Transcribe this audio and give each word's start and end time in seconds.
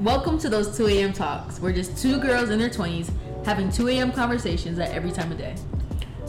Welcome 0.00 0.38
to 0.38 0.48
those 0.48 0.76
2 0.76 0.86
a.m. 0.86 1.12
talks. 1.12 1.60
We're 1.60 1.72
just 1.72 2.00
two 2.00 2.20
girls 2.20 2.50
in 2.50 2.58
their 2.58 2.70
20s 2.70 3.10
having 3.44 3.70
2 3.70 3.88
a.m. 3.88 4.12
conversations 4.12 4.78
at 4.78 4.90
every 4.92 5.10
time 5.10 5.32
of 5.32 5.38
day. 5.38 5.56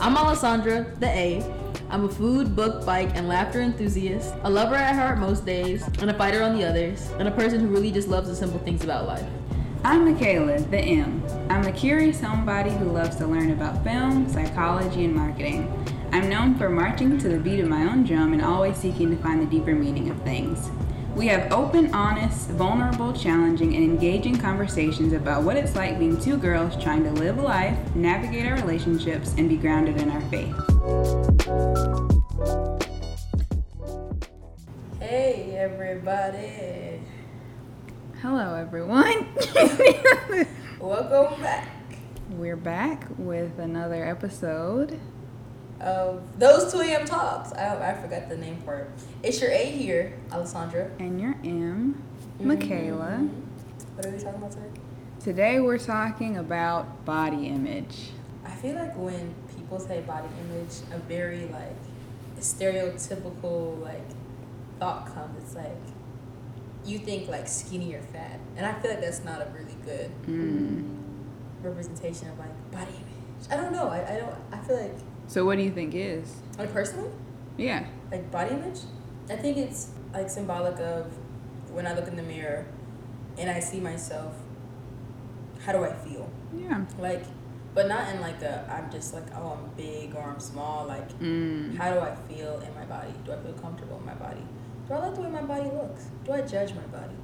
I'm 0.00 0.16
Alessandra, 0.16 0.86
the 0.98 1.06
A. 1.06 1.44
I'm 1.90 2.04
a 2.04 2.08
food, 2.08 2.56
book, 2.56 2.84
bike, 2.84 3.10
and 3.14 3.28
laughter 3.28 3.60
enthusiast, 3.60 4.34
a 4.42 4.50
lover 4.50 4.74
at 4.74 4.94
heart 4.94 5.18
most 5.18 5.44
days, 5.44 5.86
and 6.00 6.10
a 6.10 6.14
fighter 6.14 6.42
on 6.42 6.56
the 6.56 6.64
others, 6.64 7.10
and 7.18 7.28
a 7.28 7.30
person 7.30 7.60
who 7.60 7.66
really 7.68 7.90
just 7.90 8.08
loves 8.08 8.28
the 8.28 8.34
simple 8.34 8.58
things 8.60 8.84
about 8.84 9.06
life. 9.06 9.26
I'm 9.82 10.04
Mikalah, 10.04 10.70
the 10.70 10.78
M. 10.78 11.24
I'm 11.48 11.66
a 11.66 11.72
curious 11.72 12.20
homebody 12.20 12.76
who 12.76 12.84
loves 12.84 13.16
to 13.16 13.26
learn 13.26 13.50
about 13.50 13.82
film, 13.82 14.28
psychology, 14.28 15.06
and 15.06 15.14
marketing. 15.14 15.72
I'm 16.12 16.28
known 16.28 16.54
for 16.56 16.68
marching 16.68 17.16
to 17.16 17.28
the 17.30 17.38
beat 17.38 17.60
of 17.60 17.68
my 17.70 17.84
own 17.84 18.04
drum 18.04 18.34
and 18.34 18.42
always 18.42 18.76
seeking 18.76 19.08
to 19.10 19.16
find 19.22 19.40
the 19.40 19.46
deeper 19.46 19.74
meaning 19.74 20.10
of 20.10 20.20
things. 20.20 20.70
We 21.14 21.28
have 21.28 21.50
open, 21.50 21.94
honest, 21.94 22.50
vulnerable, 22.50 23.14
challenging, 23.14 23.74
and 23.74 23.82
engaging 23.82 24.36
conversations 24.36 25.14
about 25.14 25.44
what 25.44 25.56
it's 25.56 25.74
like 25.74 25.98
being 25.98 26.20
two 26.20 26.36
girls 26.36 26.76
trying 26.82 27.02
to 27.04 27.12
live 27.12 27.38
a 27.38 27.42
life, 27.42 27.78
navigate 27.94 28.44
our 28.46 28.56
relationships, 28.56 29.34
and 29.38 29.48
be 29.48 29.56
grounded 29.56 29.96
in 29.96 30.10
our 30.10 30.20
faith. 30.28 30.54
Hey, 35.00 35.56
everybody. 35.56 36.79
Hello, 38.22 38.54
everyone. 38.54 39.28
Welcome 40.78 41.40
back 41.40 41.68
We're 42.28 42.54
back 42.54 43.06
with 43.16 43.58
another 43.58 44.04
episode. 44.04 45.00
of 45.80 46.38
those 46.38 46.70
2 46.70 46.80
a.m. 46.80 47.06
talks. 47.06 47.50
I, 47.54 47.92
I 47.92 47.94
forgot 47.94 48.28
the 48.28 48.36
name 48.36 48.60
for 48.62 48.74
it. 48.74 48.90
It's 49.22 49.40
your 49.40 49.50
A 49.50 49.64
here, 49.64 50.18
Alessandra. 50.30 50.90
And 50.98 51.18
your 51.18 51.34
M, 51.42 52.02
mm-hmm. 52.38 52.50
Mikalah. 52.50 53.30
What 53.94 54.04
are 54.04 54.10
we 54.10 54.18
talking 54.18 54.34
about 54.34 54.50
today? 54.50 54.70
Today 55.20 55.60
we're 55.60 55.78
talking 55.78 56.36
about 56.36 57.06
body 57.06 57.46
image. 57.46 58.10
I 58.44 58.50
feel 58.50 58.74
like 58.74 58.94
when 58.96 59.34
people 59.56 59.80
say 59.80 60.02
body 60.02 60.28
image, 60.50 60.74
a 60.92 60.98
very 60.98 61.46
like 61.46 61.76
stereotypical 62.38 63.80
like 63.80 64.04
thought 64.78 65.06
comes. 65.06 65.42
It's 65.42 65.54
like 65.54 65.78
you 66.84 66.98
think 66.98 67.28
like 67.28 67.46
skinny 67.46 67.94
or 67.94 68.02
fat, 68.02 68.38
and 68.56 68.64
I 68.66 68.72
feel 68.80 68.90
like 68.90 69.00
that's 69.00 69.22
not 69.24 69.40
a 69.42 69.46
really 69.52 69.76
good 69.84 70.10
Mm. 70.26 70.96
representation 71.62 72.28
of 72.30 72.38
like 72.38 72.70
body 72.72 72.90
image. 72.92 73.50
I 73.50 73.56
don't 73.56 73.72
know. 73.72 73.88
I, 73.88 74.14
I 74.14 74.16
don't. 74.18 74.34
I 74.52 74.58
feel 74.64 74.76
like 74.76 74.94
So, 75.26 75.44
what 75.44 75.56
do 75.56 75.62
you 75.62 75.70
think 75.70 75.94
is? 75.94 76.36
like 76.58 76.72
personally, 76.72 77.10
Yeah. 77.56 77.86
like 78.10 78.30
body 78.30 78.54
image. 78.54 78.80
I 79.28 79.36
think 79.36 79.56
it's 79.58 79.90
like 80.12 80.28
symbolic 80.30 80.78
of 80.80 81.06
when 81.72 81.86
I 81.86 81.94
look 81.94 82.08
in 82.08 82.16
the 82.16 82.22
mirror 82.22 82.66
and 83.38 83.48
I 83.50 83.60
see 83.60 83.80
myself. 83.80 84.34
How 85.64 85.72
do 85.72 85.84
I 85.84 85.92
feel? 85.92 86.28
Yeah. 86.56 86.84
Like, 86.98 87.22
but 87.74 87.86
not 87.86 88.12
in 88.14 88.20
like 88.20 88.42
a 88.42 88.66
I'm 88.68 88.90
just 88.90 89.14
like 89.14 89.26
oh 89.36 89.58
I'm 89.58 89.70
big 89.76 90.14
or 90.16 90.22
I'm 90.22 90.40
small. 90.40 90.86
Like 90.86 91.08
Mm. 91.20 91.76
How 91.76 91.92
do 91.94 92.00
I 92.00 92.14
feel 92.28 92.58
in 92.60 92.74
my 92.74 92.84
body? 92.86 93.12
Do 93.24 93.32
I 93.32 93.36
feel 93.36 93.52
comfortable 93.52 93.98
in 93.98 94.06
my 94.06 94.14
body? 94.14 94.42
Do 94.90 94.96
I 94.96 94.98
like 95.06 95.14
the 95.14 95.20
way 95.20 95.30
my 95.30 95.42
body 95.42 95.70
looks? 95.70 96.08
Do 96.24 96.32
I 96.32 96.40
judge 96.40 96.74
my 96.74 96.82
body? 96.98 97.14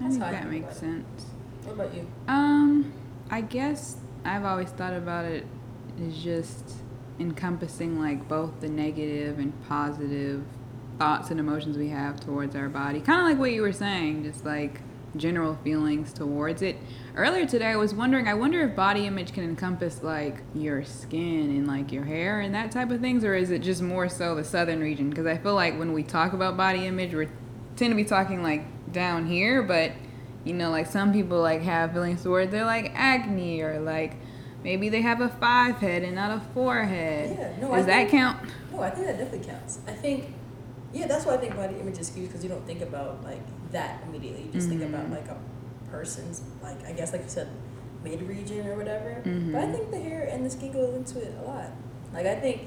I 0.00 0.02
That's 0.02 0.14
think 0.14 0.22
how 0.22 0.28
I 0.28 0.32
that 0.32 0.48
think 0.48 0.64
makes 0.64 0.64
about 0.64 0.76
it. 0.76 0.78
sense. 0.94 1.26
What 1.64 1.72
about 1.74 1.94
you? 1.94 2.06
Um, 2.26 2.92
I 3.30 3.42
guess 3.42 3.98
I've 4.24 4.46
always 4.46 4.70
thought 4.70 4.94
about 4.94 5.26
it 5.26 5.46
as 6.02 6.16
just 6.16 6.72
encompassing 7.20 8.00
like 8.00 8.26
both 8.28 8.60
the 8.62 8.70
negative 8.70 9.38
and 9.38 9.52
positive 9.68 10.42
thoughts 10.98 11.30
and 11.30 11.38
emotions 11.38 11.76
we 11.76 11.90
have 11.90 12.18
towards 12.18 12.56
our 12.56 12.70
body. 12.70 13.02
Kind 13.02 13.20
of 13.20 13.26
like 13.26 13.38
what 13.38 13.52
you 13.52 13.60
were 13.60 13.70
saying, 13.72 14.24
just 14.24 14.46
like 14.46 14.80
general 15.16 15.56
feelings 15.64 16.12
towards 16.12 16.62
it. 16.62 16.76
Earlier 17.16 17.46
today, 17.46 17.66
I 17.66 17.76
was 17.76 17.94
wondering, 17.94 18.26
I 18.28 18.34
wonder 18.34 18.62
if 18.62 18.74
body 18.74 19.06
image 19.06 19.32
can 19.32 19.44
encompass 19.44 20.02
like 20.02 20.42
your 20.54 20.84
skin 20.84 21.50
and 21.50 21.66
like 21.66 21.92
your 21.92 22.04
hair 22.04 22.40
and 22.40 22.54
that 22.54 22.70
type 22.70 22.90
of 22.90 23.00
things, 23.00 23.24
or 23.24 23.34
is 23.34 23.50
it 23.50 23.60
just 23.60 23.82
more 23.82 24.08
so 24.08 24.34
the 24.34 24.44
southern 24.44 24.80
region? 24.80 25.10
Because 25.10 25.26
I 25.26 25.36
feel 25.38 25.54
like 25.54 25.78
when 25.78 25.92
we 25.92 26.02
talk 26.02 26.32
about 26.32 26.56
body 26.56 26.86
image, 26.86 27.14
we 27.14 27.28
tend 27.76 27.90
to 27.92 27.96
be 27.96 28.04
talking 28.04 28.42
like 28.42 28.64
down 28.92 29.26
here, 29.26 29.62
but 29.62 29.92
you 30.44 30.52
know, 30.52 30.70
like 30.70 30.86
some 30.86 31.12
people 31.12 31.40
like 31.40 31.62
have 31.62 31.92
feelings 31.92 32.22
towards 32.22 32.50
they're 32.50 32.64
like 32.66 32.92
acne 32.94 33.60
or 33.62 33.80
like 33.80 34.16
maybe 34.62 34.88
they 34.88 35.00
have 35.00 35.20
a 35.20 35.28
five 35.28 35.76
head 35.76 36.02
and 36.02 36.14
not 36.14 36.30
a 36.36 36.40
forehead. 36.52 37.36
Yeah, 37.38 37.66
no, 37.66 37.72
I 37.72 37.78
Does 37.78 37.86
that 37.86 37.96
think- 37.96 38.10
count? 38.10 38.48
No, 38.72 38.80
I 38.80 38.90
think 38.90 39.06
that 39.06 39.18
definitely 39.18 39.48
counts. 39.48 39.78
I 39.86 39.92
think, 39.92 40.34
yeah, 40.92 41.06
that's 41.06 41.24
why 41.24 41.34
I 41.34 41.36
think 41.36 41.54
body 41.54 41.76
image 41.76 41.98
is 41.98 42.12
huge 42.12 42.26
because 42.28 42.42
you 42.42 42.48
don't 42.50 42.66
think 42.66 42.82
about 42.82 43.22
like 43.22 43.40
that 43.74 44.02
immediately. 44.08 44.44
You 44.44 44.52
just 44.52 44.68
think 44.68 44.82
about 44.82 45.04
mm-hmm. 45.04 45.14
like 45.14 45.28
a 45.28 45.36
person's 45.90 46.42
like 46.62 46.84
I 46.86 46.92
guess 46.92 47.12
like 47.12 47.22
you 47.22 47.28
said 47.28 47.48
mid 48.02 48.22
region 48.22 48.66
or 48.66 48.76
whatever. 48.76 49.22
Mm-hmm. 49.24 49.52
But 49.52 49.64
I 49.64 49.72
think 49.72 49.90
the 49.90 50.00
hair 50.00 50.28
and 50.30 50.44
the 50.44 50.50
skin 50.50 50.72
goes 50.72 50.94
into 50.94 51.20
it 51.20 51.34
a 51.40 51.46
lot. 51.46 51.70
Like 52.12 52.26
I 52.26 52.36
think 52.36 52.62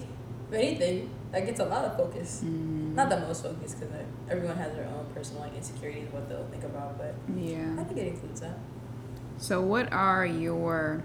if 0.50 0.54
anything 0.54 1.10
that 1.32 1.46
gets 1.46 1.60
a 1.60 1.66
lot 1.66 1.86
of 1.86 1.98
focus. 1.98 2.42
Mm-hmm. 2.44 2.96
Not 2.96 3.10
the 3.10 3.20
most 3.20 3.44
focus 3.44 3.74
because 3.74 3.94
everyone 4.30 4.58
has 4.58 4.74
their 4.74 4.86
own 4.86 5.06
personal 5.14 5.42
like 5.42 5.56
insecurities 5.56 6.12
what 6.12 6.30
they'll 6.30 6.48
think 6.48 6.64
about, 6.64 6.98
but 6.98 7.16
yeah, 7.36 7.76
I 7.78 7.84
think 7.84 8.00
it 8.00 8.08
includes 8.08 8.42
that. 8.42 8.58
So, 9.38 9.62
what 9.62 9.92
are 9.94 10.26
your 10.26 11.04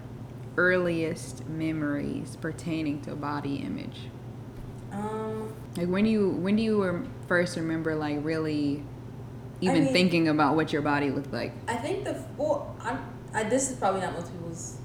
earliest 0.57 1.47
memories 1.47 2.35
pertaining 2.39 3.01
to 3.01 3.15
body 3.15 3.57
image? 3.57 3.99
Um, 4.91 5.53
Like 5.77 5.87
when 5.87 6.03
do 6.03 6.09
you 6.09 6.29
when 6.29 6.55
do 6.55 6.63
you 6.63 7.07
first 7.27 7.57
remember 7.57 7.95
like 7.95 8.19
really 8.23 8.83
even 9.63 9.85
mean- 9.85 9.93
thinking 9.93 10.27
about 10.27 10.55
what 10.55 10.73
your 10.73 10.81
body 10.81 11.09
looked 11.09 11.33
like? 11.33 11.53
I 11.67 11.75
think 11.75 12.05
the 12.05 12.21
well, 12.37 12.75
I'm. 12.81 12.99
I, 13.33 13.43
this 13.43 13.71
is 13.71 13.77
probably 13.77 14.01
not 14.01 14.13
most 14.13 14.31
people's 14.31 14.77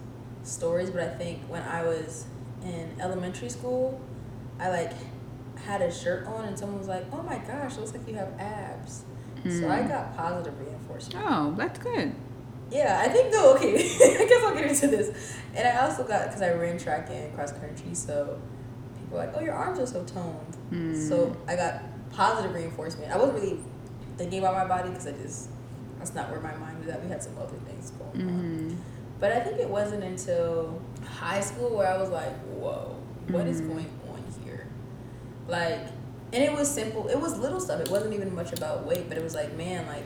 stories, 0.42 0.90
but 0.90 1.02
I 1.02 1.08
think 1.08 1.42
when 1.48 1.62
I 1.62 1.82
was 1.82 2.24
in 2.62 2.96
elementary 2.98 3.50
school, 3.50 4.00
I 4.58 4.70
like 4.70 4.92
had 5.56 5.82
a 5.82 5.92
shirt 5.92 6.26
on, 6.26 6.46
and 6.46 6.58
someone 6.58 6.78
was 6.78 6.88
like, 6.88 7.04
"Oh 7.12 7.22
my 7.22 7.38
gosh, 7.38 7.76
it 7.76 7.80
looks 7.80 7.92
like 7.92 8.08
you 8.08 8.14
have 8.14 8.32
abs." 8.38 9.04
So 9.44 9.68
I 9.68 9.82
hmm. 9.82 9.88
got 9.88 10.16
positive 10.16 10.58
reinforcement. 10.58 11.24
Oh, 11.26 11.54
that's 11.56 11.78
good. 11.78 12.12
Yeah, 12.70 13.00
I 13.04 13.08
think 13.08 13.32
though. 13.32 13.54
Okay, 13.54 13.74
I 13.76 14.26
guess 14.28 14.42
I'll 14.42 14.54
get 14.54 14.66
into 14.66 14.88
this. 14.88 15.36
And 15.54 15.66
I 15.66 15.86
also 15.86 16.04
got 16.04 16.26
because 16.26 16.42
I 16.42 16.52
ran 16.52 16.78
track 16.78 17.08
and 17.10 17.34
cross 17.34 17.52
country, 17.52 17.94
so 17.94 18.40
people 18.94 19.18
were 19.18 19.24
like, 19.24 19.34
"Oh, 19.36 19.40
your 19.40 19.54
arms 19.54 19.78
are 19.78 19.86
so 19.86 20.04
toned." 20.04 20.96
So 20.96 21.26
hmm. 21.26 21.50
I 21.50 21.56
got 21.56 21.82
positive 22.10 22.54
reinforcement. 22.54 23.12
I 23.12 23.16
wasn't 23.16 23.40
really 23.40 23.58
thinking 24.18 24.40
about 24.40 24.54
my 24.54 24.66
body 24.66 24.90
because 24.90 25.06
I 25.06 25.12
just 25.12 25.48
that's 25.98 26.14
not 26.14 26.30
where 26.30 26.40
my 26.40 26.54
mind 26.56 26.78
was 26.80 26.88
at. 26.88 27.02
We 27.02 27.08
had 27.08 27.22
some 27.22 27.36
other 27.38 27.56
things 27.66 27.90
going 27.92 28.28
on. 28.28 28.34
Mm-hmm. 28.34 28.76
But 29.20 29.32
I 29.32 29.40
think 29.40 29.58
it 29.58 29.68
wasn't 29.68 30.04
until 30.04 30.80
high 31.04 31.40
school 31.40 31.76
where 31.76 31.88
I 31.88 31.96
was 31.96 32.10
like, 32.10 32.36
"Whoa, 32.46 32.96
what 33.28 33.46
is 33.46 33.60
mm-hmm. 33.60 33.72
going 33.72 33.90
on 34.10 34.22
here?" 34.44 34.66
Like, 35.48 35.80
and 36.32 36.44
it 36.44 36.52
was 36.52 36.70
simple. 36.70 37.08
It 37.08 37.20
was 37.20 37.38
little 37.38 37.60
stuff. 37.60 37.80
It 37.80 37.90
wasn't 37.90 38.14
even 38.14 38.34
much 38.34 38.52
about 38.52 38.84
weight, 38.86 39.08
but 39.08 39.18
it 39.18 39.24
was 39.24 39.34
like, 39.34 39.56
man, 39.56 39.86
like 39.86 40.04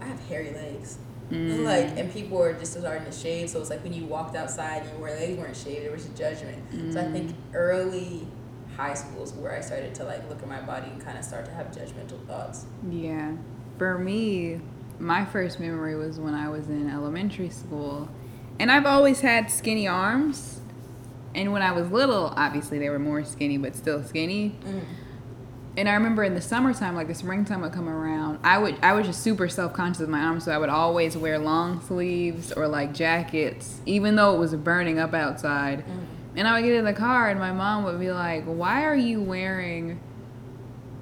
I 0.00 0.04
have 0.04 0.20
hairy 0.26 0.52
legs. 0.52 0.98
Like, 1.30 1.40
mm-hmm. 1.40 1.98
and 1.98 2.12
people 2.12 2.36
were 2.36 2.52
just 2.52 2.78
starting 2.78 3.06
to 3.06 3.10
shave. 3.10 3.48
So 3.48 3.58
it's 3.58 3.70
like 3.70 3.82
when 3.82 3.94
you 3.94 4.04
walked 4.04 4.36
outside 4.36 4.82
and 4.82 4.98
your 4.98 5.08
legs 5.08 5.38
weren't 5.38 5.56
shaved, 5.56 5.84
there 5.84 5.90
was 5.90 6.04
a 6.04 6.10
judgment. 6.10 6.92
So 6.92 7.00
I 7.00 7.10
think 7.10 7.34
early 7.54 8.26
high 8.76 8.94
school 8.94 9.22
is 9.22 9.32
where 9.32 9.52
I 9.52 9.60
started 9.60 9.94
to 9.96 10.04
like 10.04 10.28
look 10.28 10.42
at 10.42 10.48
my 10.48 10.60
body 10.60 10.88
and 10.90 11.00
kind 11.04 11.18
of 11.18 11.24
start 11.24 11.44
to 11.46 11.52
have 11.52 11.68
judgmental 11.68 12.24
thoughts. 12.26 12.66
Yeah. 12.90 13.32
For 13.78 13.98
me, 13.98 14.60
my 14.98 15.24
first 15.24 15.60
memory 15.60 15.96
was 15.96 16.18
when 16.18 16.34
I 16.34 16.48
was 16.48 16.68
in 16.68 16.90
elementary 16.90 17.50
school. 17.50 18.08
And 18.58 18.70
I've 18.70 18.86
always 18.86 19.20
had 19.20 19.50
skinny 19.50 19.88
arms. 19.88 20.60
And 21.34 21.52
when 21.52 21.62
I 21.62 21.72
was 21.72 21.90
little, 21.90 22.32
obviously 22.36 22.78
they 22.78 22.88
were 22.88 23.00
more 23.00 23.24
skinny, 23.24 23.58
but 23.58 23.74
still 23.74 24.02
skinny. 24.04 24.50
Mm-hmm. 24.60 24.78
And 25.76 25.88
I 25.88 25.94
remember 25.94 26.22
in 26.22 26.34
the 26.34 26.40
summertime, 26.40 26.94
like 26.94 27.08
the 27.08 27.14
springtime 27.14 27.62
would 27.62 27.72
come 27.72 27.88
around, 27.88 28.38
I 28.44 28.58
would 28.58 28.76
I 28.80 28.92
was 28.92 29.06
just 29.06 29.24
super 29.24 29.48
self 29.48 29.72
conscious 29.72 30.02
of 30.02 30.08
my 30.08 30.20
arms, 30.20 30.44
so 30.44 30.52
I 30.52 30.58
would 30.58 30.68
always 30.68 31.16
wear 31.16 31.36
long 31.36 31.80
sleeves 31.80 32.52
or 32.52 32.68
like 32.68 32.94
jackets, 32.94 33.80
even 33.84 34.14
though 34.14 34.36
it 34.36 34.38
was 34.38 34.54
burning 34.54 35.00
up 35.00 35.14
outside. 35.14 35.80
Mm-hmm. 35.80 36.13
And 36.36 36.48
I 36.48 36.54
would 36.54 36.64
get 36.64 36.74
in 36.74 36.84
the 36.84 36.92
car, 36.92 37.28
and 37.28 37.38
my 37.38 37.52
mom 37.52 37.84
would 37.84 38.00
be 38.00 38.10
like, 38.10 38.44
"Why 38.44 38.84
are 38.84 38.96
you 38.96 39.20
wearing 39.20 40.00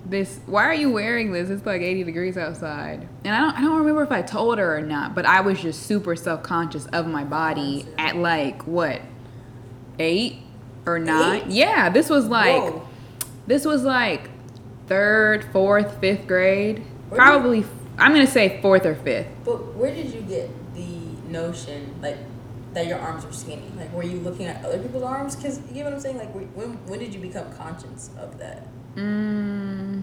this? 0.04 0.40
Why 0.46 0.64
are 0.64 0.74
you 0.74 0.90
wearing 0.90 1.32
this? 1.32 1.48
It's 1.48 1.64
like 1.64 1.80
80 1.80 2.04
degrees 2.04 2.36
outside." 2.36 3.08
And 3.24 3.34
I 3.34 3.40
don't 3.40 3.56
I 3.56 3.60
don't 3.62 3.78
remember 3.78 4.02
if 4.02 4.12
I 4.12 4.22
told 4.22 4.58
her 4.58 4.76
or 4.76 4.82
not, 4.82 5.14
but 5.14 5.24
I 5.24 5.40
was 5.40 5.60
just 5.60 5.84
super 5.84 6.16
self 6.16 6.42
conscious 6.42 6.86
of 6.86 7.06
my 7.06 7.24
body 7.24 7.86
at 7.98 8.16
like 8.16 8.66
what 8.66 9.00
eight 9.98 10.38
or 10.86 10.98
nine. 10.98 11.42
Eight? 11.42 11.46
Yeah, 11.48 11.88
this 11.88 12.10
was 12.10 12.26
like 12.26 12.62
Whoa. 12.62 12.88
this 13.46 13.64
was 13.64 13.84
like 13.84 14.30
third, 14.86 15.44
fourth, 15.52 16.00
fifth 16.00 16.26
grade. 16.26 16.84
Where 17.08 17.20
Probably, 17.20 17.64
I'm 17.98 18.12
gonna 18.12 18.26
say 18.26 18.60
fourth 18.60 18.86
or 18.86 18.94
fifth. 18.94 19.28
But 19.44 19.74
where 19.74 19.94
did 19.94 20.12
you 20.12 20.20
get 20.22 20.50
the 20.74 20.86
notion, 21.28 21.94
like, 22.02 22.18
that 22.72 22.86
your 22.86 22.98
arms 22.98 23.24
were 23.24 23.32
skinny? 23.32 23.70
Like, 23.76 23.92
were 23.92 24.02
you 24.02 24.18
looking 24.18 24.46
at 24.46 24.64
other 24.64 24.78
people's 24.78 25.04
arms? 25.04 25.36
Because 25.36 25.60
you 25.70 25.78
know 25.78 25.84
what 25.84 25.94
I'm 25.94 26.00
saying. 26.00 26.18
Like, 26.18 26.32
when 26.32 26.72
when 26.86 26.98
did 26.98 27.14
you 27.14 27.20
become 27.20 27.52
conscious 27.52 28.10
of 28.18 28.38
that? 28.38 28.66
Mm, 28.96 30.02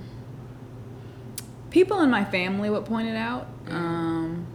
people 1.70 2.02
in 2.02 2.10
my 2.10 2.26
family 2.26 2.70
would 2.70 2.86
point 2.86 3.08
it 3.08 3.16
out. 3.16 3.48
Mm. 3.66 3.74
Um, 3.74 4.48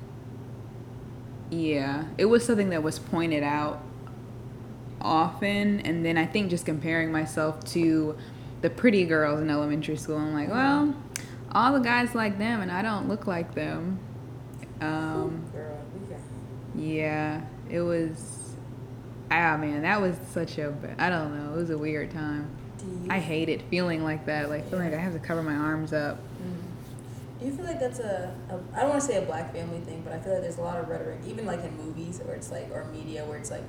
yeah, 1.50 2.04
it 2.18 2.26
was 2.26 2.44
something 2.44 2.70
that 2.70 2.82
was 2.82 2.98
pointed 2.98 3.42
out 3.42 3.80
often, 5.00 5.80
and 5.80 6.04
then 6.04 6.16
I 6.16 6.26
think 6.26 6.50
just 6.50 6.66
comparing 6.66 7.12
myself 7.12 7.64
to 7.72 8.16
the 8.62 8.70
pretty 8.70 9.04
girls 9.04 9.40
in 9.40 9.50
elementary 9.50 9.96
school, 9.96 10.16
I'm 10.16 10.32
like, 10.32 10.48
well, 10.48 10.94
all 11.52 11.72
the 11.72 11.80
guys 11.80 12.14
like 12.14 12.38
them, 12.38 12.60
and 12.60 12.72
I 12.72 12.82
don't 12.82 13.08
look 13.08 13.26
like 13.26 13.54
them. 13.54 13.98
Um, 14.80 15.44
yeah, 16.74 17.42
it 17.70 17.80
was. 17.80 18.40
Ah 19.30 19.56
man, 19.56 19.82
that 19.82 20.00
was 20.00 20.16
such 20.32 20.58
a. 20.58 20.74
I 20.98 21.08
don't 21.08 21.36
know. 21.36 21.54
It 21.54 21.56
was 21.56 21.70
a 21.70 21.78
weird 21.78 22.10
time. 22.10 22.50
I 23.08 23.18
hated 23.18 23.62
feeling 23.70 24.04
like 24.04 24.26
that. 24.26 24.50
Like 24.50 24.68
feeling 24.68 24.90
like 24.90 24.98
I 24.98 25.02
have 25.02 25.14
to 25.14 25.18
cover 25.18 25.42
my 25.42 25.54
arms 25.54 25.92
up. 25.92 26.18
Mm. 26.42 27.40
Do 27.40 27.46
you 27.46 27.52
feel 27.52 27.64
like 27.64 27.80
that's 27.80 27.98
a, 27.98 28.34
a 28.50 28.76
I 28.76 28.80
don't 28.80 28.90
want 28.90 29.00
to 29.00 29.06
say 29.06 29.16
a 29.16 29.26
black 29.26 29.52
family 29.52 29.80
thing, 29.80 30.02
but 30.02 30.12
I 30.12 30.18
feel 30.18 30.32
like 30.32 30.42
there's 30.42 30.58
a 30.58 30.62
lot 30.62 30.78
of 30.78 30.88
rhetoric, 30.88 31.20
even 31.26 31.46
like 31.46 31.64
in 31.64 31.76
movies 31.76 32.20
where 32.22 32.34
it's 32.36 32.50
like 32.50 32.70
or 32.70 32.84
media 32.86 33.24
where 33.24 33.38
it's 33.38 33.50
like 33.50 33.64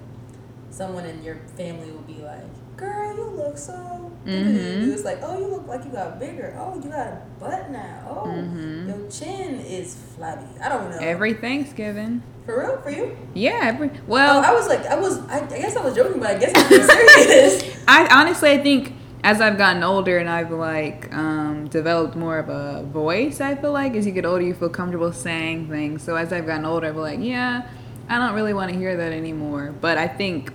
someone 0.70 1.06
in 1.06 1.24
your 1.24 1.38
family 1.56 1.92
will 1.92 2.02
be 2.02 2.22
like, 2.22 2.44
"Girl, 2.78 3.16
you 3.16 3.24
look 3.24 3.58
so." 3.58 4.05
Mhm. 4.26 4.92
It's 4.94 5.04
like, 5.06 5.20
"Oh, 5.24 5.38
you 5.40 5.48
look 5.48 5.68
like 5.68 5.86
you 5.86 5.92
got 5.92 6.20
bigger. 6.20 6.58
Oh, 6.60 6.76
you 6.84 6.90
got 6.90 7.08
a 7.08 7.18
butt 7.40 7.70
now. 7.72 8.00
Oh, 8.10 8.28
Mhm. 8.28 8.88
your 8.88 9.10
chin 9.10 9.60
is 9.60 9.96
flabby." 10.16 10.46
I 10.64 10.70
don't 10.70 10.90
know. 10.92 10.98
Every 11.00 11.34
Thanksgiving. 11.34 12.22
for 12.46 12.60
real 12.60 12.78
for 12.84 12.92
you. 12.92 13.16
Yeah, 13.34 13.60
every 13.64 13.90
Oh, 13.90 14.00
well, 14.08 14.44
I 14.44 14.54
was 14.54 14.68
like, 14.68 14.86
I 14.86 14.96
was. 14.96 15.20
I, 15.30 15.40
I 15.40 15.60
guess 15.60 15.76
I 15.76 15.84
was 15.84 15.96
joking, 15.96 16.20
but 16.20 16.30
I 16.30 16.38
guess 16.38 16.52
I'm 16.56 16.70
serious. 16.70 17.78
I 17.88 18.08
honestly 18.12 18.52
I 18.52 18.60
think 18.60 18.94
as 19.24 19.42
I've 19.42 19.58
gotten 19.58 19.82
older 19.82 20.20
and 20.20 20.30
I've 20.30 20.52
like 20.52 21.12
um, 21.12 21.68
developed 21.70 22.16
more 22.16 22.38
of 22.38 22.50
a 22.50 22.84
voice, 22.84 23.42
I 23.42 23.56
feel 23.56 23.72
like 23.72 23.96
as 23.96 24.06
you 24.06 24.12
get 24.12 24.26
older 24.28 24.44
you 24.44 24.54
feel 24.54 24.70
comfortable 24.70 25.12
saying 25.12 25.70
things. 25.70 26.04
So 26.04 26.16
as 26.16 26.32
I've 26.32 26.46
gotten 26.46 26.66
older, 26.66 26.88
I'm 26.90 26.98
like, 26.98 27.20
yeah, 27.20 27.64
I 28.08 28.20
don't 28.20 28.36
really 28.36 28.54
want 28.54 28.72
to 28.72 28.78
hear 28.78 28.96
that 28.96 29.12
anymore. 29.12 29.74
But 29.82 29.98
I 29.98 30.08
think 30.08 30.52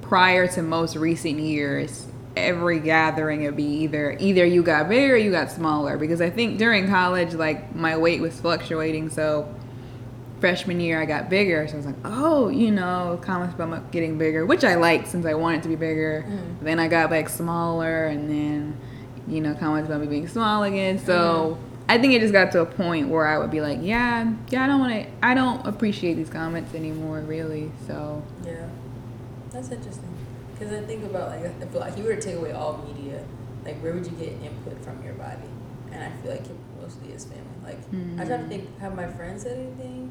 prior 0.00 0.46
to 0.48 0.62
most 0.62 0.96
recent 0.96 1.38
years, 1.38 2.06
every 2.36 2.80
gathering 2.80 3.42
it'd 3.42 3.56
be 3.56 3.64
either 3.64 4.16
either 4.18 4.44
you 4.44 4.62
got 4.62 4.88
bigger 4.88 5.14
or 5.14 5.16
you 5.16 5.30
got 5.30 5.50
smaller. 5.50 5.96
Because 5.96 6.20
I 6.20 6.30
think 6.30 6.58
during 6.58 6.88
college 6.88 7.34
like 7.34 7.74
my 7.74 7.96
weight 7.96 8.20
was 8.20 8.38
fluctuating. 8.40 9.10
So 9.10 9.52
freshman 10.40 10.80
year 10.80 11.00
I 11.00 11.06
got 11.06 11.30
bigger. 11.30 11.66
So 11.68 11.74
I 11.74 11.76
was 11.76 11.86
like 11.86 11.96
oh 12.04 12.48
you 12.48 12.70
know 12.70 13.18
comments 13.22 13.54
about 13.54 13.90
getting 13.92 14.18
bigger 14.18 14.44
which 14.44 14.64
I 14.64 14.74
liked 14.74 15.08
since 15.08 15.26
I 15.26 15.34
wanted 15.34 15.62
to 15.64 15.68
be 15.68 15.76
bigger. 15.76 16.24
Mm. 16.26 16.60
then 16.60 16.78
I 16.80 16.88
got 16.88 17.10
back 17.10 17.28
smaller 17.28 18.06
and 18.06 18.28
then 18.28 18.76
you 19.28 19.40
know 19.40 19.54
comments 19.54 19.88
about 19.88 20.00
me 20.00 20.06
being 20.06 20.28
small 20.28 20.64
again. 20.64 20.98
So 20.98 21.58
I 21.88 21.98
think 21.98 22.14
it 22.14 22.20
just 22.20 22.32
got 22.32 22.50
to 22.52 22.60
a 22.62 22.66
point 22.66 23.08
where 23.08 23.26
I 23.26 23.38
would 23.38 23.50
be 23.50 23.60
like 23.60 23.78
yeah 23.80 24.32
yeah 24.50 24.64
I 24.64 24.66
don't 24.66 24.80
want 24.80 24.92
to 24.92 25.10
I 25.22 25.34
don't 25.34 25.64
appreciate 25.66 26.14
these 26.14 26.30
comments 26.30 26.74
anymore 26.74 27.20
really. 27.20 27.70
So 27.86 28.22
Yeah, 28.44 28.68
that's 29.50 29.70
interesting. 29.70 30.14
Because 30.64 30.82
I 30.82 30.86
think 30.86 31.04
about 31.04 31.28
like 31.28 31.44
I 31.44 31.66
feel 31.66 31.80
like 31.80 31.92
if 31.92 31.98
you 31.98 32.04
were 32.04 32.14
to 32.16 32.20
take 32.22 32.36
away 32.36 32.52
all 32.52 32.78
media, 32.88 33.22
like 33.66 33.78
where 33.82 33.92
would 33.92 34.06
you 34.06 34.12
get 34.12 34.28
input 34.42 34.82
from 34.82 35.04
your 35.04 35.12
body? 35.14 35.44
And 35.92 36.02
I 36.02 36.10
feel 36.22 36.30
like 36.30 36.40
it 36.46 36.56
mostly 36.80 37.12
is 37.12 37.26
family. 37.26 37.44
Like 37.62 37.78
I 38.18 38.24
try 38.24 38.38
to 38.38 38.44
Mhm. 38.44 38.48
think, 38.48 38.78
have 38.80 38.94
my 38.96 39.06
friends 39.06 39.42
said 39.42 39.58
anything? 39.58 40.10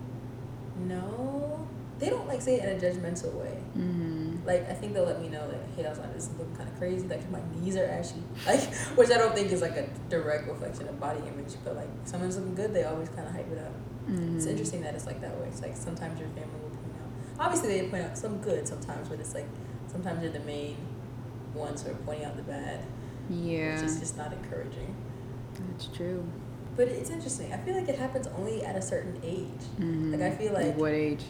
No, 0.88 1.66
they 1.98 2.10
don't 2.10 2.28
like 2.28 2.42
say 2.42 2.60
it 2.60 2.64
in 2.70 2.78
a 2.78 2.80
judgmental 2.80 3.34
way. 3.34 3.58
mm, 3.78 4.46
Like 4.46 4.70
I 4.70 4.74
think 4.74 4.94
they'll 4.94 5.06
let 5.06 5.20
me 5.22 5.30
know 5.30 5.48
that 5.50 5.60
hey, 5.76 5.86
I 5.88 5.90
was 5.90 5.98
like, 5.98 6.14
this 6.14 6.26
is 6.30 6.38
looking 6.38 6.56
kind 6.56 6.70
of 6.70 6.78
crazy. 6.78 7.08
Like 7.08 7.28
my 7.32 7.40
knees 7.56 7.76
are 7.76 7.86
ashy. 7.86 8.22
Like 8.46 8.62
which 8.96 9.10
I 9.10 9.18
don't 9.18 9.34
think 9.34 9.52
is 9.52 9.62
like 9.62 9.76
a 9.78 9.88
direct 10.10 10.48
reflection 10.48 10.88
of 10.88 11.00
body 11.00 11.20
image, 11.34 11.54
but 11.64 11.76
like 11.76 11.90
if 12.04 12.10
someone's 12.10 12.38
looking 12.38 12.54
good, 12.54 12.76
they 12.76 12.84
always 12.84 13.10
kind 13.10 13.28
of 13.28 13.34
hype 13.34 13.52
it 13.52 13.58
up. 13.58 13.74
It's 14.08 14.46
mhm. 14.46 14.50
interesting 14.52 14.82
that 14.84 14.94
it's 14.94 15.08
like 15.08 15.20
that 15.22 15.36
way. 15.40 15.48
It's 15.48 15.62
like 15.64 15.76
sometimes 15.76 16.20
your 16.20 16.30
family 16.30 16.60
will 16.62 16.70
point 16.78 16.96
out. 17.02 17.46
Obviously, 17.48 17.70
they 17.82 17.88
point 17.88 18.04
out 18.04 18.16
some 18.18 18.38
good 18.38 18.68
sometimes, 18.68 19.10
but 19.10 19.20
it's 19.20 19.34
like 19.34 19.48
sometimes 19.94 20.20
they're 20.22 20.32
the 20.32 20.40
main 20.42 20.76
ones 21.54 21.84
who 21.84 21.92
are 21.92 21.96
pointing 22.06 22.26
out 22.26 22.36
the 22.36 22.44
bad, 22.44 22.80
yeah 23.30 23.76
which 23.76 23.86
is 23.86 24.00
just 24.00 24.18
not 24.18 24.34
encouraging. 24.34 24.94
that's 25.70 25.88
true 25.88 26.24
But 26.76 26.88
it's 26.88 27.12
interesting. 27.12 27.54
I 27.54 27.58
feel 27.58 27.76
like 27.76 27.88
it 27.88 28.00
happens 28.00 28.26
only 28.36 28.66
at 28.66 28.76
a 28.76 28.82
certain 28.82 29.16
age. 29.24 29.64
Mhm. 29.80 30.12
Like 30.12 30.22
I 30.22 30.32
feel 30.36 30.54
like 30.54 30.76
what 30.76 30.92
age 30.92 31.24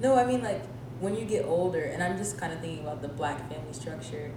no, 0.00 0.16
I 0.16 0.24
mean 0.24 0.42
like 0.42 0.62
when 1.00 1.14
you 1.14 1.24
get 1.26 1.44
older, 1.44 1.82
and 1.92 2.02
I'm 2.02 2.16
just 2.16 2.38
kind 2.40 2.52
of 2.54 2.60
thinking 2.60 2.80
about 2.86 3.00
the 3.02 3.08
black 3.08 3.38
family 3.50 3.72
structure. 3.72 4.30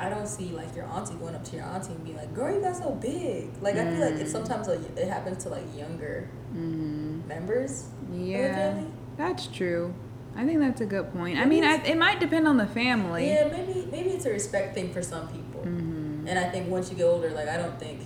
I 0.00 0.08
don't 0.10 0.28
see 0.28 0.50
like 0.60 0.76
your 0.76 0.84
auntie 0.86 1.14
going 1.16 1.34
up 1.34 1.42
to 1.44 1.56
your 1.56 1.64
auntie 1.64 1.92
and 1.92 2.04
being 2.04 2.16
like, 2.16 2.32
"Girl, 2.34 2.54
you 2.54 2.60
got 2.60 2.76
so 2.76 2.90
big." 2.92 3.50
Like 3.62 3.76
I 3.76 3.84
feel 3.90 4.00
like 4.08 4.14
it's 4.22 4.30
Mm. 4.30 4.38
sometimes 4.38 4.68
like 4.68 4.80
it 4.96 5.08
happens 5.08 5.42
to 5.44 5.48
like 5.48 5.64
younger 5.76 6.28
mm-hmm. 6.54 7.26
members 7.26 7.88
of 8.02 8.12
the 8.12 8.18
Yeah, 8.18 8.54
family. 8.54 8.86
that's 9.16 9.46
true. 9.48 9.92
I 10.38 10.44
think 10.46 10.60
that's 10.60 10.80
a 10.80 10.86
good 10.86 11.12
point. 11.12 11.36
I 11.36 11.44
mean, 11.46 11.64
I, 11.64 11.84
it 11.84 11.98
might 11.98 12.20
depend 12.20 12.46
on 12.46 12.56
the 12.56 12.66
family. 12.66 13.26
Yeah, 13.28 13.48
maybe 13.48 13.88
maybe 13.90 14.10
it's 14.10 14.24
a 14.24 14.30
respect 14.30 14.72
thing 14.74 14.92
for 14.92 15.02
some 15.02 15.26
people. 15.28 15.62
hmm 15.62 16.26
And 16.28 16.38
I 16.38 16.48
think 16.48 16.70
once 16.70 16.90
you 16.90 16.96
get 16.96 17.04
older, 17.04 17.30
like 17.30 17.48
I 17.48 17.56
don't 17.56 17.78
think, 17.80 18.02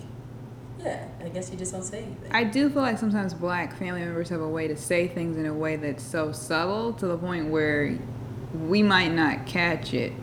yeah, 0.79 1.05
I 1.23 1.29
guess 1.29 1.51
you 1.51 1.57
just 1.57 1.71
don't 1.71 1.83
say 1.83 1.99
anything. 2.03 2.31
I 2.31 2.43
do 2.43 2.69
feel 2.71 2.81
like 2.81 2.97
sometimes 2.97 3.35
black 3.35 3.77
family 3.77 4.01
members 4.01 4.29
have 4.29 4.41
a 4.41 4.49
way 4.49 4.67
to 4.67 4.75
say 4.75 5.07
things 5.07 5.37
in 5.37 5.45
a 5.45 5.53
way 5.53 5.75
that's 5.75 6.03
so 6.03 6.31
subtle 6.31 6.93
to 6.93 7.05
the 7.05 7.17
point 7.17 7.51
where 7.51 7.99
we 8.67 8.81
might 8.81 9.09
not 9.13 9.45
catch 9.45 9.93
it. 9.93 10.13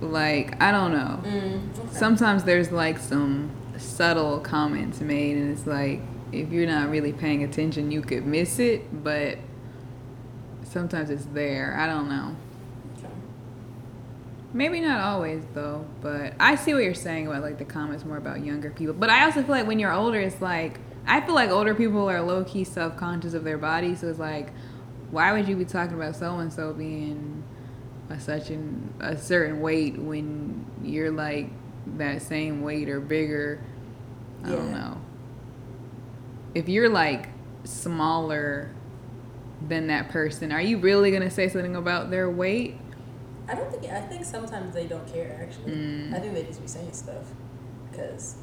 Like, 0.00 0.60
I 0.62 0.70
don't 0.70 0.92
know. 0.92 1.20
Mm, 1.24 1.78
okay. 1.78 1.88
Sometimes 1.94 2.44
there's 2.44 2.70
like 2.70 2.98
some 2.98 3.50
subtle 3.76 4.38
comments 4.38 5.00
made, 5.00 5.36
and 5.36 5.50
it's 5.50 5.66
like, 5.66 6.00
if 6.30 6.52
you're 6.52 6.66
not 6.68 6.90
really 6.90 7.12
paying 7.12 7.42
attention, 7.42 7.90
you 7.90 8.02
could 8.02 8.24
miss 8.24 8.60
it, 8.60 9.02
but 9.02 9.38
sometimes 10.68 11.10
it's 11.10 11.24
there. 11.26 11.76
I 11.78 11.86
don't 11.86 12.08
know. 12.08 12.36
Okay. 12.98 13.12
Maybe 14.52 14.80
not 14.80 15.00
always 15.00 15.42
though, 15.54 15.86
but 16.00 16.34
I 16.38 16.54
see 16.54 16.74
what 16.74 16.82
you're 16.82 16.94
saying 16.94 17.26
about 17.26 17.42
like 17.42 17.58
the 17.58 17.64
comments 17.64 18.04
more 18.04 18.16
about 18.16 18.44
younger 18.44 18.70
people. 18.70 18.94
But 18.94 19.10
I 19.10 19.24
also 19.24 19.42
feel 19.42 19.50
like 19.50 19.66
when 19.66 19.78
you're 19.78 19.92
older, 19.92 20.20
it's 20.20 20.40
like 20.40 20.78
I 21.06 21.22
feel 21.22 21.34
like 21.34 21.50
older 21.50 21.74
people 21.74 22.08
are 22.08 22.20
low 22.20 22.44
key 22.44 22.64
self 22.64 22.96
conscious 22.96 23.34
of 23.34 23.44
their 23.44 23.58
body, 23.58 23.94
so 23.94 24.08
it's 24.08 24.18
like, 24.18 24.52
why 25.10 25.32
would 25.32 25.48
you 25.48 25.56
be 25.56 25.64
talking 25.64 25.96
about 25.96 26.16
so 26.16 26.38
and 26.38 26.52
so 26.52 26.72
being 26.72 27.42
a 28.10 28.20
such 28.20 28.50
an 28.50 28.92
a 29.00 29.16
certain 29.16 29.60
weight 29.60 29.98
when 29.98 30.66
you're 30.82 31.10
like 31.10 31.50
that 31.96 32.20
same 32.22 32.62
weight 32.62 32.88
or 32.88 33.00
bigger? 33.00 33.60
I 34.44 34.50
don't 34.50 34.70
know. 34.70 35.00
If 36.54 36.68
you're 36.68 36.88
like 36.88 37.28
smaller 37.64 38.70
than 39.66 39.86
that 39.88 40.08
person, 40.10 40.52
are 40.52 40.60
you 40.62 40.78
really 40.78 41.10
gonna 41.10 41.30
say 41.30 41.48
something 41.48 41.74
about 41.76 42.10
their 42.10 42.30
weight? 42.30 42.78
I 43.48 43.54
don't 43.54 43.70
think. 43.70 43.90
I 43.92 44.00
think 44.02 44.24
sometimes 44.24 44.74
they 44.74 44.86
don't 44.86 45.06
care. 45.12 45.38
Actually, 45.42 45.72
Mm. 45.72 46.14
I 46.14 46.20
think 46.20 46.34
they 46.34 46.44
just 46.44 46.60
be 46.60 46.68
saying 46.68 46.92
stuff 46.92 47.24
because 47.90 48.36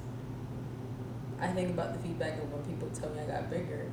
I 1.39 1.47
think 1.47 1.69
about 1.69 1.93
the 1.93 1.99
feedback 1.99 2.41
of 2.41 2.51
when 2.51 2.63
people 2.63 2.89
tell 2.89 3.09
me 3.11 3.21
I 3.21 3.25
got 3.25 3.49
bigger, 3.49 3.85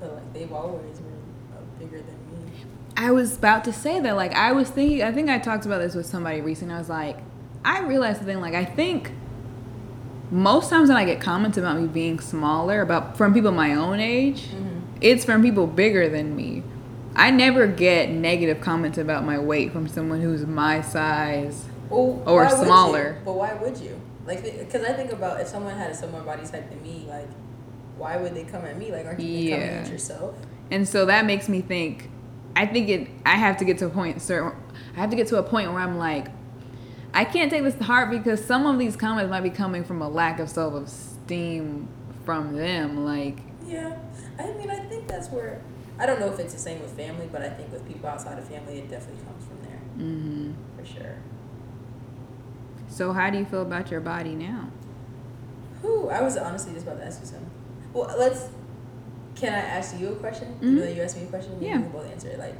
but 0.00 0.14
like 0.14 0.32
they've 0.34 0.52
always 0.52 0.98
been 0.98 1.22
uh, 1.56 1.60
bigger 1.78 1.98
than 1.98 2.06
me. 2.46 2.52
I 2.98 3.10
was 3.10 3.36
about 3.36 3.64
to 3.64 3.72
say 3.72 4.00
that. 4.00 4.16
Like, 4.16 4.32
I 4.32 4.52
was 4.52 4.70
thinking, 4.70 5.02
I 5.02 5.12
think 5.12 5.28
I 5.28 5.38
talked 5.38 5.66
about 5.66 5.78
this 5.80 5.94
with 5.94 6.06
somebody 6.06 6.40
recently. 6.40 6.74
I 6.74 6.78
was 6.78 6.88
like, 6.88 7.18
I 7.64 7.80
realized 7.80 8.18
something. 8.18 8.40
Like, 8.40 8.54
I 8.54 8.64
think 8.64 9.12
most 10.30 10.70
times 10.70 10.88
when 10.88 10.96
I 10.96 11.04
get 11.04 11.20
comments 11.20 11.56
about 11.58 11.78
me 11.80 11.86
being 11.88 12.18
smaller, 12.20 12.80
about 12.80 13.16
from 13.16 13.32
people 13.34 13.52
my 13.52 13.74
own 13.74 14.00
age, 14.00 14.48
Mm-hmm. 14.48 14.75
It's 15.00 15.24
from 15.24 15.42
people 15.42 15.66
bigger 15.66 16.08
than 16.08 16.34
me. 16.36 16.62
I 17.14 17.30
never 17.30 17.66
get 17.66 18.10
negative 18.10 18.60
comments 18.60 18.98
about 18.98 19.24
my 19.24 19.38
weight 19.38 19.72
from 19.72 19.88
someone 19.88 20.20
who's 20.20 20.44
my 20.46 20.82
size. 20.82 21.64
Well, 21.88 22.22
Or 22.26 22.44
why 22.44 22.50
would 22.52 22.58
you? 22.58 22.64
smaller. 22.64 23.18
But 23.24 23.32
why 23.34 23.54
would 23.54 23.78
you? 23.78 24.00
Like, 24.26 24.42
because 24.42 24.84
I 24.84 24.92
think 24.92 25.12
about 25.12 25.40
if 25.40 25.46
someone 25.48 25.76
had 25.76 25.90
a 25.90 25.94
similar 25.94 26.22
body 26.22 26.44
type 26.46 26.68
to 26.70 26.76
me, 26.76 27.06
like, 27.08 27.28
why 27.96 28.16
would 28.16 28.34
they 28.34 28.44
come 28.44 28.64
at 28.64 28.76
me? 28.76 28.90
Like, 28.92 29.06
aren't 29.06 29.20
you 29.20 29.50
coming 29.50 29.66
at 29.68 29.88
yourself? 29.88 30.34
And 30.70 30.86
so 30.86 31.06
that 31.06 31.24
makes 31.24 31.48
me 31.48 31.60
think. 31.62 32.10
I 32.54 32.66
think 32.66 32.88
it. 32.88 33.08
I 33.24 33.36
have 33.36 33.56
to 33.58 33.64
get 33.64 33.78
to 33.78 33.86
a 33.86 33.90
point. 33.90 34.20
Certain. 34.20 34.52
I 34.96 35.00
have 35.00 35.10
to 35.10 35.16
get 35.16 35.28
to 35.28 35.36
a 35.38 35.42
point 35.42 35.70
where 35.72 35.80
I'm 35.80 35.96
like, 35.96 36.26
I 37.14 37.24
can't 37.24 37.50
take 37.50 37.62
this 37.62 37.76
to 37.76 37.84
heart 37.84 38.10
because 38.10 38.44
some 38.44 38.66
of 38.66 38.78
these 38.78 38.96
comments 38.96 39.30
might 39.30 39.42
be 39.42 39.50
coming 39.50 39.84
from 39.84 40.02
a 40.02 40.08
lack 40.08 40.38
of 40.40 40.50
self 40.50 40.74
esteem 40.74 41.88
from 42.24 42.56
them. 42.56 43.04
Like, 43.04 43.38
Yeah, 43.66 43.96
I 44.38 44.52
mean, 44.52 44.70
I 44.70 44.78
think 44.80 45.08
that's 45.08 45.28
where 45.28 45.60
I 45.98 46.06
don't 46.06 46.20
know 46.20 46.28
if 46.32 46.38
it's 46.38 46.52
the 46.54 46.60
same 46.60 46.80
with 46.80 46.92
family, 46.96 47.28
but 47.32 47.42
I 47.42 47.48
think 47.50 47.72
with 47.72 47.86
people 47.86 48.08
outside 48.08 48.38
of 48.38 48.44
family, 48.48 48.78
it 48.78 48.90
definitely 48.90 49.24
comes 49.24 49.44
from 49.44 49.58
there 49.62 49.78
hmm 49.96 50.52
for 50.76 50.84
sure. 50.84 51.16
so 52.88 53.12
how 53.12 53.30
do 53.30 53.38
you 53.38 53.44
feel 53.44 53.62
about 53.62 53.90
your 53.90 54.00
body 54.00 54.34
now? 54.34 54.68
Who 55.82 56.08
I 56.08 56.22
was 56.22 56.36
honestly 56.36 56.72
just 56.72 56.86
about 56.86 56.98
to 56.98 57.06
ask 57.06 57.20
you 57.20 57.26
something. 57.26 57.50
Well, 57.92 58.14
let's. 58.18 58.48
Can 59.34 59.52
I 59.52 59.58
ask 59.58 59.98
you 60.00 60.08
a 60.08 60.16
question? 60.16 60.56
You 60.62 60.70
know, 60.72 60.82
Mhm. 60.82 60.96
you 60.96 61.02
asked 61.02 61.16
me 61.18 61.24
a 61.24 61.26
question. 61.26 61.52
Yeah. 61.60 61.76
We 61.76 61.82
can 61.82 61.92
both 61.92 62.10
answer 62.10 62.28
it. 62.28 62.38
Like, 62.38 62.54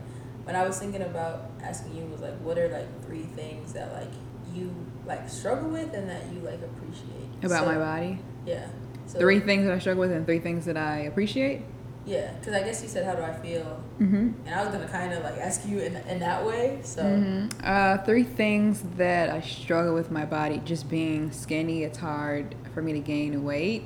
when 0.44 0.54
I 0.54 0.66
was 0.66 0.78
thinking 0.78 1.00
about 1.02 1.50
asking 1.62 1.96
you 1.96 2.04
was 2.04 2.20
like, 2.20 2.34
what 2.42 2.58
are 2.58 2.68
like 2.68 2.86
three 3.06 3.22
things 3.34 3.72
that 3.72 3.92
like 3.94 4.12
you 4.54 4.70
like 5.06 5.28
struggle 5.28 5.70
with 5.70 5.92
and 5.94 6.08
that 6.10 6.22
you 6.32 6.40
like 6.40 6.60
appreciate 6.62 7.28
About 7.42 7.64
So- 7.64 7.72
my 7.72 7.78
body. 7.78 8.18
Yeah. 8.44 8.66
So, 9.06 9.18
Three 9.20 9.40
things 9.40 9.64
that 9.66 9.72
I 9.75 9.78
struggle 9.78 10.00
with 10.00 10.12
and 10.12 10.26
three 10.26 10.40
things 10.40 10.64
that 10.64 10.76
I 10.76 11.00
appreciate. 11.00 11.62
Yeah, 12.04 12.32
because 12.34 12.54
I 12.54 12.62
guess 12.62 12.82
you 12.82 12.88
said 12.88 13.04
how 13.04 13.14
do 13.14 13.22
I 13.22 13.32
feel, 13.32 13.82
Mm-hmm. 14.00 14.30
and 14.46 14.54
I 14.54 14.62
was 14.64 14.72
gonna 14.72 14.86
kind 14.88 15.12
of 15.12 15.25
like 15.25 15.38
ask 15.38 15.66
you 15.66 15.78
in 15.80 15.96
in 15.96 16.18
that 16.20 16.44
way. 16.46 16.78
So 16.82 17.02
hmm 17.02 17.48
Uh, 17.64 17.98
three 17.98 18.22
things 18.25 18.82
that 18.96 19.30
I 19.30 19.40
struggle 19.40 19.94
with 19.94 20.10
my 20.10 20.25
body. 20.25 20.60
Just 20.64 20.88
being 20.88 21.32
skinny, 21.32 21.82
it's 21.82 21.98
hard 21.98 22.54
for 22.75 22.82
me 22.82 22.92
to 22.92 23.00
gain 23.00 23.42
weight. 23.44 23.84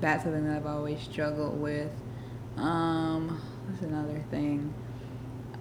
That's 0.00 0.22
something 0.24 0.44
that 0.46 0.56
I've 0.56 0.66
always 0.66 1.00
struggled 1.00 1.60
with. 1.60 1.90
Um, 2.56 3.40
what's 3.66 3.82
another 3.82 4.22
thing? 4.30 4.72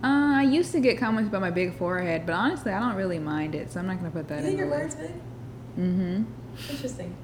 Uh, 0.03 0.35
I 0.37 0.43
used 0.43 0.71
to 0.73 0.79
get 0.79 0.97
comments 0.99 1.27
about 1.27 1.41
my 1.41 1.49
big 1.51 1.75
forehead, 1.75 2.25
but 2.25 2.33
honestly, 2.33 2.71
I 2.71 2.79
don't 2.79 2.95
really 2.95 3.19
mind 3.19 3.55
it, 3.55 3.71
so 3.71 3.79
I'm 3.79 3.87
not 3.87 3.97
gonna 3.97 4.11
put 4.11 4.27
that. 4.29 4.37
you 4.37 4.41
that 4.43 4.47
think 4.49 4.59
in 4.61 4.67
your 4.67 4.67
forehead's 4.69 4.95
big? 4.95 5.11
Mm-hmm. 5.77 6.23
Interesting. 6.69 7.15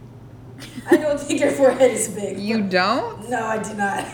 I 0.90 0.98
don't 0.98 1.20
think 1.20 1.40
your 1.40 1.52
forehead 1.52 1.92
is 1.92 2.08
big. 2.10 2.40
You 2.40 2.62
don't? 2.62 3.30
No, 3.30 3.44
I 3.46 3.62
do 3.62 3.74
not. 3.74 4.06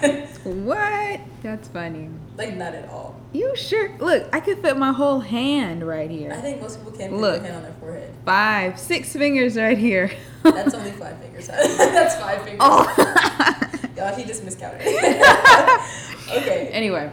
What? 0.44 1.20
That's 1.44 1.68
funny. 1.68 2.10
like 2.38 2.56
not 2.56 2.74
at 2.74 2.90
all. 2.90 3.20
You 3.34 3.56
sure? 3.56 3.96
Look, 4.00 4.28
I 4.34 4.40
could 4.40 4.60
fit 4.62 4.78
my 4.78 4.92
whole 4.92 5.20
hand 5.20 5.86
right 5.86 6.10
here. 6.10 6.32
I 6.32 6.38
think 6.38 6.62
most 6.62 6.78
people 6.80 6.92
can't 6.98 7.12
put 7.12 7.20
Look. 7.22 7.42
their 7.42 7.52
hand 7.52 7.56
on 7.58 7.64
their 7.64 7.80
forehead. 7.80 8.14
Five, 8.26 8.80
six 8.80 9.14
fingers 9.14 9.56
right 9.58 9.78
here. 9.78 10.12
That's 10.44 10.74
only 10.74 10.92
five 10.92 11.18
fingers. 11.20 11.48
That's 11.48 12.16
five 12.16 12.42
fingers. 12.44 12.60
oh. 12.62 13.66
Y'all, 13.98 14.16
he 14.16 14.24
just 14.24 14.44
miscounted. 14.46 14.82
okay. 14.88 16.70
anyway, 16.72 17.12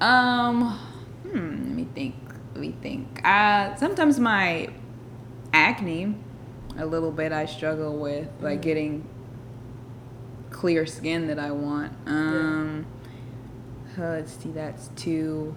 um, 0.00 0.70
hmm, 1.22 1.36
let 1.38 1.68
me 1.68 1.86
think. 1.94 2.14
Let 2.52 2.60
me 2.60 2.74
think. 2.80 3.20
Uh, 3.24 3.74
sometimes 3.76 4.18
my 4.18 4.68
acne, 5.52 6.14
a 6.78 6.86
little 6.86 7.10
bit, 7.12 7.32
I 7.32 7.46
struggle 7.46 7.96
with, 7.96 8.28
like 8.40 8.58
Mhm. 8.60 8.62
getting 8.62 9.04
clear 10.50 10.86
skin 10.86 11.26
that 11.28 11.38
I 11.38 11.50
want. 11.50 11.92
Um, 12.06 12.86
uh, 13.98 14.02
let's 14.02 14.36
see, 14.36 14.50
that's 14.50 14.88
two. 14.96 15.54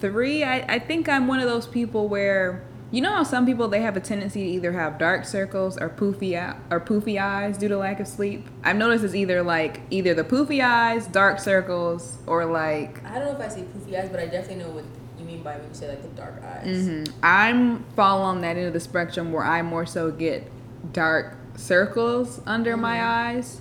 Three, 0.00 0.42
I, 0.44 0.64
I 0.68 0.78
think 0.78 1.08
I'm 1.08 1.26
one 1.28 1.40
of 1.40 1.48
those 1.48 1.66
people 1.66 2.08
where 2.08 2.62
you 2.92 3.00
know 3.00 3.12
how 3.12 3.22
some 3.22 3.46
people 3.46 3.68
they 3.68 3.82
have 3.82 3.96
a 3.96 4.00
tendency 4.00 4.40
to 4.42 4.48
either 4.50 4.72
have 4.72 4.98
dark 4.98 5.24
circles 5.24 5.78
or 5.78 5.88
poofy 5.88 6.36
eye- 6.36 6.56
or 6.72 6.80
poofy 6.80 7.20
eyes 7.22 7.56
due 7.56 7.68
to 7.68 7.76
lack 7.76 8.00
of 8.00 8.08
sleep. 8.08 8.48
I've 8.64 8.76
noticed 8.76 9.04
it's 9.04 9.14
either 9.14 9.42
like 9.44 9.82
either 9.90 10.12
the 10.12 10.24
poofy 10.24 10.60
eyes, 10.64 11.06
dark 11.06 11.38
circles, 11.38 12.18
or 12.26 12.46
like 12.46 13.04
I 13.04 13.18
don't 13.20 13.26
know 13.26 13.38
if 13.38 13.40
I 13.40 13.48
see 13.54 13.60
poofy 13.62 13.96
eyes, 14.02 14.08
but 14.10 14.18
I 14.20 14.26
definitely 14.26 14.64
know 14.64 14.70
what 14.70 14.84
mean 15.40 15.44
by 15.44 15.58
when 15.58 15.68
you 15.68 15.74
say 15.74 15.88
like 15.88 16.02
the 16.02 16.08
dark 16.08 16.42
eyes. 16.44 16.86
hmm 16.86 17.04
I'm 17.22 17.84
fall 17.96 18.22
on 18.22 18.40
that 18.42 18.56
end 18.56 18.66
of 18.66 18.72
the 18.72 18.80
spectrum 18.80 19.32
where 19.32 19.44
I 19.44 19.62
more 19.62 19.86
so 19.86 20.10
get 20.10 20.50
dark 20.92 21.36
circles 21.56 22.40
under 22.46 22.76
my 22.76 22.96
Mhm. 22.98 23.02
eyes. 23.02 23.60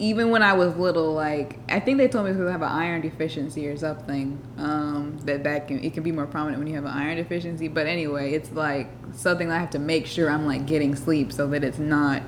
Even 0.00 0.30
when 0.30 0.42
I 0.44 0.52
was 0.52 0.76
little, 0.76 1.12
like 1.12 1.58
I 1.68 1.80
think 1.80 1.98
they 1.98 2.06
told 2.06 2.26
me 2.26 2.32
because 2.32 2.46
I 2.48 2.52
have 2.52 2.62
an 2.62 2.68
iron 2.68 3.00
deficiency 3.00 3.66
or 3.66 3.76
something. 3.76 4.38
Um, 4.56 5.18
that 5.24 5.42
that 5.44 5.66
can 5.68 5.82
it 5.82 5.92
can 5.92 6.02
be 6.04 6.12
more 6.12 6.26
prominent 6.26 6.58
when 6.58 6.68
you 6.68 6.74
have 6.76 6.84
an 6.84 6.92
iron 6.92 7.16
deficiency. 7.16 7.66
But 7.68 7.86
anyway, 7.86 8.32
it's 8.32 8.52
like 8.52 8.88
something 9.12 9.50
I 9.50 9.58
have 9.58 9.70
to 9.70 9.78
make 9.80 10.06
sure 10.06 10.30
I'm 10.30 10.46
like 10.46 10.66
getting 10.66 10.94
sleep 10.94 11.32
so 11.32 11.48
that 11.48 11.64
it's 11.64 11.78
not 11.80 12.22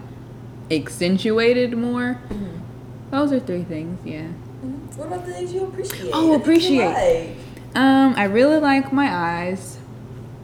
accentuated 0.70 1.76
more. 1.76 2.18
Mhm. 2.28 2.58
Those 3.12 3.32
are 3.32 3.40
three 3.40 3.62
things, 3.64 3.98
yeah. 4.04 4.22
Mhm. 4.64 4.96
What 4.96 5.06
about 5.08 5.26
the 5.26 5.32
things 5.32 5.52
you 5.52 5.64
appreciate? 5.64 6.10
Oh, 6.12 6.34
appreciate. 6.34 7.36
Um, 7.74 8.14
I 8.16 8.24
really 8.24 8.58
like 8.58 8.92
my 8.92 9.12
eyes. 9.12 9.78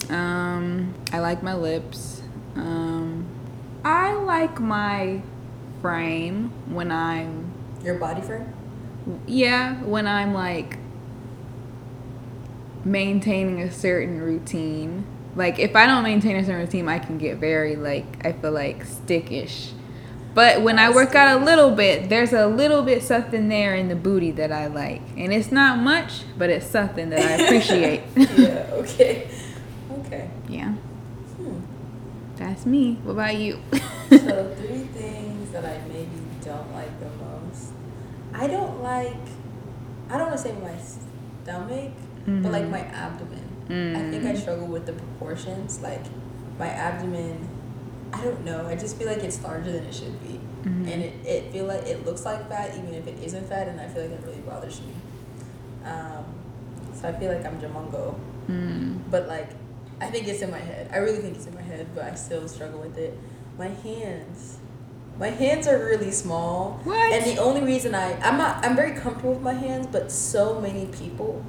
Um, 0.09 0.95
I 1.12 1.18
like 1.18 1.42
my 1.42 1.54
lips. 1.54 2.23
Um, 2.54 3.26
I 3.85 4.14
like 4.14 4.61
my 4.61 5.23
frame 5.83 6.52
when 6.73 6.90
I'm? 6.90 7.52
Your 7.83 7.99
body 7.99 8.21
frame? 8.23 8.52
yeah, 9.26 9.75
when 9.83 10.06
I'm 10.06 10.35
like 10.35 10.78
maintaining 12.85 13.62
a 13.62 13.71
certain 13.71 14.21
routine. 14.21 15.04
Like 15.35 15.59
if 15.59 15.76
I 15.76 15.87
don't 15.87 16.02
maintain 16.02 16.37
a 16.37 16.45
certain 16.45 16.61
routine, 16.61 16.88
I 16.88 16.99
can 16.99 17.18
get 17.18 17.38
very 17.38 17.76
like 17.76 18.25
I 18.26 18.33
feel 18.33 18.52
like 18.52 18.85
stickish. 18.85 19.73
But 20.37 20.61
when 20.61 20.78
I 20.78 20.90
work 20.90 21.14
out 21.14 21.40
a 21.40 21.45
little 21.45 21.71
bit, 21.71 22.11
there's 22.11 22.35
a 22.35 22.47
little 22.47 22.83
bit 22.83 23.02
something 23.02 23.49
there 23.49 23.75
in 23.75 23.88
the 23.88 23.97
booty 23.97 24.31
that 24.33 24.52
I 24.52 24.66
like. 24.66 25.00
And 25.16 25.33
it's 25.33 25.50
not 25.50 25.78
much, 25.78 26.23
but 26.37 26.50
it's 26.50 26.66
something 26.66 27.09
that 27.09 27.23
I 27.23 27.33
appreciate. 27.43 28.02
yeah, 28.16 28.69
okay. 28.75 29.28
Okay. 30.00 30.28
yeah. 30.49 30.73
Hmm. 31.38 31.61
That's 32.37 32.66
me. 32.66 32.99
What 33.02 33.12
about 33.12 33.37
you? 33.37 33.59
So 34.11 34.55
three 34.59 34.85
things 34.93 35.50
that 35.52 35.64
I 35.64 35.81
maybe 35.88 36.11
don't 36.45 36.71
like 36.75 36.93
the 37.00 37.09
most. 37.25 37.73
I 38.35 38.47
don't 38.47 38.83
like 38.83 39.16
I 40.11 40.19
don't 40.19 40.28
want 40.28 40.33
to 40.37 40.43
say 40.43 40.52
my 40.52 40.76
stomach, 40.78 41.93
but 42.26 42.52
like 42.52 42.64
Mhm. 42.64 42.71
my 42.71 42.81
abdomen. 42.81 43.43
I 43.97 44.11
think 44.11 44.25
I 44.25 44.35
Mm. 44.35 44.40
struggle 44.40 44.66
with 44.66 44.85
the 44.85 44.93
proportions. 44.93 45.81
Like 45.81 46.05
my 46.59 46.69
abdomen, 46.69 47.49
I 48.18 48.25
don't 48.25 48.44
know. 48.44 48.66
I 48.66 48.75
just 48.76 48.96
feel 48.96 49.06
like 49.06 49.18
it's 49.25 49.42
larger 49.42 49.73
than 49.73 49.85
it 49.85 49.94
should 49.94 50.20
be, 50.23 50.40
Mhm. 50.64 50.92
and 50.92 51.02
it, 51.02 51.14
it 51.26 51.52
feel 51.52 51.66
like 51.66 51.87
it 51.87 52.04
looks 52.06 52.25
like 52.25 52.49
fat 52.49 52.70
even 52.76 52.94
if 52.94 53.06
it 53.06 53.16
isn't 53.23 53.46
fat, 53.49 53.68
and 53.68 53.80
I 53.80 53.88
feel 53.88 54.02
like 54.02 54.12
it 54.12 54.20
really 54.26 54.40
bothers 54.40 54.80
me. 54.80 54.94
Um, 55.85 56.25
so 56.94 57.08
I 57.08 57.12
feel 57.12 57.32
like 57.32 57.44
I'm 57.44 57.61
Jamongo, 57.61 58.14
Mm. 58.49 58.99
but 59.11 59.26
like 59.28 59.50
I 60.00 60.06
think 60.06 60.28
it's 60.28 60.42
in 60.42 60.50
my 60.50 60.58
head. 60.58 60.88
I 60.92 60.99
really 60.99 61.18
think 61.18 61.37
it's 61.37 61.46
in 61.46 61.54
my 61.54 61.62
head, 61.62 61.87
but 61.94 62.04
I 62.04 62.14
still 62.14 62.46
struggle 62.49 62.80
with 62.80 62.99
it. 62.99 63.16
My 63.58 63.68
hands. 63.68 64.58
My 65.18 65.28
hands 65.30 65.66
are 65.66 65.78
really 65.78 66.11
small. 66.11 66.80
What? 66.85 67.12
And 67.12 67.25
the 67.25 67.38
only 67.40 67.62
reason 67.62 67.94
I 67.94 68.12
I'm 68.23 68.37
not 68.37 68.64
I'm 68.64 68.76
very 68.76 68.92
comfortable 68.92 69.32
with 69.35 69.42
my 69.42 69.54
hands, 69.54 69.87
but 69.90 70.12
so 70.12 70.61
many 70.61 70.87
people 70.87 71.42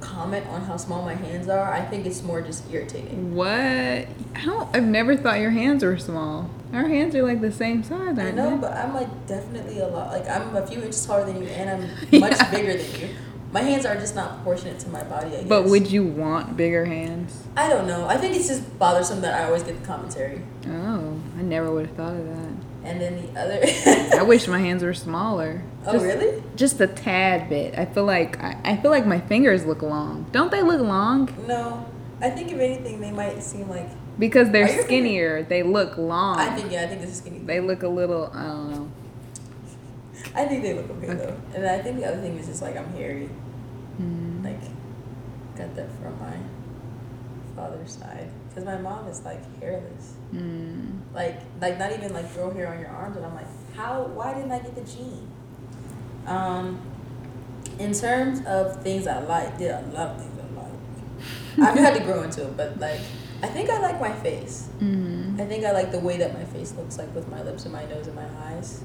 comment 0.00 0.46
on 0.48 0.62
how 0.62 0.76
small 0.76 1.02
my 1.04 1.14
hands 1.14 1.48
are. 1.48 1.72
I 1.72 1.82
think 1.84 2.06
it's 2.06 2.22
more 2.22 2.40
just 2.40 2.64
irritating. 2.72 3.34
What? 3.34 3.48
I 3.48 4.06
don't. 4.44 4.74
I've 4.74 4.84
never 4.86 5.16
thought 5.16 5.40
your 5.40 5.50
hands 5.50 5.82
were 5.82 5.98
small. 5.98 6.50
Our 6.72 6.86
hands 6.88 7.14
are 7.14 7.22
like 7.22 7.40
the 7.40 7.50
same 7.52 7.82
size, 7.82 8.18
I 8.18 8.30
know, 8.30 8.50
they? 8.52 8.56
but 8.58 8.72
I'm 8.72 8.94
like 8.94 9.26
definitely 9.26 9.78
a 9.80 9.88
lot. 9.88 10.08
Like 10.12 10.28
I'm 10.28 10.54
a 10.54 10.66
few 10.66 10.78
inches 10.82 11.04
taller 11.06 11.24
than 11.24 11.42
you, 11.42 11.48
and 11.48 11.70
I'm 11.70 11.90
Yeah. 12.10 12.20
much 12.20 12.50
bigger 12.50 12.76
than 12.76 13.00
you. 13.00 13.08
My 13.50 13.60
hands 13.62 13.86
are 13.86 13.94
just 13.94 14.14
not 14.14 14.34
proportionate 14.34 14.78
to 14.80 14.88
my 14.90 15.02
body. 15.04 15.28
I 15.28 15.38
guess. 15.40 15.48
But 15.48 15.64
would 15.64 15.90
you 15.90 16.04
want 16.04 16.54
bigger 16.56 16.84
hands? 16.84 17.44
I 17.56 17.70
don't 17.70 17.86
know. 17.86 18.06
I 18.06 18.18
think 18.18 18.36
it's 18.36 18.46
just 18.48 18.78
bothersome 18.78 19.22
that 19.22 19.40
I 19.40 19.46
always 19.46 19.62
get 19.62 19.80
the 19.80 19.86
commentary. 19.86 20.42
Oh, 20.66 21.18
I 21.38 21.42
never 21.42 21.70
would 21.72 21.86
have 21.86 21.96
thought 21.96 22.14
of 22.14 22.26
that. 22.26 22.47
And 22.84 23.00
then 23.00 23.32
the 23.34 23.40
other. 23.40 23.60
I 24.20 24.22
wish 24.22 24.46
my 24.46 24.58
hands 24.60 24.82
were 24.82 24.94
smaller. 24.94 25.62
Oh 25.86 25.92
Just- 25.92 26.04
really? 26.04 26.42
Just 26.56 26.80
a 26.80 26.86
tad 26.86 27.48
bit. 27.48 27.76
I 27.78 27.84
feel 27.86 28.04
like 28.04 28.38
I, 28.42 28.56
I 28.64 28.76
feel 28.76 28.90
like 28.90 29.06
my 29.06 29.20
fingers 29.20 29.66
look 29.66 29.82
long. 29.82 30.26
Don't 30.32 30.50
they 30.50 30.62
look 30.62 30.80
long? 30.80 31.28
No. 31.46 31.86
I 32.20 32.30
think 32.30 32.50
if 32.50 32.58
anything, 32.58 33.00
they 33.00 33.10
might 33.10 33.42
seem 33.42 33.68
like. 33.68 33.88
Because 34.18 34.50
they're 34.50 34.82
skinnier, 34.82 35.44
they 35.44 35.62
look 35.62 35.96
long. 35.96 36.38
I 36.38 36.54
think 36.56 36.72
yeah. 36.72 36.82
I 36.82 36.86
think 36.88 37.00
this 37.02 37.10
is 37.10 37.18
skinny. 37.18 37.38
they 37.38 37.60
look 37.60 37.82
a 37.82 37.88
little. 37.88 38.30
I 38.34 38.42
don't 38.46 38.70
know. 38.72 38.90
I 40.34 40.44
think 40.46 40.62
they 40.62 40.74
look 40.74 40.90
okay 40.90 41.10
Okay. 41.10 41.14
though. 41.16 41.36
And 41.54 41.66
I 41.66 41.78
think 41.80 41.96
the 41.98 42.06
other 42.06 42.20
thing 42.20 42.36
is 42.38 42.46
just 42.46 42.62
like 42.62 42.76
I'm 42.76 42.92
hairy. 42.92 43.26
Hmm. 43.96 44.44
Like, 44.44 44.60
got 45.56 45.74
that 45.76 45.88
from 46.00 46.18
my 46.18 46.36
side. 47.88 48.30
Because 48.48 48.64
my 48.64 48.78
mom 48.78 49.06
is 49.08 49.22
like 49.22 49.42
hairless. 49.60 50.14
Hmm. 50.30 50.98
Like, 51.14 51.40
like 51.60 51.78
not 51.78 51.92
even 51.92 52.12
like 52.12 52.32
grow 52.34 52.50
hair 52.50 52.68
on 52.68 52.80
your 52.80 52.90
arms. 52.90 53.16
And 53.16 53.26
I'm 53.26 53.34
like, 53.34 53.46
how? 53.74 54.04
Why 54.04 54.34
didn't 54.34 54.52
I 54.52 54.58
get 54.58 54.74
the 54.74 54.82
gene? 54.82 55.28
Um, 56.26 56.80
in 57.78 57.92
terms 57.92 58.44
of 58.46 58.82
things 58.82 59.06
I 59.06 59.20
like, 59.20 59.58
there 59.58 59.74
are 59.76 59.82
a 59.82 59.86
lot 59.92 60.08
of 60.08 60.20
things 60.20 60.38
I 60.38 60.60
like. 60.60 61.68
I've 61.70 61.78
had 61.78 61.94
to 61.94 62.04
grow 62.04 62.22
into 62.22 62.44
it, 62.44 62.56
but 62.56 62.78
like, 62.78 63.00
I 63.42 63.46
think 63.46 63.70
I 63.70 63.80
like 63.80 64.00
my 64.00 64.12
face. 64.12 64.68
Hmm. 64.78 65.36
I 65.40 65.44
think 65.44 65.64
I 65.64 65.72
like 65.72 65.92
the 65.92 66.00
way 66.00 66.16
that 66.18 66.34
my 66.34 66.44
face 66.44 66.74
looks 66.74 66.98
like 66.98 67.14
with 67.14 67.28
my 67.28 67.42
lips 67.42 67.64
and 67.64 67.72
my 67.72 67.84
nose 67.86 68.06
and 68.06 68.16
my 68.16 68.26
eyes. 68.46 68.82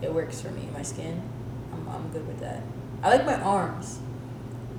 It 0.00 0.12
works 0.14 0.40
for 0.40 0.50
me. 0.50 0.68
My 0.72 0.82
skin, 0.82 1.20
I'm, 1.72 1.88
I'm 1.88 2.08
good 2.10 2.26
with 2.26 2.38
that. 2.40 2.62
I 3.02 3.10
like 3.10 3.26
my 3.26 3.40
arms. 3.40 3.98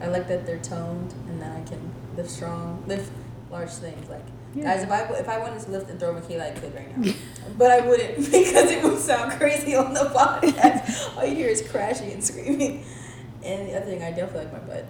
I 0.01 0.07
like 0.07 0.27
that 0.29 0.45
they're 0.45 0.59
toned 0.59 1.13
and 1.27 1.41
that 1.41 1.55
I 1.57 1.61
can 1.61 1.91
lift 2.15 2.29
strong, 2.29 2.83
lift 2.87 3.11
large 3.51 3.69
things. 3.71 4.09
Like 4.09 4.23
Yeah. 4.55 4.63
guys, 4.75 4.83
if 4.83 4.91
I 4.91 5.01
if 5.19 5.27
I 5.29 5.37
wanted 5.39 5.61
to 5.61 5.71
lift 5.71 5.89
and 5.89 5.99
throw 5.99 6.13
Mikalah, 6.13 6.51
I 6.55 6.59
could 6.59 6.73
right 6.75 6.97
now, 6.97 7.13
but 7.57 7.71
I 7.71 7.81
wouldn't 7.87 8.17
because 8.31 8.71
it 8.71 8.83
would 8.83 8.99
sound 8.99 9.31
crazy 9.33 9.75
on 9.75 9.93
the 9.93 10.01
podcast. 10.13 11.17
All 11.17 11.25
you 11.25 11.35
hear 11.35 11.49
is 11.49 11.61
crashing 11.69 12.11
and 12.11 12.23
screaming. 12.23 12.83
And 13.43 13.67
the 13.69 13.75
other 13.77 13.85
thing, 13.85 14.03
I 14.03 14.11
definitely 14.11 14.45
like 14.45 14.53
my 14.53 14.59
butt. 14.59 14.85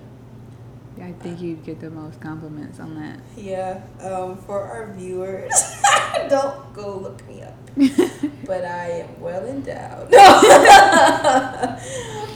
I 1.01 1.13
think 1.13 1.39
you'd 1.39 1.63
get 1.63 1.79
the 1.79 1.89
most 1.89 2.19
compliments 2.19 2.77
on 2.79 2.95
that. 2.95 3.19
Yeah. 3.37 3.81
Um, 4.01 4.35
for 4.37 4.59
our 4.61 4.91
viewers, 4.93 5.53
don't 6.29 6.73
go 6.73 6.97
look 6.97 7.25
me 7.27 7.41
up. 7.41 7.55
but 8.45 8.65
I 8.65 9.05
am 9.05 9.21
well 9.21 9.45
endowed. 9.45 10.11
No. 10.11 10.41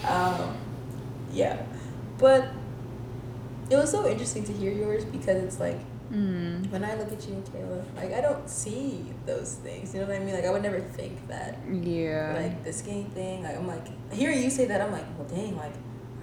um, 0.07 0.55
yeah, 1.33 1.61
but 2.17 2.47
It 3.69 3.75
was 3.75 3.91
so 3.91 4.07
interesting 4.07 4.43
to 4.45 4.53
hear 4.53 4.71
yours 4.71 5.03
because 5.03 5.43
it's 5.43 5.59
like 5.59 5.79
Mm. 6.13 6.69
when 6.69 6.83
I 6.83 6.93
look 6.93 7.11
at 7.11 7.27
you 7.27 7.43
Kayla, 7.51 7.83
like 7.95 8.13
I 8.13 8.21
don't 8.21 8.47
see 8.47 9.05
those 9.25 9.55
things. 9.55 9.93
You 9.93 10.01
know 10.01 10.07
what 10.07 10.15
I 10.15 10.19
mean? 10.19 10.35
Like 10.35 10.45
I 10.45 10.51
would 10.51 10.61
never 10.61 10.79
think 10.79 11.27
that. 11.27 11.57
Yeah. 11.71 12.37
Like 12.39 12.63
the 12.63 12.71
skinny 12.71 13.03
thing. 13.15 13.43
Like 13.43 13.57
I'm 13.57 13.67
like 13.67 14.11
hearing 14.13 14.41
you 14.43 14.49
say 14.49 14.65
that, 14.65 14.79
I'm 14.79 14.91
like, 14.91 15.05
well, 15.17 15.27
dang, 15.27 15.57
like 15.57 15.73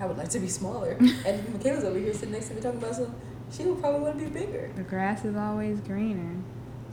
I 0.01 0.07
would 0.07 0.17
like 0.17 0.29
to 0.31 0.39
be 0.39 0.49
smaller. 0.49 0.93
and 1.01 1.47
Mikalah's 1.49 1.85
over 1.85 1.99
here 1.99 2.15
sitting 2.15 2.33
next 2.33 2.49
to 2.49 2.55
me 2.55 2.61
talking 2.61 2.79
about 2.79 2.95
some. 2.95 3.15
She 3.51 3.65
would 3.65 3.81
probably 3.81 4.01
want 4.01 4.19
to 4.19 4.25
be 4.27 4.31
bigger. 4.31 4.71
the 4.77 4.85
grass 4.85 5.25
is 5.25 5.35
always 5.35 5.81
greener. 5.81 6.37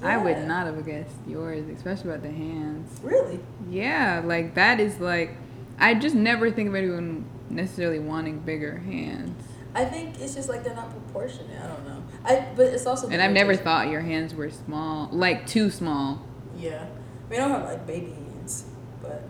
I 0.01 0.17
would 0.17 0.47
not 0.47 0.67
have 0.67 0.83
guessed 0.85 1.15
yours, 1.27 1.67
especially 1.69 2.11
about 2.11 2.23
the 2.23 2.31
hands. 2.31 2.99
Really? 3.01 3.39
Yeah, 3.69 4.21
like 4.25 4.55
that 4.55 4.79
is 4.79 4.99
like 4.99 5.35
I 5.79 5.93
just 5.93 6.15
never 6.15 6.49
think 6.51 6.69
of 6.69 6.75
anyone 6.75 7.25
necessarily 7.49 7.99
wanting 7.99 8.39
bigger 8.39 8.77
hands. 8.79 9.43
I 9.75 9.85
think 9.85 10.19
it's 10.19 10.33
just 10.33 10.49
like 10.49 10.63
they're 10.63 10.75
not 10.75 10.89
proportionate. 10.89 11.61
I 11.61 11.67
don't 11.67 11.87
know. 11.87 12.03
I 12.27 12.45
but 12.55 12.67
it's 12.67 12.85
also. 12.85 13.07
And 13.09 13.21
I've 13.21 13.31
never 13.31 13.55
thought 13.55 13.87
your 13.89 14.01
hands 14.01 14.35
were 14.35 14.49
small, 14.51 15.09
like 15.11 15.47
too 15.47 15.69
small. 15.69 16.21
Yeah, 16.57 16.85
I 17.27 17.31
mean 17.31 17.41
I 17.41 17.47
don't 17.47 17.51
have 17.51 17.63
like 17.65 17.87
baby 17.87 18.11
hands, 18.11 18.65
but 19.01 19.23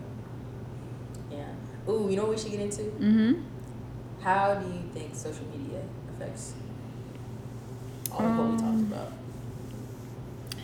yeah. 1.30 1.44
Ooh, 1.88 2.08
you 2.10 2.16
know 2.16 2.22
what 2.24 2.32
we 2.32 2.38
should 2.38 2.50
get 2.50 2.60
into? 2.60 2.82
Mm-hmm. 2.82 3.42
How 4.22 4.54
do 4.54 4.66
you 4.66 4.82
think 4.92 5.14
social 5.14 5.44
media 5.56 5.80
affects 6.14 6.54
all 8.10 8.22
of 8.26 8.36
what 8.36 8.46
we 8.50 8.56
talked 8.56 8.62
Um, 8.68 8.92
about? 8.92 9.12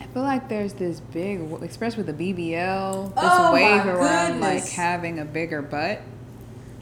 I 0.01 0.07
feel 0.15 0.23
like 0.23 0.49
there's 0.49 0.75
this 0.75 1.01
big, 1.01 1.41
especially 1.63 2.03
with 2.05 2.17
the 2.19 2.33
BBL, 2.35 3.15
this 3.15 3.25
Oh 3.25 3.53
wave 3.53 3.87
around 3.87 4.41
like 4.41 4.67
having 4.69 5.19
a 5.21 5.25
bigger 5.25 5.63
butt. 5.63 6.01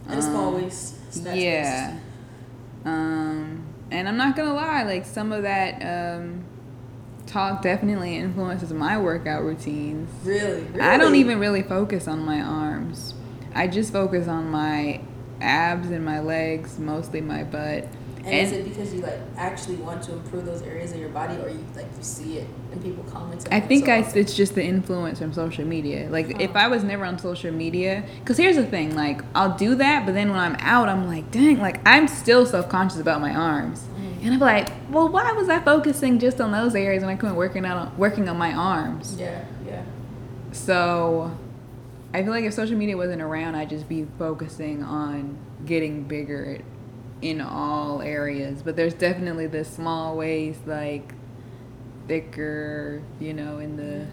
And 0.09 0.19
a 0.19 0.23
small 0.23 0.55
Um, 0.55 0.63
waist. 0.63 0.95
yeah. 1.35 1.93
waist. 1.93 2.03
Um, 2.85 3.65
and 3.93 4.09
I'm 4.09 4.17
not 4.17 4.37
gonna 4.37 4.55
lie, 4.55 4.83
like 4.83 5.05
some 5.05 5.33
of 5.33 5.43
that 5.43 5.81
um, 5.83 6.45
talk 7.27 7.63
definitely 7.63 8.17
influences 8.17 8.73
my 8.73 8.99
workout 8.99 9.43
routines. 9.43 10.11
Really, 10.25 10.63
really. 10.63 10.81
I 10.81 10.97
don't 10.97 11.15
even 11.15 11.39
really 11.39 11.63
focus 11.63 12.09
on 12.09 12.21
my 12.21 12.41
arms. 12.41 13.15
I 13.55 13.69
just 13.69 13.93
focus 13.93 14.29
on 14.29 14.51
my 14.51 15.01
abs 15.43 15.91
and 15.91 16.05
my 16.05 16.21
legs, 16.21 16.79
mostly 16.79 17.21
my 17.21 17.45
butt. 17.45 17.89
And, 18.25 18.35
is 18.35 18.53
it 18.53 18.65
because 18.65 18.95
you 18.95 19.01
like 19.01 19.19
actually 19.37 19.77
want 19.77 20.05
to 20.05 20.13
improve 20.13 20.45
those 20.45 20.63
areas 20.63 20.93
of 20.93 21.01
your 21.01 21.09
body, 21.09 21.35
or 21.39 21.49
you 21.49 21.65
like 21.75 21.87
you 21.97 22.03
see 22.03 22.39
it 22.39 22.47
and 22.71 22.81
people 22.81 23.03
comment? 23.05 23.45
I 23.51 23.59
think 23.59 23.87
so 23.87 23.93
I, 23.93 24.01
often? 24.01 24.21
it's 24.21 24.37
just 24.37 24.55
the 24.55 24.63
influence 24.63 25.19
from 25.19 25.33
social 25.33 25.65
media. 25.65 26.09
Like, 26.09 26.41
if 26.41 26.55
I 26.55 26.69
was 26.69 26.85
never 26.85 27.05
on 27.05 27.19
social 27.19 27.51
media, 27.51 28.05
because 28.21 28.37
here's 28.37 28.55
the 28.55 28.67
thing, 28.67 28.95
like, 28.95 29.23
I'll 29.35 29.57
do 29.57 29.75
that, 29.75 30.07
but 30.07 30.15
then 30.15 30.31
when 30.31 30.39
I'm 30.39 30.55
out, 30.61 30.89
I'm 30.89 31.09
like, 31.09 31.33
dang, 31.33 31.59
like, 31.59 31.81
I'm 31.85 32.07
still 32.07 32.47
self 32.47 32.69
conscious 32.69 33.01
about 33.01 33.21
my 33.21 33.35
arms. 33.35 33.81
Mm. 33.81 34.25
And 34.25 34.35
I'm 34.35 34.41
like, 34.41 34.69
well, 34.89 35.09
why 35.09 35.33
was 35.33 35.49
I 35.49 35.59
focusing 35.59 36.21
just 36.21 36.41
on 36.41 36.53
those 36.53 36.77
areas 36.77 37.03
when 37.03 37.11
I 37.11 37.17
couldn't 37.17 37.35
working 37.35 37.67
out 37.67 37.77
on, 37.77 37.99
working 37.99 38.29
on 38.29 38.39
my 38.39 38.53
arms? 38.53 39.17
Yeah, 39.19 39.45
yeah. 39.67 39.83
So, 40.53 41.37
I 42.15 42.23
feel 42.23 42.33
like 42.33 42.45
if 42.45 42.53
social 42.53 42.77
media 42.77 42.97
wasn't 42.97 43.23
around, 43.23 43.55
I'd 43.55 43.71
just 43.71 43.89
be 43.89 44.07
focusing 44.19 44.83
on 44.83 45.39
getting 45.65 46.05
bigger 46.05 46.59
in 47.23 47.41
all 47.41 48.03
areas. 48.03 48.63
But 48.63 48.77
there's 48.77 48.93
definitely 48.93 49.47
the 49.47 49.65
small 49.65 50.17
ways, 50.17 50.59
like 50.67 51.15
thicker, 52.07 53.03
you 53.19 53.33
know, 53.33 53.59
in 53.59 53.77
the. 53.77 54.07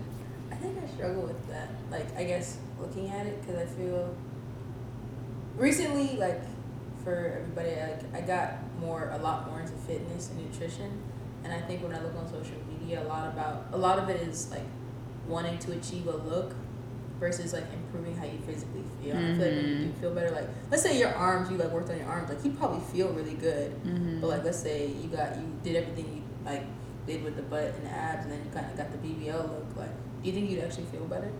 I 0.49 0.55
think 0.55 0.81
I 0.81 0.87
struggle 0.87 1.23
with 1.23 1.47
that. 1.49 1.69
Like, 1.91 2.15
I 2.15 2.23
guess 2.23 2.57
looking 2.79 3.09
at 3.09 3.25
it 3.25 3.41
because 3.41 3.61
I 3.61 3.65
feel 3.65 4.15
recently, 5.57 6.15
like, 6.15 6.41
for 7.03 7.41
everybody, 7.41 7.75
like, 7.81 8.13
I 8.13 8.25
got 8.25 8.53
more, 8.79 9.09
a 9.13 9.17
lot 9.17 9.49
more 9.49 9.59
into 9.59 9.73
fitness 9.73 10.29
and 10.29 10.45
nutrition, 10.45 11.01
and 11.43 11.51
I 11.51 11.59
think 11.61 11.83
when 11.83 11.93
I 11.93 12.01
look 12.01 12.15
on 12.15 12.29
social 12.29 12.55
media, 12.79 13.03
a 13.03 13.07
lot 13.07 13.27
about, 13.27 13.65
a 13.73 13.77
lot 13.77 13.99
of 13.99 14.09
it 14.09 14.21
is 14.21 14.49
like 14.51 14.65
wanting 15.27 15.57
to 15.59 15.73
achieve 15.73 16.07
a 16.07 16.15
look 16.15 16.53
versus 17.19 17.53
like 17.53 17.65
improving 17.73 18.15
how 18.15 18.25
you 18.25 18.39
physically 18.45 18.83
feel. 19.01 19.15
And 19.15 19.33
I 19.33 19.37
feel 19.37 19.45
like 19.47 19.55
when 19.55 19.67
you 19.69 19.85
do 19.85 19.91
feel 19.99 20.13
better, 20.15 20.31
like, 20.31 20.47
let's 20.71 20.83
say 20.83 20.97
your 20.97 21.13
arms, 21.13 21.51
you 21.51 21.57
like 21.57 21.69
worked 21.71 21.89
on 21.89 21.97
your 21.97 22.07
arms, 22.07 22.29
like, 22.29 22.43
you 22.45 22.51
probably 22.51 22.79
feel 22.91 23.09
really 23.09 23.33
good. 23.33 23.71
Mhm. 23.83 24.21
But 24.21 24.27
like, 24.27 24.43
let's 24.43 24.59
say 24.59 24.87
you 24.87 25.09
got 25.09 25.35
you 25.35 25.43
did 25.63 25.75
everything 25.75 26.05
you 26.15 26.21
like 26.49 26.63
did 27.05 27.23
with 27.23 27.35
the 27.35 27.41
butt 27.43 27.73
and 27.75 27.85
the 27.85 27.91
abs, 27.91 28.23
and 28.23 28.31
then 28.31 28.39
you 28.43 28.51
kind 28.51 28.65
of 28.69 28.77
got 28.77 28.91
the 28.91 28.97
BBL 28.99 29.37
look. 29.37 29.65
Like, 29.77 29.91
do 30.23 30.29
you 30.29 30.33
think 30.33 30.49
you'd 30.49 30.63
actually 30.63 30.85
feel 30.85 31.05
better, 31.05 31.31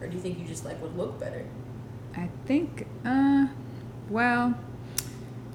or 0.00 0.06
do 0.08 0.14
you 0.16 0.22
think 0.22 0.38
you 0.38 0.44
just 0.46 0.64
like 0.64 0.80
would 0.82 0.96
look 0.96 1.18
better? 1.20 1.44
I 2.16 2.28
think, 2.46 2.86
uh, 3.04 3.46
well, 4.08 4.54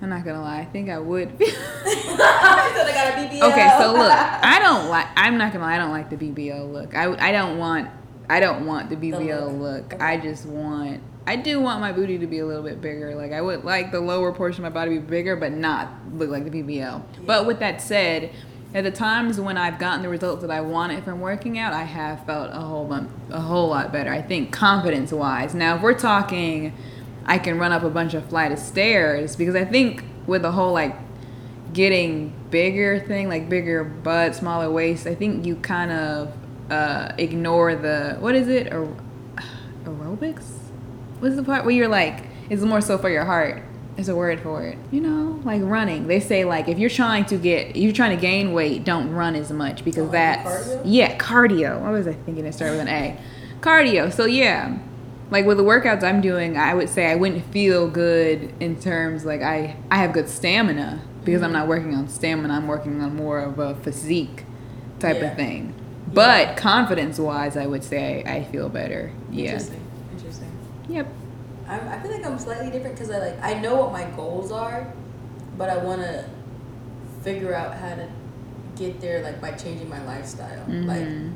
I'm 0.01 0.09
not 0.09 0.23
gonna 0.25 0.41
lie. 0.41 0.59
I 0.59 0.65
think 0.65 0.89
I 0.89 0.99
would. 0.99 1.29
I 1.41 2.71
said 2.75 2.87
I 2.87 2.93
got 2.93 3.13
a 3.13 3.27
BBL. 3.29 3.51
Okay, 3.51 3.69
so 3.79 3.93
look, 3.93 4.11
I 4.11 4.59
don't 4.59 4.89
like. 4.89 5.07
I'm 5.15 5.37
not 5.37 5.53
gonna 5.53 5.63
lie. 5.65 5.75
I 5.75 5.77
don't 5.77 5.91
like 5.91 6.09
the 6.09 6.17
BBL 6.17 6.71
look. 6.71 6.95
I, 6.95 7.29
I 7.29 7.31
don't 7.31 7.57
want. 7.57 7.89
I 8.31 8.39
don't 8.39 8.65
want 8.65 8.89
the 8.89 8.95
BBL 8.95 9.59
look. 9.59 9.93
Okay. 9.93 9.97
I 9.97 10.15
just 10.17 10.45
want. 10.45 11.03
I 11.27 11.35
do 11.35 11.59
want 11.59 11.81
my 11.81 11.91
booty 11.91 12.17
to 12.17 12.27
be 12.27 12.39
a 12.39 12.45
little 12.45 12.63
bit 12.63 12.79
bigger. 12.79 13.13
Like 13.13 13.33
I 13.33 13.41
would 13.41 13.65
like 13.65 13.91
the 13.91 13.99
lower 13.99 14.31
portion 14.31 14.63
of 14.63 14.71
my 14.71 14.73
body 14.73 14.95
to 14.95 15.01
be 15.01 15.05
bigger, 15.05 15.35
but 15.35 15.51
not 15.51 15.89
look 16.13 16.29
like 16.29 16.49
the 16.49 16.63
BBL. 16.63 17.03
But 17.25 17.45
with 17.45 17.59
that 17.59 17.81
said, 17.81 18.31
at 18.73 18.85
the 18.85 18.91
times 18.91 19.37
when 19.37 19.57
I've 19.57 19.79
gotten 19.79 20.01
the 20.01 20.07
results 20.07 20.43
that 20.43 20.49
I 20.49 20.61
wanted 20.61 21.03
from 21.03 21.19
working 21.19 21.59
out, 21.59 21.73
I 21.73 21.83
have 21.83 22.25
felt 22.25 22.51
a 22.53 22.61
whole 22.61 22.85
bunch, 22.85 23.11
a 23.31 23.41
whole 23.41 23.67
lot 23.67 23.91
better. 23.91 24.09
I 24.09 24.21
think 24.21 24.53
confidence 24.53 25.11
wise. 25.11 25.53
Now, 25.53 25.75
if 25.75 25.81
we're 25.81 25.99
talking, 25.99 26.73
I 27.25 27.37
can 27.37 27.59
run 27.59 27.73
up 27.73 27.83
a 27.83 27.89
bunch 27.89 28.13
of 28.13 28.29
flight 28.29 28.53
of 28.53 28.59
stairs 28.59 29.35
because 29.35 29.55
I 29.55 29.65
think 29.65 30.05
with 30.25 30.43
the 30.43 30.53
whole 30.53 30.71
like 30.71 30.95
getting 31.73 32.33
bigger 32.49 32.97
thing, 32.97 33.27
like 33.27 33.49
bigger 33.49 33.83
butt, 33.83 34.35
smaller 34.35 34.71
waist, 34.71 35.05
I 35.05 35.15
think 35.15 35.45
you 35.45 35.57
kind 35.57 35.91
of 35.91 36.33
uh, 36.71 37.13
ignore 37.17 37.75
the 37.75 38.17
what 38.19 38.33
is 38.35 38.47
it? 38.47 38.67
Aer- 38.71 38.87
aerobics? 39.83 40.45
What's 41.19 41.35
the 41.35 41.43
part 41.43 41.65
where 41.65 41.73
you're 41.73 41.87
like 41.87 42.23
it's 42.49 42.61
more 42.63 42.81
so 42.81 42.97
for 42.97 43.09
your 43.09 43.25
heart? 43.25 43.63
There's 43.95 44.09
a 44.09 44.15
word 44.15 44.39
for 44.39 44.63
it. 44.63 44.77
You 44.89 45.01
know, 45.01 45.39
like 45.43 45.61
running. 45.63 46.07
They 46.07 46.19
say 46.21 46.45
like 46.45 46.67
if 46.69 46.79
you're 46.79 46.89
trying 46.89 47.25
to 47.25 47.37
get, 47.37 47.75
you're 47.75 47.91
trying 47.93 48.15
to 48.15 48.21
gain 48.21 48.53
weight, 48.53 48.83
don't 48.85 49.11
run 49.11 49.35
as 49.35 49.51
much 49.51 49.83
because 49.83 50.07
Oh, 50.07 50.11
that's 50.11 50.67
cardio? 50.69 50.81
yeah, 50.85 51.17
cardio. 51.17 51.81
What 51.81 51.91
was 51.91 52.07
I 52.07 52.13
thinking? 52.13 52.45
It 52.45 52.53
started 52.53 52.73
with 52.77 52.81
an 52.81 52.87
A. 52.87 53.17
Cardio. 53.59 54.11
So 54.11 54.25
yeah, 54.25 54.77
like 55.29 55.45
with 55.45 55.57
the 55.57 55.63
workouts 55.63 56.03
I'm 56.03 56.21
doing, 56.21 56.57
I 56.57 56.73
would 56.73 56.89
say 56.89 57.11
I 57.11 57.15
wouldn't 57.15 57.45
feel 57.51 57.87
good 57.89 58.53
in 58.59 58.79
terms 58.79 59.25
like 59.25 59.41
I 59.41 59.75
I 59.91 59.97
have 59.97 60.13
good 60.13 60.29
stamina 60.29 61.01
because 61.25 61.43
I'm 61.43 61.51
not 61.53 61.67
working 61.67 61.93
on 61.93 62.07
stamina. 62.07 62.53
I'm 62.53 62.67
working 62.67 63.01
on 63.01 63.15
more 63.15 63.39
of 63.39 63.59
a 63.59 63.75
physique 63.75 64.45
type 64.99 65.17
Yeah. 65.17 65.31
of 65.31 65.35
thing. 65.35 65.73
But 66.13 66.57
confidence 66.57 67.19
wise, 67.19 67.55
I 67.57 67.65
would 67.65 67.83
say 67.83 68.23
I, 68.25 68.35
I 68.37 68.43
feel 68.45 68.69
better. 68.69 69.11
Yeah. 69.29 69.45
Interesting. 69.45 69.81
Interesting. 70.13 70.51
Yep. 70.89 71.07
I'm, 71.67 71.87
I 71.87 71.99
feel 71.99 72.11
like 72.11 72.25
I'm 72.25 72.37
slightly 72.39 72.69
different 72.69 72.95
because 72.95 73.11
I 73.11 73.19
like 73.19 73.41
I 73.41 73.59
know 73.59 73.75
what 73.75 73.91
my 73.91 74.03
goals 74.15 74.51
are, 74.51 74.91
but 75.57 75.69
I 75.69 75.77
want 75.77 76.01
to 76.01 76.25
figure 77.23 77.53
out 77.53 77.75
how 77.75 77.95
to 77.95 78.07
get 78.75 78.99
there 78.99 79.21
like 79.23 79.39
by 79.41 79.51
changing 79.51 79.87
my 79.89 80.03
lifestyle. 80.05 80.63
Like 80.67 81.01
Mhm. 81.07 81.33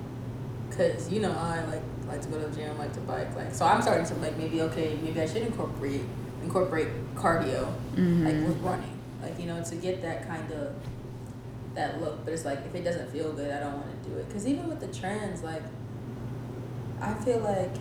Cause 0.71 1.09
you 1.09 1.21
know 1.21 1.31
I 1.31 1.63
like 1.65 1.81
like 2.07 2.21
to 2.23 2.27
go 2.27 2.39
to 2.39 2.47
the 2.47 2.55
gym, 2.55 2.77
like 2.77 2.91
to 2.93 2.99
bike, 3.01 3.33
like 3.35 3.53
so 3.53 3.65
I'm 3.65 3.81
starting 3.81 4.05
to 4.07 4.15
like 4.15 4.35
maybe 4.37 4.61
okay 4.63 4.97
maybe 5.01 5.21
I 5.21 5.25
should 5.25 5.43
incorporate 5.43 6.01
incorporate 6.43 6.87
cardio 7.15 7.71
Mhm. 7.95 8.25
like 8.25 8.47
with 8.47 8.57
running, 8.61 8.99
like 9.21 9.39
you 9.39 9.45
know 9.45 9.63
to 9.63 9.75
get 9.75 10.01
that 10.01 10.27
kind 10.27 10.51
of 10.51 10.73
that 11.75 12.01
look. 12.01 12.23
But 12.25 12.33
it's 12.33 12.45
like 12.45 12.59
if 12.65 12.73
it 12.75 12.83
doesn't 12.83 13.09
feel 13.11 13.31
good, 13.33 13.51
I 13.51 13.59
don't 13.59 13.73
want 13.73 14.03
to 14.03 14.09
do 14.09 14.17
it. 14.17 14.29
Cause 14.31 14.47
even 14.47 14.67
with 14.67 14.79
the 14.79 14.87
trends, 14.87 15.43
like 15.43 15.63
I 17.01 17.13
feel 17.13 17.39
like 17.39 17.71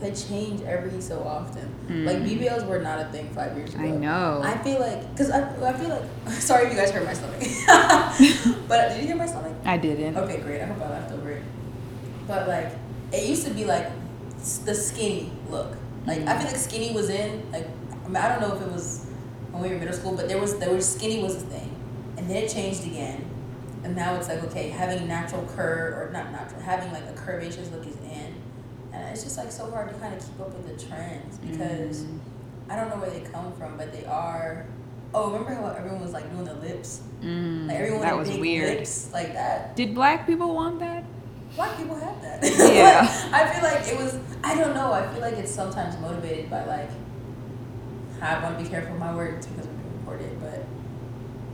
they 0.00 0.12
change 0.12 0.62
every 0.62 1.00
so 1.00 1.22
often. 1.22 1.68
Like 2.04 2.16
Mm. 2.18 2.26
BBLs 2.28 2.66
were 2.66 2.80
not 2.80 2.98
a 2.98 3.04
thing 3.06 3.28
five 3.34 3.56
years 3.56 3.72
ago. 3.74 3.84
I 3.84 3.90
know. 3.90 4.40
I 4.42 4.58
feel 4.58 4.80
like 4.80 5.16
cause 5.16 5.30
I 5.30 5.40
I 5.64 5.72
feel 5.74 5.88
like 5.90 6.32
sorry 6.40 6.66
if 6.66 6.72
you 6.72 6.78
guys 6.78 6.90
heard 6.90 7.04
my 7.04 7.14
stomach, 7.14 7.40
but 8.68 8.88
did 8.88 9.00
you 9.00 9.06
hear 9.06 9.16
my 9.16 9.26
stomach? 9.26 9.54
I 9.64 9.76
didn't. 9.76 10.16
Okay, 10.16 10.40
great. 10.40 10.60
I 10.60 10.66
hope 10.66 10.82
I 10.82 10.90
laughed 10.90 11.12
over 11.12 11.30
it. 11.30 11.42
But 12.26 12.48
like, 12.48 12.72
it 13.12 13.28
used 13.28 13.46
to 13.46 13.52
be 13.54 13.64
like 13.64 13.90
the 14.64 14.74
skinny 14.74 15.30
look. 15.50 15.76
Like 16.06 16.20
I 16.26 16.36
feel 16.38 16.46
like 16.48 16.56
skinny 16.56 16.92
was 16.92 17.08
in. 17.10 17.50
Like 17.52 17.68
I, 18.04 18.08
mean, 18.08 18.16
I 18.16 18.28
don't 18.28 18.40
know 18.40 18.56
if 18.56 18.62
it 18.62 18.72
was 18.72 19.06
when 19.52 19.62
we 19.62 19.68
were 19.68 19.74
in 19.74 19.80
middle 19.80 19.94
school, 19.94 20.16
but 20.16 20.26
there 20.28 20.40
was 20.40 20.58
there 20.58 20.74
was 20.74 20.90
skinny 20.96 21.22
was 21.22 21.36
a 21.36 21.40
thing, 21.46 21.70
and 22.22 22.30
then 22.30 22.44
it 22.44 22.48
changed 22.50 22.86
again, 22.86 23.24
and 23.84 23.96
now 23.96 24.14
it's 24.14 24.28
like 24.28 24.42
okay, 24.44 24.68
having 24.68 25.06
natural 25.08 25.44
curve 25.56 25.94
or 25.98 26.10
not 26.12 26.30
natural, 26.32 26.60
having 26.60 26.92
like 26.92 27.04
a 27.04 27.12
curvaceous 27.12 27.70
look 27.72 27.86
is 27.86 27.96
in, 27.96 28.34
and 28.92 29.08
it's 29.10 29.24
just 29.24 29.36
like 29.36 29.50
so 29.50 29.70
hard 29.70 29.88
to 29.92 29.94
kind 29.98 30.14
of 30.14 30.20
keep 30.24 30.38
up 30.40 30.52
with 30.56 30.66
the 30.78 30.86
trends 30.86 31.38
because 31.38 32.04
Mm. 32.04 32.18
I 32.70 32.76
don't 32.76 32.88
know 32.88 32.96
where 32.96 33.10
they 33.10 33.20
come 33.20 33.52
from, 33.54 33.76
but 33.76 33.92
they 33.92 34.04
are. 34.06 34.64
Oh, 35.14 35.30
remember 35.32 35.52
how 35.52 35.66
everyone 35.76 36.00
was 36.00 36.12
like 36.12 36.30
doing 36.32 36.44
the 36.44 36.54
lips? 36.54 37.02
Mm, 37.22 37.66
Like 37.68 37.76
everyone 37.76 38.00
that 38.00 38.06
had 38.08 38.14
was 38.18 38.30
big 38.30 38.40
weird. 38.40 38.78
lips 38.78 39.10
like 39.12 39.34
that. 39.34 39.76
Did 39.76 39.94
black 39.94 40.26
people 40.26 40.54
want 40.54 40.78
that? 40.78 41.04
Black 41.56 41.76
people 41.76 41.96
have 41.96 42.22
that. 42.22 42.42
Yeah. 42.74 43.30
I 43.32 43.46
feel 43.52 43.62
like 43.62 43.86
it 43.88 43.98
was. 43.98 44.18
I 44.42 44.54
don't 44.54 44.74
know. 44.74 44.90
I 44.92 45.06
feel 45.12 45.20
like 45.20 45.34
it's 45.34 45.50
sometimes 45.52 45.98
motivated 46.00 46.48
by 46.48 46.64
like. 46.64 46.88
I 48.22 48.42
want 48.42 48.56
to 48.58 48.64
be 48.64 48.70
careful 48.70 48.92
with 48.92 49.00
my 49.00 49.14
words 49.14 49.46
because 49.46 49.66
we're 49.66 49.72
being 49.74 49.98
recorded, 49.98 50.40
but 50.40 50.64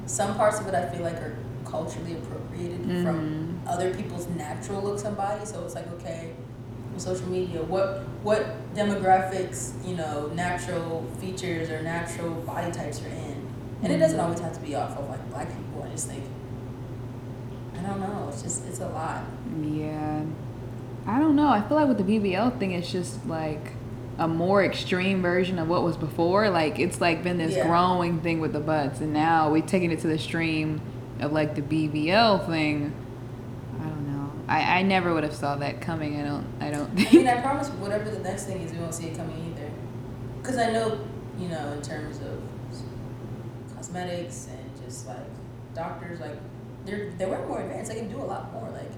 some 0.09 0.35
parts 0.37 0.59
of 0.61 0.67
it 0.67 0.75
I 0.75 0.89
feel 0.91 1.03
like 1.03 1.15
are 1.17 1.37
culturally 1.65 2.15
appropriated 2.15 2.81
Mm-hmm. 2.81 3.05
from 3.05 3.61
other 3.67 3.95
people's 3.95 4.27
natural 4.29 4.83
looks 4.83 5.03
and 5.05 5.17
bodies. 5.17 5.51
So 5.51 5.63
it's 5.65 5.75
like 5.75 5.87
okay, 6.01 6.33
social 6.97 7.29
media, 7.29 7.63
what 7.63 8.03
what 8.23 8.41
demographics, 8.75 9.73
you 9.87 9.95
know, 9.95 10.27
natural 10.35 11.05
features 11.21 11.69
or 11.71 11.83
natural 11.83 12.31
body 12.43 12.73
types 12.73 13.01
you're 13.01 13.11
in, 13.11 13.37
and 13.83 13.93
it 13.93 13.99
doesn't 13.99 14.19
always 14.19 14.41
have 14.41 14.55
to 14.55 14.61
be 14.61 14.75
off 14.75 14.97
of 14.97 15.09
like 15.09 15.23
black 15.31 15.49
people. 15.49 15.83
I 15.85 15.91
just 15.91 16.09
think 16.09 16.25
I 17.79 17.83
don't 17.83 18.01
know. 18.01 18.29
It's 18.33 18.43
just 18.43 18.67
it's 18.67 18.81
a 18.81 18.89
lot. 18.89 19.23
Yeah. 19.63 20.23
I 21.07 21.19
don't 21.19 21.37
know. 21.37 21.49
I 21.49 21.61
feel 21.67 21.77
like 21.77 21.89
with 21.89 21.99
the 21.99 22.05
BBL 22.19 22.59
thing, 22.59 22.73
it's 22.73 22.91
just 22.91 23.25
like 23.27 23.73
a 24.19 24.27
more 24.29 24.65
extreme 24.65 25.23
version 25.23 25.59
of 25.59 25.69
what 25.69 25.83
was 25.83 25.97
before. 25.97 26.51
Like 26.51 26.79
it's 26.79 27.01
like 27.01 27.23
been 27.23 27.39
this 27.39 27.55
Yeah. 27.57 27.67
growing 27.67 28.21
thing 28.21 28.41
with 28.41 28.53
the 28.53 28.61
butts, 28.61 29.01
and 29.01 29.13
now 29.13 29.51
we've 29.51 29.67
taken 29.67 29.91
it 29.91 30.01
to 30.01 30.07
the 30.09 30.15
extreme 30.15 30.81
of 31.21 31.33
like 31.33 31.55
the 31.55 31.63
BBL 31.63 32.47
thing. 32.47 32.93
I 33.81 33.85
don't 33.85 34.07
know. 34.13 34.33
I, 34.49 34.79
I 34.81 34.83
never 34.83 35.15
would 35.15 35.23
have 35.25 35.35
saw 35.35 35.57
that 35.57 35.81
coming. 35.81 36.21
I 36.21 36.25
don't. 36.25 36.47
I 36.61 36.71
don't 36.71 36.91
I 36.99 37.13
mean. 37.13 37.29
I 37.29 37.41
promise 37.41 37.69
whatever 37.71 38.11
the 38.11 38.19
next 38.21 38.45
thing 38.45 38.61
is, 38.63 38.73
we 38.73 38.79
won't 38.79 38.95
see 38.95 39.07
it 39.07 39.17
coming 39.17 39.55
either. 39.55 39.71
Because 40.43 40.59
I 40.59 40.73
know, 40.73 40.99
you 41.39 41.49
know, 41.49 41.73
in 41.73 41.83
terms 41.83 42.19
of 42.19 42.43
cosmetics 43.75 44.49
and 44.51 44.85
just 44.85 45.07
like 45.07 45.19
doctors, 45.75 46.21
like 46.21 46.37
they're 46.85 47.11
they 47.19 47.27
were 47.27 47.47
more 47.47 47.61
advanced. 47.61 47.91
They 47.93 47.99
can 48.01 48.11
do 48.11 48.21
a 48.21 48.25
lot 48.25 48.53
more. 48.53 48.69
Like 48.71 48.91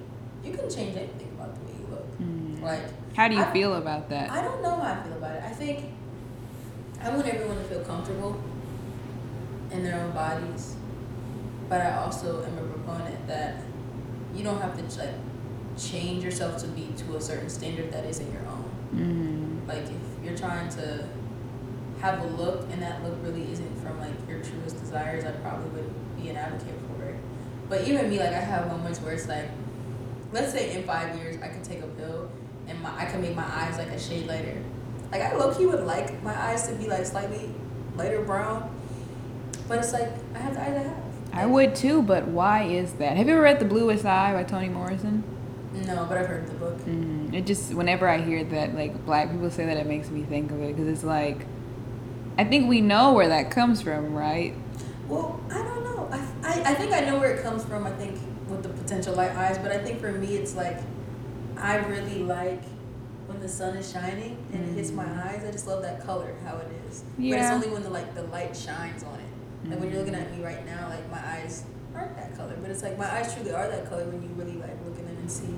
you 0.45 0.53
can 0.53 0.69
change 0.71 0.97
anything 0.97 1.29
about 1.39 1.55
the 1.55 1.61
way. 1.67 1.70
Like 2.63 3.15
How 3.17 3.29
do 3.29 3.35
you 3.35 3.43
I- 3.43 3.53
feel 3.53 3.75
about 3.75 4.09
that? 4.11 4.31
I 4.31 4.43
don't 4.43 4.63
know 4.63 4.77
how 4.77 4.93
I 4.95 5.03
feel 5.03 5.15
about 5.17 5.37
it. 5.37 5.43
I 5.45 5.51
think 5.51 5.85
I 7.03 7.11
want 7.11 7.27
everyone 7.27 7.57
to 7.57 7.65
feel 7.65 7.81
comfortable 7.81 8.41
in 9.71 9.83
their 9.85 9.99
own 10.01 10.11
bodies, 10.13 10.77
but 11.69 11.81
I 11.81 11.97
also 11.97 12.45
am 12.45 12.59
a 12.59 12.63
proponent 12.63 13.27
that 13.29 13.63
you 14.35 14.45
don't 14.45 14.61
have 14.61 14.77
to 14.77 14.99
like 14.99 15.15
change 15.79 16.23
yourself 16.25 16.59
to 16.59 16.67
be 16.69 16.89
to 16.99 17.17
a 17.17 17.21
certain 17.21 17.49
standard 17.49 17.91
that 17.93 18.05
isn't 18.05 18.33
your 18.33 18.43
own. 18.47 18.65
Mm. 18.95 19.69
Like 19.69 19.85
if 19.85 20.25
you're 20.25 20.37
trying 20.37 20.69
to 20.71 21.07
have 22.01 22.21
a 22.23 22.27
look 22.27 22.67
and 22.71 22.83
that 22.83 23.03
look 23.05 23.15
really 23.23 23.51
isn't 23.53 23.77
from 23.83 23.99
like 24.01 24.13
your 24.29 24.41
truest 24.41 24.79
desires, 24.81 25.25
I 25.25 25.33
probably 25.33 25.69
wouldn't 25.71 26.23
be 26.23 26.29
an 26.31 26.37
advocate 26.37 26.75
for 26.89 27.05
it. 27.05 27.17
But 27.69 27.87
even 27.87 28.11
me, 28.11 28.19
like 28.19 28.31
I 28.31 28.41
have 28.41 28.67
moments 28.69 29.01
where 29.01 29.13
it's 29.15 29.29
like, 29.29 29.49
let's 30.33 30.53
say 30.53 30.77
in 30.77 30.83
five 30.85 31.17
years 31.17 31.37
I 31.43 31.49
could 31.49 31.65
take 31.65 31.81
a 31.83 31.87
pill 31.87 32.31
and 32.71 32.81
my 32.83 32.97
I 32.97 33.05
can 33.05 33.21
make 33.21 33.35
my 33.35 33.45
eyes 33.45 33.77
like 33.77 33.89
a 33.89 33.99
shade 33.99 34.27
lighter. 34.27 34.63
Like 35.13 35.23
I 35.23 35.35
low 35.37 35.53
key 35.53 35.67
would 35.67 35.85
like 35.85 36.23
my 36.23 36.35
eyes 36.35 36.67
to 36.69 36.75
be 36.75 36.87
like 36.87 37.05
slightly 37.05 37.51
lighter 37.97 38.23
brown, 38.23 38.75
but 39.69 39.79
it's 39.79 39.93
like 39.93 40.09
I 40.35 40.39
have 40.39 40.55
the 40.55 40.61
eyes 40.63 40.77
I 40.77 40.89
have. 40.89 41.03
I 41.33 41.47
would 41.47 41.75
too, 41.75 42.03
but 42.03 42.29
why 42.29 42.63
is 42.65 42.95
that? 42.95 43.17
Have 43.17 43.27
you 43.27 43.35
ever 43.35 43.43
read 43.43 43.61
The 43.61 43.65
Bluest 43.65 44.05
Eye 44.05 44.33
by 44.33 44.45
Toni 44.45 44.69
Morrison? 44.69 45.23
No, 45.73 46.05
but 46.09 46.19
I've 46.19 46.27
heard 46.27 46.49
the 46.49 46.55
book. 46.55 46.79
Mm, 46.81 47.33
it 47.33 47.47
just 47.47 47.75
whenever 47.75 48.09
I 48.09 48.19
hear 48.19 48.43
that 48.45 48.75
like 48.75 49.05
black 49.05 49.31
people 49.31 49.51
say 49.51 49.67
that, 49.67 49.77
it 49.77 49.87
makes 49.87 50.11
me 50.11 50.23
think 50.23 50.51
of 50.51 50.61
it 50.61 50.75
because 50.75 50.89
it's 50.89 51.05
like, 51.05 51.47
I 52.39 52.45
think 52.45 52.69
we 52.69 52.81
know 52.81 53.13
where 53.13 53.29
that 53.29 53.51
comes 53.51 53.83
from, 53.83 54.13
right? 54.15 54.55
Well, 55.09 55.41
I 55.51 55.59
don't 55.59 55.85
know. 55.85 56.09
I, 56.11 56.19
I, 56.43 56.71
I 56.71 56.75
think 56.75 56.93
I 56.93 57.01
know 57.01 57.19
where 57.19 57.35
it 57.35 57.43
comes 57.43 57.65
from. 57.65 57.85
I 57.87 57.91
think 57.93 58.19
with 58.49 58.63
the 58.63 58.69
potential 58.69 59.15
light 59.15 59.31
eyes, 59.31 59.59
but 59.59 59.71
I 59.71 59.79
think 59.79 60.01
for 60.01 60.11
me, 60.11 60.37
it's 60.37 60.57
like 60.57 60.81
I 61.61 61.77
really 61.77 62.23
like 62.23 62.63
when 63.27 63.41
the 63.41 63.49
sun 63.49 63.77
is 63.77 63.91
shining 63.93 64.37
and 64.53 64.69
it 64.69 64.73
hits 64.73 64.91
my 64.91 65.05
mm. 65.05 65.27
eyes. 65.27 65.45
I 65.45 65.53
just 65.53 65.67
love 65.67 65.83
that 65.83 66.05
color, 66.05 66.35
how 66.45 66.57
it 66.57 66.69
is. 66.89 67.05
Yeah. 67.19 67.37
But 67.37 67.41
it's 67.41 67.51
only 67.51 67.69
when 67.69 67.83
the 67.83 67.91
like 67.91 68.15
the 68.15 68.25
light 68.25 68.57
shines 68.57 69.03
on 69.05 69.19
it. 69.21 69.69
Like 69.69 69.79
when 69.79 69.91
you're 69.91 69.99
looking 70.01 70.15
at 70.15 70.31
me 70.33 70.39
mm. 70.39 70.45
right 70.45 70.65
now, 70.67 70.89
like 70.89 71.09
my 71.11 71.25
eyes 71.25 71.65
aren't 71.95 72.17
that 72.17 72.37
color, 72.37 72.57
but 72.61 72.71
it's 72.71 72.83
like 72.83 72.99
my 72.99 73.11
eyes 73.13 73.33
truly 73.35 73.53
are 73.53 73.69
that 73.69 73.89
color 73.89 74.05
when 74.05 74.23
you 74.23 74.29
really 74.31 74.59
like 74.59 74.77
look 74.85 74.99
in 74.99 75.07
them 75.07 75.17
and 75.17 75.31
see. 75.31 75.55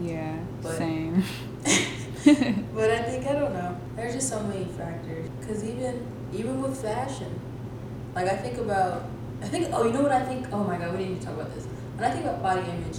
Yeah, 0.00 0.36
But- 0.62 0.76
same. 0.76 1.22
But 2.74 2.90
I 2.90 3.02
think 3.02 3.24
I 3.24 3.34
don't 3.34 3.52
know. 3.52 3.78
There's 3.94 4.14
just 4.14 4.28
so 4.28 4.42
many 4.42 4.64
factors. 4.64 5.30
Cause 5.46 5.62
even 5.62 6.04
even 6.34 6.60
with 6.60 6.82
fashion, 6.82 7.40
like 8.16 8.26
I 8.26 8.36
think 8.36 8.58
about, 8.58 9.04
I 9.40 9.46
think 9.46 9.68
oh 9.72 9.86
you 9.86 9.92
know 9.92 10.02
what 10.02 10.10
I 10.10 10.24
think? 10.24 10.48
Oh 10.52 10.64
my 10.64 10.76
god, 10.76 10.90
we 10.90 10.98
didn't 10.98 11.12
even 11.12 11.24
talk 11.24 11.34
about 11.34 11.54
this. 11.54 11.66
When 11.66 12.04
I 12.04 12.12
think 12.12 12.24
about 12.24 12.42
body 12.42 12.68
image, 12.68 12.98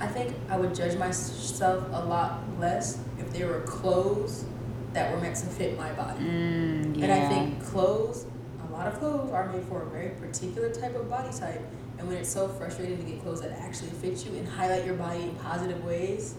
I 0.00 0.06
think 0.06 0.34
I 0.48 0.56
would 0.56 0.74
judge 0.74 0.96
myself 0.98 1.84
a 1.92 2.04
lot 2.04 2.40
less 2.58 2.98
if 3.18 3.32
there 3.32 3.48
were 3.48 3.60
clothes 3.60 4.44
that 4.92 5.12
were 5.12 5.20
meant 5.20 5.36
to 5.36 5.46
fit 5.46 5.76
my 5.76 5.92
body. 5.92 6.20
Mm, 6.20 6.96
yeah. 6.96 7.04
And 7.04 7.12
I 7.12 7.28
think 7.28 7.64
clothes, 7.64 8.26
a 8.68 8.72
lot 8.72 8.86
of 8.86 8.98
clothes 8.98 9.30
are 9.30 9.52
made 9.52 9.64
for 9.64 9.82
a 9.82 9.86
very 9.86 10.10
particular 10.10 10.72
type 10.72 10.94
of 10.94 11.08
body 11.08 11.36
type. 11.36 11.60
And 11.98 12.08
when 12.08 12.16
it's 12.18 12.28
so 12.28 12.48
frustrating 12.48 12.98
to 12.98 13.04
get 13.04 13.22
clothes 13.22 13.40
that 13.40 13.52
actually 13.52 13.90
fit 13.90 14.24
you 14.26 14.36
and 14.36 14.46
highlight 14.46 14.84
your 14.84 14.96
body 14.96 15.22
in 15.22 15.34
positive 15.36 15.82
ways, 15.84 16.34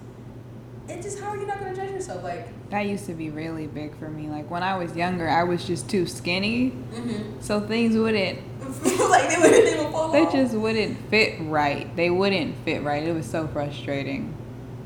it 0.87 1.01
just 1.01 1.19
how 1.19 1.29
are 1.29 1.37
you 1.37 1.45
not 1.45 1.59
gonna 1.59 1.75
judge 1.75 1.91
yourself? 1.91 2.23
Like, 2.23 2.47
that 2.69 2.85
used 2.85 3.05
to 3.07 3.13
be 3.13 3.29
really 3.29 3.67
big 3.67 3.97
for 3.97 4.09
me. 4.09 4.29
Like 4.29 4.49
when 4.49 4.63
I 4.63 4.77
was 4.77 4.95
younger, 4.95 5.27
I 5.27 5.43
was 5.43 5.65
just 5.65 5.89
too 5.89 6.05
skinny, 6.05 6.71
mm-hmm. 6.71 7.41
so 7.41 7.59
things 7.59 7.95
wouldn't. 7.95 8.39
like 9.09 9.29
they 9.29 9.37
would 9.37 9.51
they 9.51 9.77
would 9.83 9.91
fall 9.91 10.11
They 10.11 10.25
off. 10.25 10.31
just 10.33 10.53
wouldn't 10.55 10.97
fit 11.09 11.37
right. 11.41 11.93
They 11.95 12.09
wouldn't 12.09 12.55
fit 12.65 12.83
right. 12.83 13.03
It 13.03 13.13
was 13.13 13.25
so 13.29 13.47
frustrating. 13.47 14.33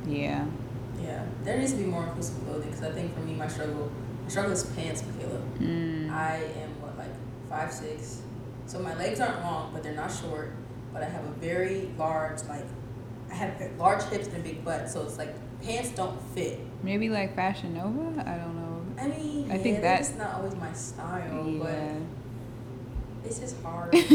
Yeah. 0.07 0.45
yeah. 1.01 1.25
There 1.43 1.57
needs 1.57 1.71
to 1.73 1.77
be 1.77 1.85
more 1.85 2.05
inclusive 2.05 2.43
clothing 2.45 2.69
because 2.69 2.83
I 2.83 2.91
think 2.91 3.13
for 3.13 3.21
me 3.21 3.33
my 3.33 3.47
struggle, 3.47 3.91
my 4.23 4.29
struggle 4.29 4.51
is 4.51 4.63
pants, 4.63 5.01
Mikalah. 5.03 5.41
Mm. 5.59 6.11
I 6.11 6.35
am 6.61 6.69
what 6.81 6.97
like 6.97 7.11
five 7.49 7.71
six, 7.71 8.21
so 8.65 8.79
my 8.79 8.95
legs 8.97 9.19
aren't 9.19 9.41
long, 9.41 9.71
but 9.73 9.83
they're 9.83 9.95
not 9.95 10.11
short. 10.11 10.53
But 10.93 11.03
I 11.03 11.05
have 11.05 11.23
a 11.25 11.31
very 11.39 11.89
large 11.97 12.43
like, 12.49 12.65
I 13.31 13.35
have 13.35 13.61
large 13.79 14.03
hips 14.03 14.27
and 14.27 14.37
a 14.37 14.39
big 14.39 14.63
butt, 14.65 14.89
so 14.89 15.03
it's 15.03 15.17
like 15.17 15.33
pants 15.61 15.89
don't 15.91 16.19
fit. 16.33 16.59
Maybe 16.83 17.09
like 17.09 17.35
Fashion 17.35 17.73
Nova. 17.75 18.21
I 18.27 18.35
don't 18.37 18.55
know. 18.55 18.67
I 19.01 19.07
mean, 19.07 19.49
I 19.51 19.55
yeah, 19.55 19.61
think 19.63 19.75
they're 19.77 19.81
that- 19.83 19.97
just 19.99 20.17
not 20.17 20.33
always 20.35 20.55
my 20.55 20.73
style, 20.73 21.47
Yeah. 21.47 21.63
but 21.63 22.20
it's 23.23 23.39
just 23.39 23.61
hard. 23.61 23.93
like, 23.93 24.03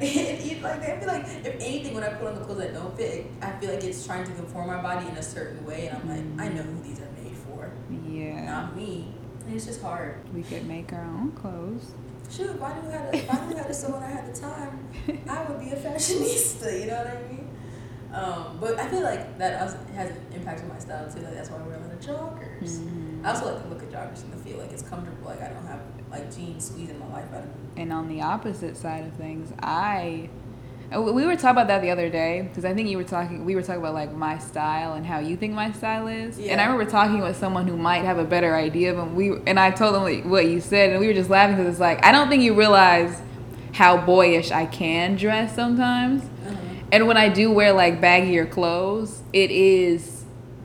it, 0.00 0.62
like 0.62 0.82
I 0.82 0.98
feel 0.98 1.08
like 1.08 1.24
if 1.24 1.54
anything, 1.60 1.94
when 1.94 2.04
I 2.04 2.08
put 2.10 2.28
on 2.28 2.34
the 2.36 2.44
clothes 2.44 2.58
that 2.58 2.74
don't 2.74 2.96
fit, 2.96 3.26
I 3.42 3.52
feel 3.52 3.72
like 3.72 3.84
it's 3.84 4.04
trying 4.06 4.24
to 4.24 4.32
conform 4.32 4.68
my 4.68 4.80
body 4.82 5.08
in 5.08 5.16
a 5.16 5.22
certain 5.22 5.64
way, 5.64 5.88
and 5.88 5.98
I'm 5.98 6.08
like, 6.08 6.44
I 6.44 6.48
know 6.52 6.62
who 6.62 6.82
these 6.82 7.00
are 7.00 7.10
made 7.22 7.36
for, 7.36 7.70
yeah. 8.08 8.44
not 8.44 8.76
me. 8.76 9.14
And 9.46 9.54
it's 9.54 9.66
just 9.66 9.82
hard. 9.82 10.16
We 10.32 10.42
could 10.42 10.66
make 10.66 10.92
our 10.92 11.04
own 11.04 11.32
clothes. 11.32 11.92
Shoot, 12.30 12.50
if 12.50 12.62
I 12.62 12.80
knew 12.80 12.90
how 12.90 13.10
to, 13.10 13.16
if 13.16 13.34
I 13.34 13.46
knew 13.46 13.56
how 13.56 13.64
to 13.64 13.74
sew 13.74 13.90
when 13.90 14.02
I 14.04 14.06
had 14.08 14.32
the 14.32 14.40
time, 14.40 14.88
I 15.28 15.44
would 15.50 15.58
be 15.60 15.70
a 15.70 15.76
fashionista. 15.76 16.80
You 16.80 16.86
know 16.86 16.98
what 16.98 17.06
I 17.08 17.22
mean? 17.28 17.48
Um, 18.12 18.58
but 18.60 18.78
I 18.78 18.88
feel 18.88 19.02
like 19.02 19.38
that 19.38 19.58
has 19.94 20.12
impacted 20.34 20.68
my 20.68 20.78
style 20.78 21.10
too. 21.10 21.20
Like 21.20 21.34
that's 21.34 21.50
why 21.50 21.58
I 21.58 21.62
wear 21.62 21.76
a 21.76 21.80
lot 21.80 21.92
of 21.92 22.00
joggers. 22.00 22.78
Mhm. 22.78 23.24
I 23.24 23.30
also 23.30 23.52
like 23.52 23.62
to 23.62 23.68
look 23.68 23.82
at 23.82 23.90
joggers 23.90 24.22
and 24.24 24.32
the 24.32 24.36
feel 24.38 24.58
like 24.58 24.72
it's 24.72 24.82
comfortable. 24.82 25.28
Like 25.28 25.42
I 25.42 25.48
don't 25.48 25.66
have 25.66 25.80
like 26.10 26.34
jeans 26.34 26.66
squeezing 26.66 26.98
my 26.98 27.06
life 27.12 27.32
out 27.32 27.44
of 27.44 27.46
me. 27.46 27.82
And 27.82 27.92
on 27.92 28.08
the 28.08 28.20
opposite 28.22 28.76
side 28.76 29.06
of 29.06 29.12
things, 29.14 29.52
I 29.62 30.28
uh, 30.94 31.00
we 31.00 31.24
were 31.24 31.36
talking 31.36 31.50
about 31.50 31.68
that 31.68 31.82
the 31.82 31.90
other 31.90 32.08
day 32.10 32.42
because 32.42 32.64
I 32.64 32.74
think 32.74 32.88
you 32.88 32.96
were 32.96 33.04
talking. 33.04 33.44
We 33.44 33.54
were 33.54 33.62
talking 33.62 33.80
about 33.80 33.94
like 33.94 34.12
my 34.12 34.38
style 34.38 34.94
and 34.94 35.06
how 35.06 35.20
you 35.20 35.36
think 35.36 35.54
my 35.54 35.70
style 35.70 36.08
is. 36.08 36.38
Yeah. 36.38 36.52
And 36.52 36.60
I 36.60 36.64
remember 36.64 36.90
talking 36.90 37.20
with 37.20 37.36
someone 37.36 37.68
who 37.68 37.76
might 37.76 38.04
have 38.04 38.18
a 38.18 38.24
better 38.24 38.56
idea 38.56 38.90
of 38.90 38.96
them. 38.96 39.14
We 39.14 39.38
and 39.46 39.60
I 39.60 39.70
told 39.70 39.94
them 39.94 40.02
like, 40.02 40.24
what 40.24 40.46
you 40.46 40.60
said, 40.60 40.90
and 40.90 41.00
we 41.00 41.06
were 41.06 41.14
just 41.14 41.30
laughing 41.30 41.56
because 41.56 41.70
it's 41.70 41.80
like 41.80 42.04
I 42.04 42.10
don't 42.10 42.28
think 42.28 42.42
you 42.42 42.54
realize 42.54 43.22
how 43.72 44.04
boyish 44.04 44.50
I 44.50 44.66
can 44.66 45.14
dress 45.14 45.54
sometimes. 45.54 46.24
Uh-huh. 46.24 46.56
And 46.90 47.06
when 47.06 47.16
I 47.16 47.28
do 47.28 47.52
wear 47.52 47.72
like 47.72 48.00
baggier 48.00 48.50
clothes, 48.50 49.22
it 49.32 49.52
is 49.52 50.24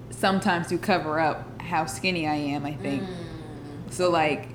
sometimes 0.10 0.68
to 0.68 0.80
cover 0.80 1.20
up 1.20 1.62
how 1.62 1.86
skinny 1.86 2.26
I 2.26 2.36
am. 2.36 2.66
I 2.66 2.74
think. 2.74 3.04
Mm. 3.04 3.14
So 3.92 4.10
like, 4.10 4.50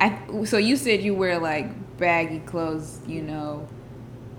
I 0.00 0.18
so 0.44 0.58
you 0.58 0.76
said 0.76 1.02
you 1.02 1.14
wear 1.14 1.38
like 1.38 1.96
baggy 1.98 2.40
clothes, 2.40 3.00
you 3.06 3.22
know, 3.22 3.66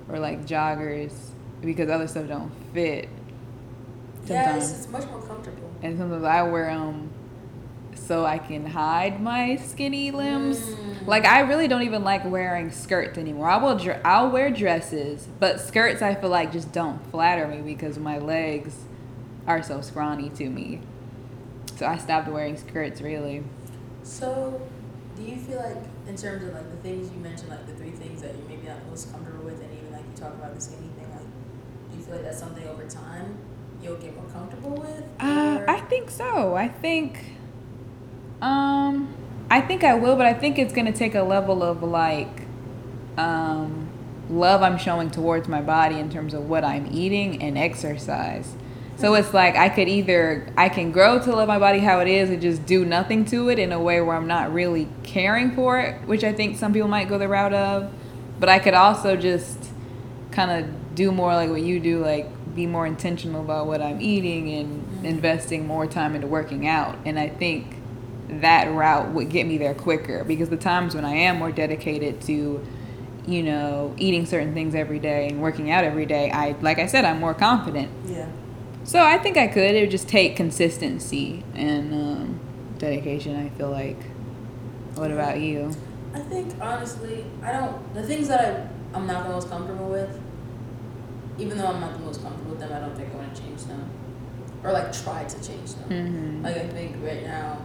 or 0.09 0.19
like 0.19 0.45
joggers 0.45 1.13
because 1.61 1.89
other 1.89 2.07
stuff 2.07 2.27
don't 2.27 2.51
fit. 2.73 3.09
Yeah, 4.25 4.57
it's, 4.57 4.67
Sometimes, 4.67 4.71
it's 4.71 4.87
much 4.89 5.05
more 5.09 5.21
comfortable. 5.21 5.71
and 5.81 5.97
sometimes 5.97 6.23
I 6.23 6.43
wear 6.43 6.67
them 6.73 7.11
so 7.95 8.25
I 8.25 8.37
can 8.37 8.65
hide 8.65 9.21
my 9.21 9.55
skinny 9.55 10.11
limbs. 10.11 10.59
Mm. 10.59 11.07
Like 11.07 11.25
I 11.25 11.41
really 11.41 11.67
don't 11.67 11.83
even 11.83 12.03
like 12.03 12.23
wearing 12.25 12.71
skirts 12.71 13.17
anymore. 13.17 13.49
I 13.49 13.57
will 13.57 13.77
dr- 13.77 14.01
I'll 14.05 14.29
wear 14.29 14.51
dresses, 14.51 15.27
but 15.39 15.59
skirts 15.59 16.01
I 16.01 16.15
feel 16.15 16.29
like 16.29 16.51
just 16.51 16.71
don't 16.71 16.99
flatter 17.11 17.47
me 17.47 17.61
because 17.61 17.97
my 17.97 18.17
legs 18.19 18.75
are 19.47 19.63
so 19.63 19.81
scrawny 19.81 20.29
to 20.31 20.49
me. 20.49 20.81
So 21.77 21.85
I 21.85 21.97
stopped 21.97 22.27
wearing 22.27 22.57
skirts 22.57 23.01
really. 23.01 23.43
So, 24.03 24.61
do 25.17 25.23
you 25.23 25.37
feel 25.37 25.57
like, 25.57 25.83
in 26.07 26.15
terms 26.15 26.43
of 26.43 26.53
like 26.53 26.69
the 26.69 26.77
things 26.77 27.11
you 27.11 27.17
mentioned, 27.19 27.49
like 27.49 27.65
the 27.65 27.73
three 27.73 27.91
things 27.91 28.21
that 28.21 28.35
you're 28.37 28.47
maybe 28.47 28.67
not 28.67 28.85
most 28.87 29.11
comfortable 29.11 29.45
with, 29.45 29.59
and 29.61 29.73
even 29.73 29.91
like 29.91 30.03
you 30.03 30.15
talk 30.15 30.33
about 30.33 30.53
the 30.53 30.61
skinny 30.61 30.89
thing, 30.97 31.09
like, 31.11 31.91
do 31.91 31.97
you 31.97 32.03
feel 32.03 32.15
like 32.15 32.23
that's 32.23 32.39
something 32.39 32.67
over 32.67 32.85
time 32.87 33.37
you'll 33.81 33.97
get 33.97 34.15
more 34.15 34.29
comfortable 34.31 34.71
with? 34.71 35.03
Uh, 35.19 35.63
I 35.67 35.81
think 35.89 36.11
so. 36.11 36.55
I 36.55 36.67
think, 36.67 37.23
um, 38.41 39.13
I 39.49 39.61
think 39.61 39.83
I 39.83 39.95
will, 39.95 40.15
but 40.15 40.27
I 40.27 40.33
think 40.33 40.59
it's 40.59 40.73
gonna 40.73 40.91
take 40.91 41.15
a 41.15 41.23
level 41.23 41.63
of 41.63 41.81
like, 41.81 42.43
um, 43.17 43.89
love 44.29 44.61
I'm 44.61 44.77
showing 44.77 45.09
towards 45.09 45.47
my 45.47 45.61
body 45.61 45.99
in 45.99 46.09
terms 46.11 46.33
of 46.35 46.47
what 46.47 46.63
I'm 46.63 46.87
eating 46.91 47.41
and 47.41 47.57
exercise. 47.57 48.55
So 48.97 49.13
it's 49.13 49.31
like 49.31 49.55
I 49.55 49.69
could 49.69 49.87
either 49.87 50.47
I 50.57 50.69
can 50.69 50.91
grow 50.91 51.19
to 51.19 51.35
love 51.35 51.47
my 51.47 51.59
body 51.59 51.79
how 51.79 51.99
it 51.99 52.07
is 52.07 52.31
and 52.31 52.41
just 52.41 52.65
do 52.65 52.83
nothing 52.83 53.25
to 53.25 53.49
it 53.49 53.59
in 53.59 53.71
a 53.71 53.79
way 53.79 54.01
where 54.01 54.15
I'm 54.15 54.27
not 54.27 54.51
really 54.51 54.87
caring 55.03 55.53
for 55.53 55.79
it, 55.79 56.01
which 56.07 56.23
I 56.23 56.33
think 56.33 56.57
some 56.57 56.73
people 56.73 56.89
might 56.89 57.07
go 57.07 57.17
the 57.17 57.27
route 57.27 57.53
of. 57.53 57.91
But 58.39 58.49
I 58.49 58.57
could 58.59 58.73
also 58.73 59.15
just 59.15 59.69
kind 60.31 60.51
of 60.51 60.95
do 60.95 61.11
more 61.11 61.33
like 61.33 61.49
what 61.49 61.61
you 61.61 61.79
do, 61.79 61.99
like 61.99 62.27
be 62.55 62.65
more 62.65 62.87
intentional 62.87 63.41
about 63.41 63.67
what 63.67 63.81
I'm 63.81 64.01
eating 64.01 64.49
and 64.53 64.81
mm-hmm. 64.81 65.05
investing 65.05 65.67
more 65.67 65.85
time 65.85 66.15
into 66.15 66.27
working 66.27 66.67
out. 66.67 66.97
And 67.05 67.19
I 67.19 67.29
think 67.29 67.75
that 68.29 68.71
route 68.71 69.11
would 69.13 69.29
get 69.29 69.45
me 69.45 69.59
there 69.59 69.75
quicker 69.75 70.23
because 70.23 70.49
the 70.49 70.57
times 70.57 70.95
when 70.95 71.05
I 71.05 71.13
am 71.13 71.37
more 71.37 71.51
dedicated 71.51 72.19
to 72.21 72.65
you 73.25 73.43
know 73.43 73.93
eating 73.97 74.25
certain 74.25 74.53
things 74.53 74.73
every 74.73 74.99
day 74.99 75.27
and 75.27 75.41
working 75.41 75.69
out 75.69 75.83
every 75.83 76.05
day 76.05 76.31
I 76.31 76.55
like 76.61 76.79
I 76.79 76.87
said 76.87 77.05
I'm 77.05 77.19
more 77.19 77.33
confident 77.33 77.91
yeah 78.05 78.27
so 78.87 79.03
I 79.03 79.17
think 79.17 79.35
I 79.35 79.47
could. 79.47 79.75
It 79.75 79.81
would 79.81 79.91
just 79.91 80.07
take 80.07 80.37
consistency 80.37 81.43
and 81.53 81.93
um, 81.93 82.39
dedication. 82.77 83.35
I 83.35 83.49
feel 83.49 83.69
like. 83.69 84.01
What 84.95 85.11
about 85.11 85.39
you? 85.39 85.75
I 86.13 86.19
think 86.19 86.55
honestly, 86.59 87.25
I 87.43 87.51
don't. 87.51 87.93
The 87.93 88.01
things 88.01 88.29
that 88.29 88.41
I 88.41 88.97
I'm 88.97 89.05
not 89.05 89.27
the 89.27 89.33
most 89.33 89.49
comfortable 89.49 89.89
with, 89.89 90.19
even 91.37 91.57
though 91.57 91.67
I'm 91.67 91.81
not 91.81 91.93
the 91.93 91.99
most 91.99 92.23
comfortable 92.23 92.51
with 92.51 92.59
them, 92.59 92.71
I 92.71 92.79
don't 92.79 92.95
think 92.95 93.13
I 93.13 93.17
want 93.17 93.35
to 93.35 93.41
change 93.41 93.65
them, 93.65 93.89
or 94.63 94.71
like 94.71 94.93
try 94.93 95.25
to 95.25 95.47
change 95.47 95.75
them. 95.75 95.89
Mm-hmm. 95.89 96.45
Like 96.45 96.55
I 96.55 96.67
think 96.69 96.95
right 97.03 97.23
now, 97.23 97.61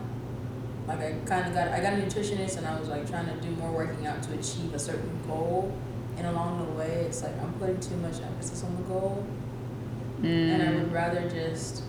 like 0.88 0.98
I 0.98 1.12
kind 1.24 1.46
of 1.46 1.54
got 1.54 1.68
I 1.68 1.80
got 1.80 1.92
a 1.94 1.96
nutritionist 1.96 2.58
and 2.58 2.66
I 2.66 2.78
was 2.78 2.88
like 2.88 3.08
trying 3.08 3.26
to 3.26 3.40
do 3.40 3.50
more 3.52 3.70
working 3.70 4.06
out 4.06 4.22
to 4.24 4.34
achieve 4.34 4.74
a 4.74 4.78
certain 4.78 5.22
goal, 5.28 5.72
and 6.16 6.26
along 6.26 6.66
the 6.66 6.72
way, 6.72 7.06
it's 7.06 7.22
like 7.22 7.40
I'm 7.40 7.52
putting 7.54 7.78
too 7.78 7.96
much 7.96 8.20
emphasis 8.20 8.64
on 8.64 8.76
the 8.76 8.82
goal 8.82 9.24
Mm. 10.22 10.54
And 10.54 10.62
I 10.62 10.72
would 10.72 10.92
rather 10.92 11.28
just 11.28 11.82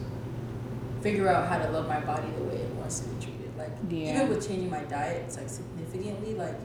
figure 1.02 1.28
out 1.28 1.48
how 1.48 1.60
to 1.60 1.70
love 1.70 1.88
my 1.88 2.00
body 2.00 2.28
the 2.38 2.44
way 2.44 2.56
it 2.56 2.70
wants 2.76 3.00
to 3.02 3.10
be 3.10 3.24
treated. 3.24 3.56
Like 3.58 3.72
yeah. 3.90 4.16
even 4.16 4.30
with 4.30 4.48
changing 4.48 4.70
my 4.70 4.84
diet, 4.84 5.24
it's 5.26 5.38
like 5.38 5.50
significantly 5.50 6.34
like 6.34 6.56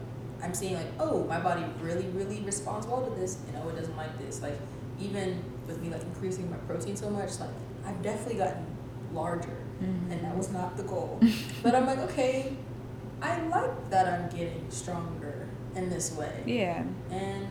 I'm 0.41 0.53
seeing 0.53 0.75
like, 0.75 0.87
oh, 0.99 1.25
my 1.25 1.39
body 1.39 1.63
really, 1.81 2.07
really 2.07 2.41
responds 2.41 2.87
well 2.87 3.05
to 3.05 3.19
this, 3.19 3.39
and 3.47 3.57
oh, 3.61 3.69
it 3.69 3.75
doesn't 3.75 3.97
like 3.97 4.17
this. 4.19 4.41
Like 4.41 4.57
even 4.99 5.43
with 5.67 5.81
me 5.81 5.89
like 5.89 6.01
increasing 6.01 6.49
my 6.49 6.57
protein 6.57 6.95
so 6.95 7.09
much, 7.09 7.39
like 7.39 7.49
I've 7.85 8.01
definitely 8.01 8.35
gotten 8.35 8.65
larger, 9.13 9.57
mm-hmm. 9.81 10.11
and 10.11 10.23
that 10.23 10.35
was 10.35 10.49
not 10.51 10.77
the 10.77 10.83
goal. 10.83 11.19
but 11.63 11.75
I'm 11.75 11.85
like, 11.85 11.99
okay, 11.99 12.55
I 13.21 13.41
like 13.47 13.89
that 13.89 14.07
I'm 14.07 14.29
getting 14.29 14.65
stronger 14.69 15.47
in 15.75 15.89
this 15.89 16.13
way. 16.13 16.43
Yeah. 16.45 16.83
And 17.11 17.47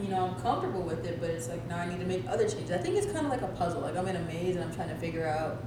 you 0.00 0.08
know, 0.08 0.26
I'm 0.26 0.42
comfortable 0.42 0.82
with 0.82 1.04
it, 1.06 1.20
but 1.20 1.30
it's 1.30 1.48
like 1.48 1.66
now 1.68 1.78
I 1.78 1.88
need 1.88 2.00
to 2.00 2.06
make 2.06 2.26
other 2.28 2.48
changes. 2.48 2.70
I 2.70 2.78
think 2.78 2.96
it's 2.96 3.06
kind 3.06 3.26
of 3.26 3.32
like 3.32 3.42
a 3.42 3.48
puzzle. 3.48 3.80
Like 3.80 3.96
I'm 3.96 4.06
in 4.08 4.16
a 4.16 4.22
maze 4.22 4.56
and 4.56 4.64
I'm 4.64 4.74
trying 4.74 4.88
to 4.88 4.96
figure 4.96 5.26
out, 5.26 5.64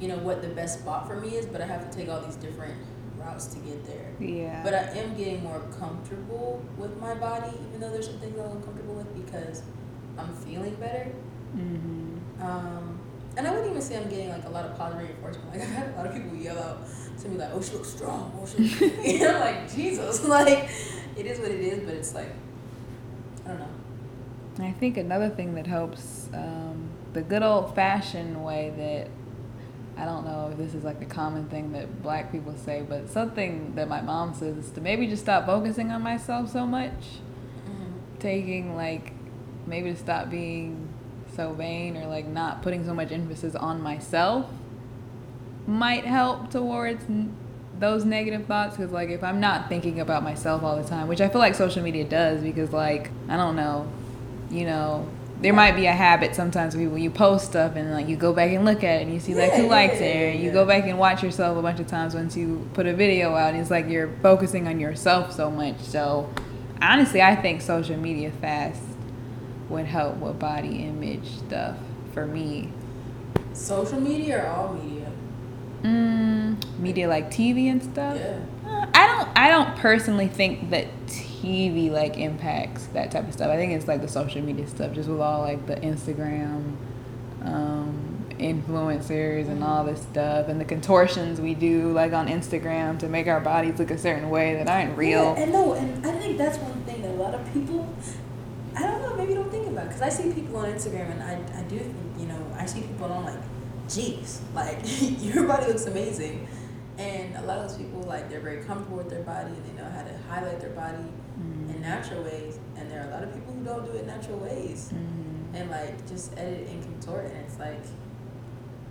you 0.00 0.08
know, 0.08 0.18
what 0.18 0.42
the 0.42 0.48
best 0.48 0.80
spot 0.80 1.06
for 1.06 1.20
me 1.20 1.36
is, 1.36 1.46
but 1.46 1.60
I 1.60 1.66
have 1.66 1.88
to 1.88 1.96
take 1.96 2.08
all 2.08 2.20
these 2.20 2.36
different 2.36 2.74
routes 3.16 3.46
to 3.46 3.58
get 3.60 3.86
there. 3.86 4.14
Yeah. 4.20 4.62
But 4.62 4.74
I 4.74 4.82
am 4.98 5.16
getting 5.16 5.42
more 5.42 5.60
comfortable 5.78 6.62
with 6.76 6.96
my 7.00 7.14
body, 7.14 7.52
even 7.68 7.80
though 7.80 7.90
there's 7.90 8.06
some 8.06 8.18
things 8.18 8.38
I'm 8.38 8.56
uncomfortable 8.56 8.94
with 8.94 9.26
because 9.26 9.62
I'm 10.16 10.34
feeling 10.36 10.74
better. 10.76 11.12
Mm-hmm. 11.56 12.42
Um, 12.42 12.98
and 13.36 13.46
I 13.46 13.50
wouldn't 13.50 13.70
even 13.70 13.82
say 13.82 13.96
I'm 13.96 14.08
getting 14.08 14.30
like 14.30 14.44
a 14.44 14.48
lot 14.48 14.64
of 14.64 14.76
positive 14.76 15.08
reinforcement. 15.08 15.50
Like 15.52 15.62
I've 15.62 15.68
had 15.68 15.94
a 15.94 15.96
lot 15.96 16.06
of 16.06 16.14
people 16.14 16.36
yell 16.36 16.58
out 16.58 16.80
to 17.22 17.28
me 17.28 17.38
like, 17.38 17.50
"Oh, 17.52 17.62
she 17.62 17.72
looks 17.72 17.90
strong." 17.90 18.36
Oh, 18.40 18.46
she 18.46 18.64
looks. 18.64 18.82
and 18.82 19.22
I'm 19.22 19.40
like, 19.40 19.74
Jesus, 19.74 20.24
like 20.28 20.68
it 21.16 21.26
is 21.26 21.38
what 21.38 21.50
it 21.50 21.60
is, 21.60 21.84
but 21.84 21.94
it's 21.94 22.14
like 22.14 22.32
I 23.48 23.52
don't 23.52 23.60
know. 23.60 24.64
I 24.64 24.72
think 24.72 24.96
another 24.96 25.30
thing 25.30 25.54
that 25.54 25.66
helps 25.66 26.28
um, 26.34 26.90
the 27.12 27.22
good 27.22 27.42
old 27.42 27.74
fashioned 27.74 28.44
way 28.44 28.72
that 28.76 30.00
I 30.00 30.04
don't 30.04 30.24
know 30.24 30.50
if 30.52 30.58
this 30.58 30.74
is 30.74 30.84
like 30.84 31.00
a 31.02 31.06
common 31.06 31.48
thing 31.48 31.72
that 31.72 32.02
black 32.02 32.30
people 32.30 32.54
say, 32.56 32.84
but 32.88 33.08
something 33.08 33.74
that 33.74 33.88
my 33.88 34.00
mom 34.00 34.34
says 34.34 34.56
is 34.56 34.70
to 34.72 34.80
maybe 34.80 35.06
just 35.06 35.22
stop 35.22 35.46
focusing 35.46 35.90
on 35.90 36.02
myself 36.02 36.50
so 36.50 36.66
much. 36.66 36.92
Mm-hmm. 36.92 38.18
Taking 38.20 38.76
like 38.76 39.12
maybe 39.66 39.90
to 39.92 39.96
stop 39.96 40.30
being 40.30 40.88
so 41.34 41.52
vain 41.52 41.96
or 41.96 42.06
like 42.06 42.26
not 42.26 42.62
putting 42.62 42.84
so 42.84 42.94
much 42.94 43.10
emphasis 43.12 43.54
on 43.54 43.80
myself 43.80 44.46
might 45.66 46.04
help 46.04 46.50
towards 46.50 47.04
those 47.78 48.04
negative 48.04 48.46
thoughts 48.46 48.76
because 48.76 48.92
like 48.92 49.08
if 49.08 49.22
i'm 49.22 49.40
not 49.40 49.68
thinking 49.68 50.00
about 50.00 50.22
myself 50.22 50.62
all 50.62 50.80
the 50.80 50.88
time 50.88 51.06
which 51.08 51.20
i 51.20 51.28
feel 51.28 51.40
like 51.40 51.54
social 51.54 51.82
media 51.82 52.04
does 52.04 52.42
because 52.42 52.72
like 52.72 53.10
i 53.28 53.36
don't 53.36 53.56
know 53.56 53.90
you 54.50 54.64
know 54.64 55.08
there 55.40 55.52
might 55.52 55.76
be 55.76 55.86
a 55.86 55.92
habit 55.92 56.34
sometimes 56.34 56.76
when 56.76 56.98
you 56.98 57.10
post 57.10 57.46
stuff 57.46 57.76
and 57.76 57.92
like 57.92 58.08
you 58.08 58.16
go 58.16 58.32
back 58.32 58.50
and 58.50 58.64
look 58.64 58.82
at 58.82 59.00
it 59.00 59.02
and 59.02 59.14
you 59.14 59.20
see 59.20 59.34
like 59.34 59.52
who 59.52 59.68
likes 59.68 60.00
it 60.00 60.34
and 60.34 60.42
you 60.42 60.50
go 60.50 60.64
back 60.64 60.84
and 60.84 60.98
watch 60.98 61.22
yourself 61.22 61.56
a 61.56 61.62
bunch 61.62 61.78
of 61.78 61.86
times 61.86 62.14
once 62.14 62.36
you 62.36 62.68
put 62.74 62.86
a 62.86 62.92
video 62.92 63.34
out 63.34 63.54
and 63.54 63.60
it's 63.60 63.70
like 63.70 63.88
you're 63.88 64.10
focusing 64.20 64.66
on 64.66 64.80
yourself 64.80 65.32
so 65.32 65.48
much. 65.48 65.78
So 65.78 66.28
honestly 66.82 67.22
i 67.22 67.36
think 67.36 67.60
social 67.60 67.96
media 67.96 68.30
fast 68.40 68.82
would 69.68 69.86
help 69.86 70.16
with 70.16 70.38
body 70.38 70.84
image 70.84 71.28
stuff 71.38 71.76
for 72.12 72.26
me. 72.26 72.72
Social 73.52 74.00
media 74.00 74.44
or 74.44 74.46
all 74.48 74.74
media 74.74 74.97
Mm, 75.82 76.78
media 76.78 77.08
like 77.08 77.30
TV 77.30 77.70
and 77.70 77.82
stuff. 77.82 78.16
Yeah. 78.18 78.38
Uh, 78.66 78.86
I 78.94 79.06
don't. 79.06 79.28
I 79.36 79.48
don't 79.48 79.76
personally 79.76 80.26
think 80.26 80.70
that 80.70 80.88
TV 81.06 81.90
like 81.90 82.16
impacts 82.18 82.86
that 82.86 83.12
type 83.12 83.28
of 83.28 83.32
stuff. 83.32 83.48
I 83.48 83.56
think 83.56 83.72
it's 83.72 83.86
like 83.86 84.00
the 84.00 84.08
social 84.08 84.42
media 84.42 84.66
stuff, 84.66 84.92
just 84.92 85.08
with 85.08 85.20
all 85.20 85.42
like 85.42 85.66
the 85.66 85.76
Instagram 85.76 86.76
um, 87.44 88.26
influencers 88.30 89.48
and 89.48 89.62
all 89.62 89.84
this 89.84 90.02
stuff, 90.02 90.48
and 90.48 90.60
the 90.60 90.64
contortions 90.64 91.40
we 91.40 91.54
do 91.54 91.92
like 91.92 92.12
on 92.12 92.26
Instagram 92.26 92.98
to 92.98 93.08
make 93.08 93.28
our 93.28 93.40
bodies 93.40 93.78
look 93.78 93.92
a 93.92 93.98
certain 93.98 94.30
way 94.30 94.54
that 94.54 94.68
aren't 94.68 94.96
real. 94.98 95.34
Yeah, 95.36 95.42
and 95.42 95.52
no, 95.52 95.74
and 95.74 96.04
I 96.04 96.12
think 96.18 96.38
that's 96.38 96.58
one 96.58 96.82
thing 96.82 97.02
that 97.02 97.10
a 97.10 97.12
lot 97.12 97.34
of 97.34 97.52
people. 97.52 97.88
I 98.76 98.82
don't 98.82 99.02
know. 99.02 99.16
Maybe 99.16 99.34
don't 99.34 99.50
think 99.50 99.68
about 99.68 99.86
because 99.86 100.02
I 100.02 100.08
see 100.08 100.32
people 100.32 100.56
on 100.56 100.72
Instagram, 100.72 101.12
and 101.12 101.22
I, 101.22 101.34
I 101.56 101.62
do 101.62 101.78
think 101.78 101.96
you 102.18 102.26
know 102.26 102.46
I 102.56 102.66
see 102.66 102.80
people 102.80 103.12
on 103.12 103.24
like 103.24 103.38
geez, 103.88 104.40
like 104.54 104.78
your 105.22 105.46
body 105.46 105.66
looks 105.66 105.86
amazing. 105.86 106.46
And 106.98 107.36
a 107.36 107.42
lot 107.42 107.58
of 107.58 107.68
those 107.68 107.78
people, 107.78 108.02
like, 108.02 108.28
they're 108.28 108.40
very 108.40 108.64
comfortable 108.64 108.96
with 108.96 109.08
their 109.08 109.22
body 109.22 109.50
and 109.50 109.64
they 109.64 109.80
know 109.80 109.88
how 109.88 110.02
to 110.02 110.18
highlight 110.28 110.60
their 110.60 110.70
body 110.70 110.96
mm-hmm. 110.98 111.70
in 111.70 111.80
natural 111.80 112.24
ways. 112.24 112.58
And 112.76 112.90
there 112.90 113.04
are 113.04 113.06
a 113.06 113.10
lot 113.10 113.22
of 113.22 113.32
people 113.32 113.52
who 113.52 113.62
don't 113.62 113.84
do 113.84 113.92
it 113.92 114.04
natural 114.04 114.38
ways. 114.38 114.90
Mm-hmm. 114.92 115.54
And, 115.54 115.70
like, 115.70 116.08
just 116.08 116.36
edit 116.36 116.68
and 116.68 116.82
contort. 116.82 117.26
And 117.26 117.36
it's 117.36 117.58
like, 117.60 117.80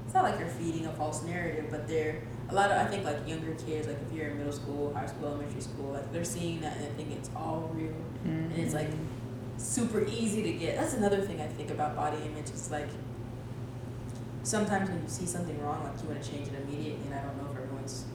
it's 0.06 0.14
not 0.14 0.24
like 0.24 0.40
you're 0.40 0.48
feeding 0.48 0.86
a 0.86 0.94
false 0.94 1.22
narrative, 1.24 1.66
but 1.70 1.86
they're, 1.86 2.22
a 2.50 2.56
lot 2.56 2.72
of, 2.72 2.78
I 2.78 2.86
think, 2.90 3.04
like, 3.04 3.28
younger 3.28 3.54
kids, 3.56 3.88
like, 3.88 3.98
if 4.10 4.18
you're 4.18 4.30
in 4.30 4.38
middle 4.38 4.54
school, 4.54 4.94
high 4.94 5.06
school, 5.06 5.28
elementary 5.28 5.62
school, 5.62 5.92
like, 5.92 6.12
they're 6.14 6.24
seeing 6.24 6.62
that 6.62 6.78
and 6.78 6.86
they 6.86 7.04
think 7.04 7.12
it's 7.12 7.30
all 7.36 7.70
real. 7.74 7.92
Mm-hmm. 7.92 8.30
And 8.54 8.58
it's, 8.58 8.74
like, 8.74 8.90
super 9.58 10.06
easy 10.06 10.44
to 10.44 10.54
get. 10.54 10.78
That's 10.78 10.94
another 10.94 11.20
thing 11.20 11.42
I 11.42 11.48
think 11.48 11.72
about 11.72 11.98
body 11.98 12.18
image. 12.26 12.50
It's 12.52 12.72
like, 12.72 12.88
sometimes 14.48 14.90
when 14.90 15.04
you 15.04 15.10
see 15.10 15.26
something 15.26 15.62
wrong, 15.62 15.84
like 15.84 16.02
you 16.02 16.08
want 16.08 16.24
to 16.24 16.32
change 16.32 16.48
it 16.48 16.54
immediately, 16.56 17.06
and 17.06 17.14
I 17.14 17.22
don't 17.22 17.36
know 17.38 17.52
if 17.52 17.58
everyone's 17.58 18.06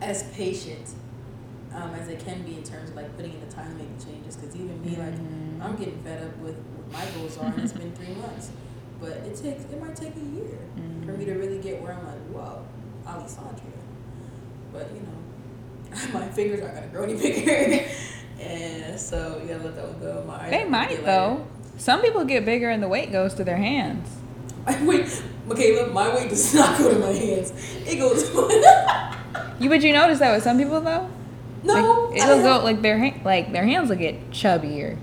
as 0.00 0.22
patient 0.32 0.94
um, 1.74 1.94
as 1.94 2.06
they 2.06 2.16
can 2.16 2.42
be 2.42 2.54
in 2.54 2.62
terms 2.62 2.90
of 2.90 2.96
like 2.96 3.14
putting 3.16 3.34
in 3.34 3.40
the 3.46 3.54
time 3.54 3.70
to 3.70 3.74
make 3.76 3.98
the 3.98 4.06
changes. 4.06 4.36
Because 4.36 4.56
even 4.56 4.80
me, 4.82 4.96
like, 4.96 5.12
mm-hmm. 5.12 5.62
I'm 5.62 5.76
getting 5.76 6.02
fed 6.02 6.22
up 6.22 6.36
with 6.38 6.56
what 6.56 6.92
my 6.92 7.04
goals 7.14 7.36
are, 7.36 7.52
and 7.52 7.60
it's 7.60 7.74
been 7.74 7.92
three 7.92 8.14
months. 8.14 8.50
But 9.00 9.18
it 9.18 9.36
takes 9.36 9.64
it 9.64 9.80
might 9.82 9.94
take 9.94 10.16
a 10.16 10.20
year 10.20 10.58
mm-hmm. 10.76 11.04
for 11.04 11.12
me 11.12 11.26
to 11.26 11.32
mm-hmm. 11.32 11.40
really 11.40 11.58
get 11.58 11.82
where 11.82 11.92
I'm 11.92 12.06
like, 12.06 12.22
whoa, 12.32 12.64
Alessandra. 13.06 13.60
But 14.72 14.88
you 14.94 15.00
know, 15.00 16.12
my 16.18 16.26
fingers 16.28 16.62
aren't 16.62 16.74
gonna 16.74 16.86
grow 16.86 17.02
any 17.02 17.16
bigger. 17.16 17.86
and 18.40 18.98
so 18.98 19.40
you 19.42 19.48
gotta 19.48 19.64
let 19.64 19.76
that 19.76 19.88
one 19.88 20.00
go. 20.00 20.24
My 20.26 20.48
they 20.48 20.64
might 20.64 21.04
though. 21.04 21.46
Some 21.76 22.00
people 22.00 22.24
get 22.24 22.46
bigger 22.46 22.70
and 22.70 22.82
the 22.82 22.88
weight 22.88 23.12
goes 23.12 23.34
to 23.34 23.44
their 23.44 23.56
hands. 23.56 24.08
Wait, 24.82 25.22
Mikalah, 25.46 25.92
my 25.92 26.14
weight 26.14 26.30
does 26.30 26.54
not 26.54 26.78
go 26.78 26.92
to 26.92 26.98
my 26.98 27.12
hands. 27.12 27.52
It 27.86 27.96
goes. 27.96 28.22
you 29.60 29.68
but 29.68 29.82
you 29.82 29.92
notice 29.92 30.18
that 30.18 30.34
with 30.34 30.42
some 30.42 30.58
people 30.58 30.80
though. 30.80 31.08
No, 31.62 32.08
like, 32.10 32.20
it'll 32.20 32.42
go 32.42 32.62
like 32.62 32.82
their 32.82 33.14
like 33.24 33.52
their 33.52 33.64
hands 33.64 33.88
will 33.88 33.96
get 33.96 34.30
chubbier. 34.30 34.98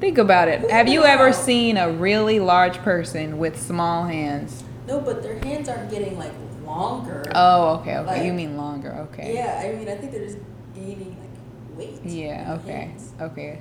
Think 0.00 0.18
about 0.18 0.48
it. 0.48 0.70
Have 0.70 0.88
you 0.88 1.04
ever 1.04 1.32
seen 1.32 1.76
a 1.76 1.90
really 1.90 2.38
large 2.38 2.78
person 2.78 3.38
with 3.38 3.60
small 3.60 4.04
hands? 4.04 4.62
No, 4.86 5.00
but 5.00 5.22
their 5.22 5.38
hands 5.40 5.68
aren't 5.68 5.90
getting 5.90 6.16
like 6.18 6.32
longer. 6.64 7.24
Oh, 7.34 7.78
okay, 7.80 7.96
okay. 7.98 8.06
Like, 8.06 8.22
you 8.24 8.32
mean 8.32 8.56
longer? 8.56 9.08
Okay. 9.12 9.34
Yeah, 9.34 9.62
I 9.64 9.76
mean, 9.76 9.88
I 9.88 9.96
think 9.96 10.12
they're 10.12 10.24
just 10.24 10.38
gaining 10.74 11.16
like 11.20 11.78
weight. 11.78 12.00
Yeah. 12.04 12.58
Okay. 12.62 12.94
Okay. 13.20 13.58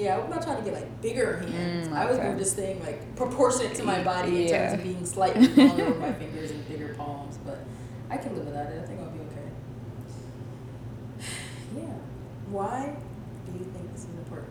Yeah, 0.00 0.18
I'm 0.18 0.30
not 0.30 0.40
trying 0.42 0.56
to 0.56 0.62
get 0.62 0.72
like 0.72 1.02
bigger 1.02 1.36
hands. 1.38 1.88
Mm, 1.88 1.92
okay. 1.92 2.00
I 2.00 2.10
was 2.10 2.18
more 2.18 2.34
just 2.34 2.56
saying 2.56 2.80
like 2.80 3.14
proportionate 3.16 3.74
to 3.74 3.82
my 3.84 4.02
body 4.02 4.32
yeah. 4.32 4.38
in 4.38 4.48
terms 4.48 4.72
of 4.72 4.82
being 4.82 5.04
slightly 5.04 5.46
longer 5.48 5.84
with 5.84 6.00
my 6.00 6.12
fingers 6.24 6.50
and 6.52 6.66
bigger 6.66 6.94
palms. 6.94 7.38
But 7.44 7.58
I 8.08 8.16
can 8.16 8.34
live 8.34 8.46
without 8.46 8.66
it. 8.72 8.82
I 8.82 8.86
think 8.86 9.00
I'll 9.00 9.10
be 9.10 9.20
okay. 9.20 9.50
Yeah. 11.76 11.82
Why 12.48 12.96
do 13.46 13.52
you 13.52 13.64
think 13.64 13.92
this 13.92 14.04
is 14.04 14.14
important? 14.16 14.50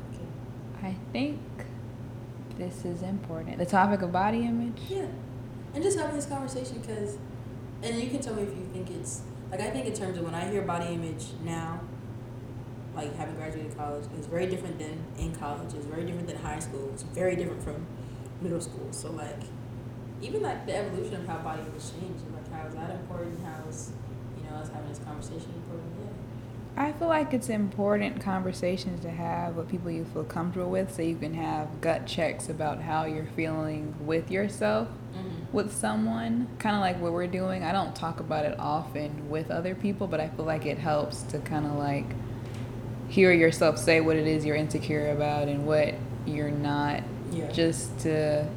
I 0.83 0.95
think 1.12 1.39
this 2.57 2.85
is 2.85 3.01
important. 3.01 3.57
The 3.57 3.65
topic 3.65 4.03
of 4.03 4.12
body 4.12 4.45
image. 4.45 4.79
Yeah, 4.88 5.07
and 5.73 5.83
just 5.83 5.97
having 5.97 6.15
this 6.15 6.27
conversation 6.27 6.79
because, 6.79 7.17
and 7.81 7.99
you 7.99 8.09
can 8.09 8.19
tell 8.19 8.35
me 8.35 8.43
if 8.43 8.49
you 8.49 8.69
think 8.71 8.91
it's 8.91 9.23
like 9.51 9.62
I 9.62 9.71
think 9.71 9.88
in 9.88 9.93
terms 9.93 10.17
of 10.17 10.25
when 10.25 10.35
I 10.35 10.49
hear 10.49 10.62
body 10.62 10.93
image 10.93 11.25
now, 11.43 11.81
like 13.03 13.15
having 13.15 13.35
graduated 13.35 13.75
college, 13.77 14.05
it's 14.17 14.27
very 14.27 14.47
different 14.47 14.77
than 14.79 14.97
in 15.17 15.33
college. 15.35 15.73
It's 15.73 15.85
very 15.85 16.05
different 16.05 16.27
than 16.27 16.38
high 16.38 16.59
school. 16.59 16.89
It's 16.93 17.03
very 17.03 17.35
different 17.35 17.63
from 17.63 17.85
middle 18.41 18.62
school. 18.62 18.88
So 18.91 19.12
like, 19.12 19.39
even 20.21 20.41
like 20.41 20.65
the 20.65 20.75
evolution 20.75 21.15
of 21.15 21.27
how 21.27 21.38
body 21.38 21.62
image 21.62 21.91
changed, 21.91 22.23
like 22.33 22.51
how 22.51 22.67
is 22.67 22.75
that 22.75 22.91
important? 22.91 23.39
How 23.45 23.67
is 23.69 23.91
you 24.38 24.49
know 24.49 24.57
us 24.57 24.69
having 24.69 24.89
this 24.89 24.99
conversation 24.99 25.51
important? 25.55 25.88
Yeah. 25.99 26.05
I 26.77 26.91
feel 26.93 27.07
like 27.09 27.33
it's 27.33 27.49
important 27.49 28.21
conversations 28.21 29.01
to 29.01 29.09
have 29.09 29.55
with 29.55 29.69
people 29.69 29.91
you 29.91 30.05
feel 30.05 30.23
comfortable 30.23 30.69
with 30.69 30.93
so 30.95 31.01
you 31.01 31.15
can 31.17 31.33
have 31.33 31.81
gut 31.81 32.05
checks 32.05 32.47
about 32.47 32.81
how 32.81 33.05
you're 33.05 33.29
feeling 33.35 33.95
with 34.05 34.29
yourself 34.31 34.88
Mm-hmm. 35.09 35.51
with 35.57 35.73
someone. 35.75 36.47
Kind 36.59 36.75
of 36.75 36.81
like 36.81 37.01
what 37.01 37.13
we're 37.13 37.25
doing. 37.25 37.63
I 37.63 37.71
don't 37.71 37.95
talk 37.95 38.19
about 38.19 38.45
it 38.45 38.55
often 38.59 39.27
with 39.27 39.49
other 39.49 39.73
people, 39.73 40.05
but 40.05 40.19
I 40.19 40.27
feel 40.29 40.45
like 40.45 40.67
it 40.67 40.77
helps 40.77 41.23
to 41.23 41.39
kind 41.39 41.65
of 41.65 41.73
like 41.73 42.05
hear 43.10 43.32
yourself 43.34 43.78
say 43.78 44.00
what 44.02 44.15
it 44.15 44.28
is 44.28 44.45
you're 44.45 44.56
insecure 44.56 45.12
about 45.12 45.48
and 45.48 45.65
what 45.65 45.93
you're 46.26 46.52
not 46.52 47.02
Yeah. 47.32 47.52
just 47.52 47.98
to 48.00 48.48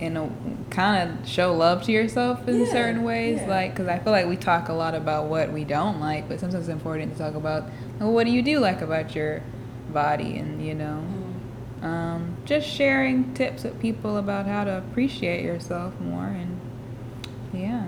in 0.00 0.16
a 0.16 0.28
kind 0.70 1.08
of 1.20 1.28
show 1.28 1.54
love 1.54 1.84
to 1.84 1.92
yourself 1.92 2.46
in 2.48 2.58
Yeah, 2.60 2.72
certain 2.72 3.04
ways 3.04 3.38
yeah. 3.40 3.48
like 3.48 3.70
because 3.72 3.86
i 3.88 3.98
feel 4.00 4.12
like 4.12 4.26
we 4.26 4.36
talk 4.36 4.68
a 4.68 4.72
lot 4.72 4.94
about 4.94 5.26
what 5.26 5.52
we 5.52 5.62
don't 5.64 6.00
like 6.00 6.28
but 6.28 6.40
sometimes 6.40 6.64
it's 6.68 6.72
important 6.72 7.12
to 7.12 7.18
talk 7.18 7.34
about 7.36 7.70
well, 8.00 8.10
what 8.12 8.24
do 8.24 8.32
you 8.32 8.42
do 8.42 8.58
like 8.58 8.82
about 8.82 9.14
your 9.14 9.40
body 9.92 10.36
and 10.38 10.60
you 10.66 10.74
know 10.74 11.04
Mhm. 11.82 11.84
um, 11.86 12.36
just 12.44 12.66
sharing 12.66 13.32
tips 13.34 13.62
with 13.62 13.78
people 13.78 14.16
about 14.16 14.46
how 14.46 14.64
to 14.64 14.78
appreciate 14.78 15.44
yourself 15.44 15.92
more 16.00 16.26
and 16.26 16.58
yeah 17.52 17.84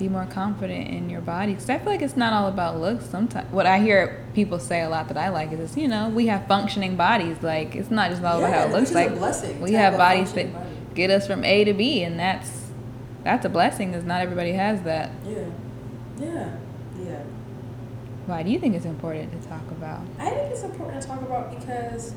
be 0.00 0.08
more 0.08 0.24
confident 0.26 0.88
in 0.88 1.10
your 1.10 1.20
body 1.20 1.52
because 1.52 1.68
i 1.68 1.76
feel 1.78 1.86
like 1.92 2.00
it's 2.00 2.16
not 2.16 2.32
all 2.32 2.48
about 2.48 2.80
looks 2.80 3.04
sometimes 3.04 3.46
what 3.52 3.66
i 3.66 3.78
hear 3.78 4.26
people 4.34 4.58
say 4.58 4.80
a 4.80 4.88
lot 4.88 5.06
that 5.08 5.18
i 5.18 5.28
like 5.28 5.52
is 5.52 5.76
you 5.76 5.86
know 5.86 6.08
we 6.08 6.26
have 6.26 6.46
functioning 6.48 6.96
bodies 6.96 7.36
like 7.42 7.76
it's 7.76 7.90
not 7.90 8.10
just 8.10 8.24
all 8.24 8.38
about 8.38 8.50
how 8.52 8.64
it 8.64 8.72
looks 8.72 8.92
like 8.92 9.10
we 9.60 9.72
have 9.72 9.92
have 9.92 9.98
bodies 9.98 10.32
that 10.32 10.50
body. 10.54 10.70
get 10.94 11.10
us 11.10 11.26
from 11.26 11.44
a 11.44 11.64
to 11.64 11.74
b 11.74 12.02
and 12.02 12.18
that's 12.18 12.68
that's 13.24 13.44
a 13.44 13.48
blessing 13.50 13.90
because 13.90 14.04
not 14.06 14.22
everybody 14.22 14.52
has 14.52 14.80
that 14.82 15.10
Yeah. 15.26 15.44
Yeah. 16.18 16.56
Yeah. 16.98 17.22
why 18.24 18.42
do 18.42 18.50
you 18.50 18.58
think 18.58 18.74
it's 18.74 18.86
important 18.86 19.30
to 19.32 19.48
talk 19.48 19.70
about 19.70 20.00
I 20.18 20.30
think 20.30 20.50
it's 20.50 20.62
important 20.62 21.02
to 21.02 21.06
talk 21.06 21.20
about 21.20 21.54
because 21.54 22.14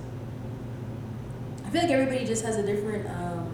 I 1.66 1.70
feel 1.70 1.82
like 1.82 1.92
everybody 1.92 2.26
just 2.26 2.46
has 2.46 2.56
a 2.56 2.64
different 2.64 3.10
um, 3.10 3.52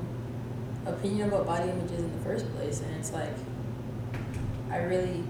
opinion 0.86 1.30
about 1.30 1.48
body 1.48 1.70
images 1.70 2.00
in 2.00 2.12
the 2.12 2.24
first 2.24 2.54
place, 2.54 2.82
and 2.82 2.94
it's 2.98 3.14
like 3.14 3.32
I 4.72 4.78
really 4.78 5.24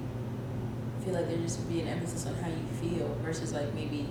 feel 1.03 1.13
like 1.13 1.27
there 1.27 1.37
just 1.37 1.59
would 1.59 1.69
be 1.69 1.79
an 1.81 1.87
emphasis 1.87 2.25
on 2.27 2.35
how 2.35 2.49
you 2.49 2.65
feel 2.81 3.07
versus 3.23 3.53
like 3.53 3.73
maybe 3.73 4.07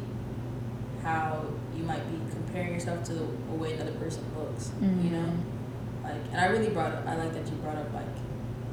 how 1.03 1.45
you 1.77 1.83
might 1.85 2.03
be 2.11 2.19
comparing 2.33 2.73
yourself 2.73 3.05
to 3.05 3.13
the 3.15 3.25
way 3.55 3.75
another 3.75 3.93
person 3.93 4.25
looks. 4.37 4.71
You 4.81 5.11
know, 5.11 5.33
like, 6.03 6.15
and 6.33 6.41
I 6.41 6.47
really 6.47 6.71
brought 6.71 6.93
up. 6.93 7.07
I 7.07 7.17
like 7.17 7.33
that 7.35 7.47
you 7.47 7.53
brought 7.57 7.77
up 7.77 7.93
like 7.93 8.07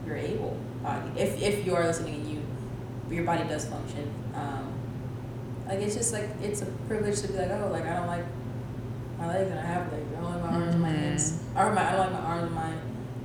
your 0.06 0.16
able 0.16 0.58
body. 0.84 1.10
If 1.18 1.42
if 1.42 1.66
you 1.66 1.76
are 1.76 1.86
listening 1.86 2.16
and 2.16 2.28
you 2.30 2.42
your 3.10 3.24
body 3.26 3.44
does 3.48 3.66
function. 3.68 4.10
Um, 4.34 4.72
like 5.68 5.80
it's 5.80 5.96
just 5.96 6.14
like 6.14 6.30
it's 6.42 6.62
a 6.62 6.66
privilege 6.88 7.22
to 7.22 7.28
be 7.28 7.38
like, 7.38 7.50
oh, 7.52 7.70
like 7.72 7.86
I 7.86 7.96
don't 7.96 8.08
like 8.08 8.26
my 9.20 9.28
legs 9.28 9.50
and 9.52 9.60
I 9.60 9.66
have 9.66 9.92
legs. 9.92 10.06
I 10.18 10.22
don't 10.22 10.32
like 10.32 10.42
my 10.44 10.50
arms 10.50 10.74
and 10.74 10.82
my 10.84 10.90
Mhm. 10.90 10.96
hands. 10.96 11.40
Or 11.56 11.72
my 11.74 11.88
I 11.88 11.92
don't 11.92 12.00
like 12.00 12.12
my 12.14 12.20
arms 12.28 12.44
and 12.44 12.56
my 12.56 12.72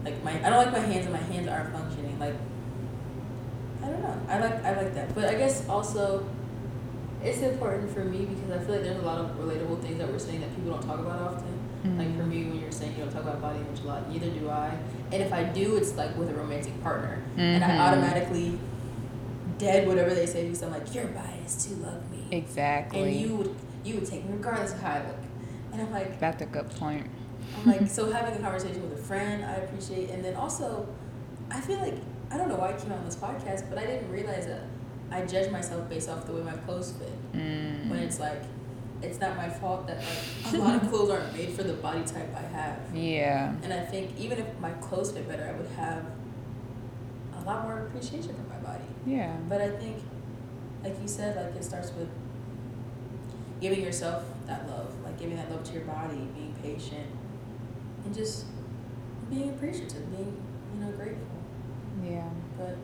like 0.04 0.24
my 0.24 0.32
I 0.46 0.50
don't 0.50 0.64
like 0.64 0.72
my 0.72 0.78
hands 0.80 1.06
and 1.06 1.12
my 1.14 1.20
hands 1.20 1.48
aren't 1.48 1.72
functioning. 1.72 2.18
Like 2.18 2.34
I. 4.28 4.36
I 4.36 4.40
like 4.40 4.64
I 4.64 4.76
like 4.82 4.94
that. 4.94 5.14
But 5.14 5.24
I 5.26 5.34
guess 5.34 5.68
also 5.68 6.24
it's 7.22 7.38
important 7.42 7.90
for 7.90 8.04
me 8.04 8.24
because 8.26 8.50
I 8.50 8.58
feel 8.64 8.74
like 8.76 8.84
there's 8.84 9.02
a 9.02 9.06
lot 9.06 9.18
of 9.18 9.30
relatable 9.38 9.80
things 9.82 9.98
that 9.98 10.08
we're 10.10 10.18
saying 10.18 10.40
that 10.40 10.54
people 10.56 10.72
don't 10.72 10.82
talk 10.86 11.00
about 11.00 11.20
often. 11.20 11.58
Like 11.98 12.16
for 12.16 12.24
me, 12.24 12.44
when 12.44 12.60
you're 12.60 12.72
saying 12.72 12.92
you 12.96 13.04
don't 13.04 13.12
talk 13.12 13.22
about 13.22 13.40
body 13.42 13.58
image 13.60 13.80
a 13.80 13.86
lot, 13.86 14.08
neither 14.10 14.30
do 14.30 14.48
I. 14.50 14.76
And 15.12 15.22
if 15.22 15.32
I 15.32 15.44
do, 15.44 15.76
it's 15.76 15.96
like 15.96 16.16
with 16.16 16.30
a 16.30 16.34
romantic 16.34 16.82
partner, 16.82 17.22
and 17.36 17.62
I 17.64 17.68
Mhm. 17.70 17.80
automatically 17.80 18.58
dead 19.58 19.86
whatever 19.86 20.14
they 20.14 20.26
say 20.26 20.42
to 20.42 20.48
you. 20.48 20.54
So 20.54 20.66
I'm 20.66 20.72
like, 20.72 20.94
you're 20.94 21.06
biased 21.08 21.68
to 21.68 21.74
love 21.76 22.10
me, 22.10 22.26
exactly 22.30 23.02
and 23.02 23.20
you 23.20 23.36
would 23.36 23.54
you 23.84 23.94
would 23.96 24.06
take 24.06 24.24
me 24.26 24.32
regardless 24.34 24.72
of 24.72 24.80
how 24.80 24.92
I 24.92 24.98
look. 24.98 25.16
And 25.72 25.82
I'm 25.82 25.92
like, 25.92 26.18
that's 26.20 26.42
a 26.42 26.46
good 26.46 26.70
point 26.70 27.06
I'm 27.56 27.66
like, 27.66 27.88
so 27.96 28.10
having 28.12 28.34
a 28.34 28.38
conversation 28.38 28.82
with 28.88 28.98
a 28.98 29.02
friend, 29.02 29.44
I 29.44 29.54
appreciate, 29.54 30.10
and 30.10 30.24
then 30.24 30.36
also, 30.36 30.86
I 31.50 31.60
feel 31.60 31.78
like 31.78 31.94
I 32.30 32.36
don't 32.36 32.48
know 32.48 32.56
why 32.56 32.68
I 32.70 32.72
came 32.74 32.92
out 32.92 32.98
on 32.98 33.04
this 33.04 33.16
podcast, 33.16 33.68
but 33.68 33.78
I 33.78 33.86
didn't 33.86 34.10
realize 34.10 34.46
that 34.46 34.62
I 35.10 35.24
judge 35.26 35.50
myself 35.50 35.88
based 35.88 36.08
off 36.08 36.26
the 36.26 36.32
way 36.32 36.42
my 36.42 36.52
clothes 36.52 36.92
fit. 36.92 37.32
mm. 37.32 37.90
When 37.90 37.98
it's 37.98 38.20
like, 38.20 38.42
it's 39.02 39.18
not 39.18 39.36
my 39.36 39.48
fault 39.48 39.86
that 39.88 39.96
like 39.98 40.54
a 40.54 40.58
lot 40.58 40.80
of 40.82 40.88
clothes 40.90 41.10
aren't 41.10 41.32
made 41.34 41.50
for 41.50 41.62
the 41.62 41.72
body 41.72 42.04
type 42.04 42.28
I 42.36 42.42
have. 42.42 42.78
yeah 42.94 43.54
And 43.62 43.72
I 43.72 43.80
think 43.84 44.10
even 44.18 44.38
if 44.38 44.46
my 44.60 44.70
clothes 44.72 45.10
fit 45.12 45.26
better, 45.28 45.44
I 45.44 45.52
would 45.58 45.70
have 45.70 46.04
a 47.36 47.40
lot 47.44 47.62
more 47.64 47.86
appreciation 47.86 48.34
for 48.34 48.42
my 48.42 48.58
body. 48.58 48.84
yeah 49.06 49.36
But 49.48 49.60
I 49.62 49.70
think, 49.70 49.96
like 50.84 51.00
you 51.00 51.08
said, 51.08 51.34
like 51.36 51.56
it 51.56 51.64
starts 51.64 51.92
with 51.94 52.08
giving 53.60 53.82
yourself 53.82 54.24
that 54.46 54.68
love, 54.68 54.92
like 55.04 55.18
giving 55.18 55.36
that 55.36 55.50
love 55.50 55.64
to 55.64 55.72
your 55.72 55.84
body, 55.84 56.28
being 56.34 56.54
patient, 56.62 57.06
and 58.04 58.14
just 58.14 58.44
being 59.30 59.50
appreciative, 59.50 60.08
being 60.10 60.36
you 60.74 60.84
know 60.84 60.92
grateful. 60.92 61.26
Yeah 62.04 62.28
But 62.58 62.76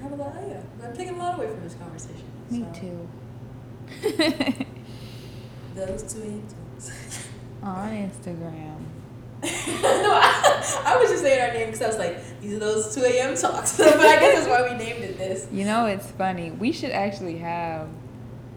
I 0.00 0.02
have 0.04 0.12
a 0.12 0.16
lot. 0.16 0.34
Yeah, 0.48 0.60
I'm 0.82 0.96
taking 0.96 1.14
a 1.14 1.18
lot 1.18 1.38
away 1.38 1.48
from 1.48 1.62
this 1.62 1.74
conversation. 1.74 2.24
me 2.50 2.66
so, 2.72 2.80
too 2.80 3.08
Those 5.74 6.12
two 6.12 6.22
answers. 6.22 7.28
on 7.62 7.90
instagram 7.90 8.78
no, 9.44 9.50
I, 9.50 10.82
I 10.86 10.96
was 10.96 11.10
just 11.10 11.22
saying 11.22 11.40
our 11.42 11.52
name 11.52 11.66
because 11.66 11.82
I 11.82 11.86
was 11.88 11.98
like, 11.98 12.40
these 12.40 12.54
are 12.54 12.58
those 12.58 12.94
2 12.94 13.02
a.m. 13.02 13.36
talks. 13.36 13.76
but 13.76 13.88
I 13.98 14.18
guess 14.18 14.46
that's 14.46 14.48
why 14.48 14.62
we 14.66 14.74
named 14.78 15.04
it 15.04 15.18
this. 15.18 15.46
You 15.52 15.66
know, 15.66 15.84
it's 15.84 16.10
funny. 16.12 16.50
We 16.52 16.72
should 16.72 16.92
actually 16.92 17.36
have 17.38 17.88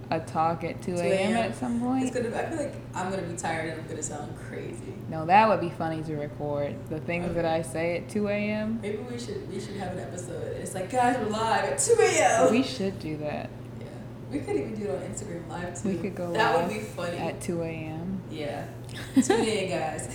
a 0.10 0.20
talk 0.22 0.64
at 0.64 0.82
2 0.82 0.96
2 0.96 1.02
a.m. 1.02 1.34
at 1.36 1.56
some 1.56 1.74
It's 1.76 1.84
point. 2.12 2.14
gonna. 2.14 2.36
I 2.36 2.46
feel 2.50 2.58
like 2.58 2.74
I'm 2.96 3.10
gonna 3.12 3.24
be 3.24 3.36
tired 3.36 3.70
and 3.72 3.82
I'm 3.82 3.88
gonna 3.88 4.02
sound 4.04 4.34
crazy. 4.48 4.94
No, 5.10 5.26
that 5.26 5.48
would 5.50 5.60
be 5.62 5.70
funny 5.70 6.02
to 6.04 6.16
record. 6.16 6.76
The 6.90 7.00
things 7.02 7.34
that 7.36 7.46
I 7.46 7.62
say 7.62 7.98
at 7.98 8.10
2 8.10 8.28
a.m. 8.30 8.80
Maybe 8.82 8.98
we 8.98 9.20
should 9.20 9.50
we 9.52 9.60
should 9.60 9.76
have 9.78 9.94
an 9.94 10.00
episode. 10.00 10.56
It's 10.58 10.74
like 10.74 10.90
guys, 10.92 11.18
we're 11.18 11.28
live 11.30 11.66
at 11.66 11.80
2 11.80 11.96
a.m. 12.00 12.52
We 12.52 12.64
should 12.64 13.00
do 13.00 13.18
that 13.18 13.50
yeah, 13.80 13.88
we 14.32 14.40
could 14.40 14.56
even 14.56 14.76
do 14.76 14.86
it 14.86 14.96
on 15.04 15.10
Instagram 15.10 15.48
live 15.50 15.82
too. 15.82 15.90
We 15.90 15.98
could 15.98 16.16
go 16.16 16.32
That 16.34 16.56
live 16.56 16.68
would 16.68 16.74
be 16.74 16.82
funny. 16.84 17.18
at 17.18 17.42
2 17.42 17.62
a.m. 17.64 18.22
yeah, 18.32 18.66
tune 19.22 19.44
in, 19.46 19.70
guys. 19.70 20.10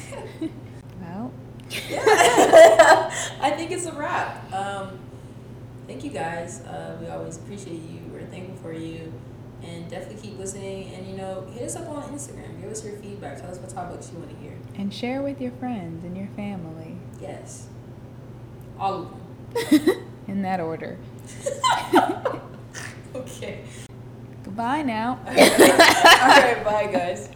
Well, 1.00 1.32
yeah, 1.70 3.10
I 3.40 3.50
think 3.50 3.70
it's 3.70 3.86
a 3.86 3.92
wrap. 3.92 4.52
Um, 4.52 4.98
thank 5.86 6.02
you 6.04 6.10
guys. 6.10 6.60
Uh, 6.62 6.96
we 7.00 7.08
always 7.08 7.36
appreciate 7.36 7.80
you. 7.82 8.00
We're 8.12 8.26
thankful 8.26 8.56
for 8.56 8.72
you. 8.72 9.12
And 9.64 9.88
definitely 9.88 10.20
keep 10.30 10.38
listening. 10.38 10.92
And 10.94 11.06
you 11.08 11.16
know, 11.16 11.46
hit 11.52 11.62
us 11.62 11.76
up 11.76 11.88
on 11.88 12.02
Instagram. 12.12 12.60
Give 12.60 12.70
us 12.70 12.84
your 12.84 12.96
feedback. 12.96 13.40
Tell 13.40 13.50
us 13.50 13.58
what 13.58 13.70
topics 13.70 14.10
you 14.12 14.18
want 14.18 14.30
to 14.30 14.36
hear. 14.36 14.54
and 14.76 14.92
share 14.92 15.22
with 15.22 15.40
your 15.40 15.52
friends 15.52 16.04
and 16.04 16.16
your 16.16 16.28
family 16.36 16.96
Yes, 17.20 17.68
all 18.78 18.94
of 19.02 19.10
them. 19.10 20.04
in 20.28 20.42
that 20.42 20.58
order. 20.60 20.96
okay. 23.14 23.60
Goodbye 24.44 24.82
now. 24.82 25.20
All 25.26 25.32
right, 25.34 26.62
bye 26.64 26.88
guys. 26.92 27.28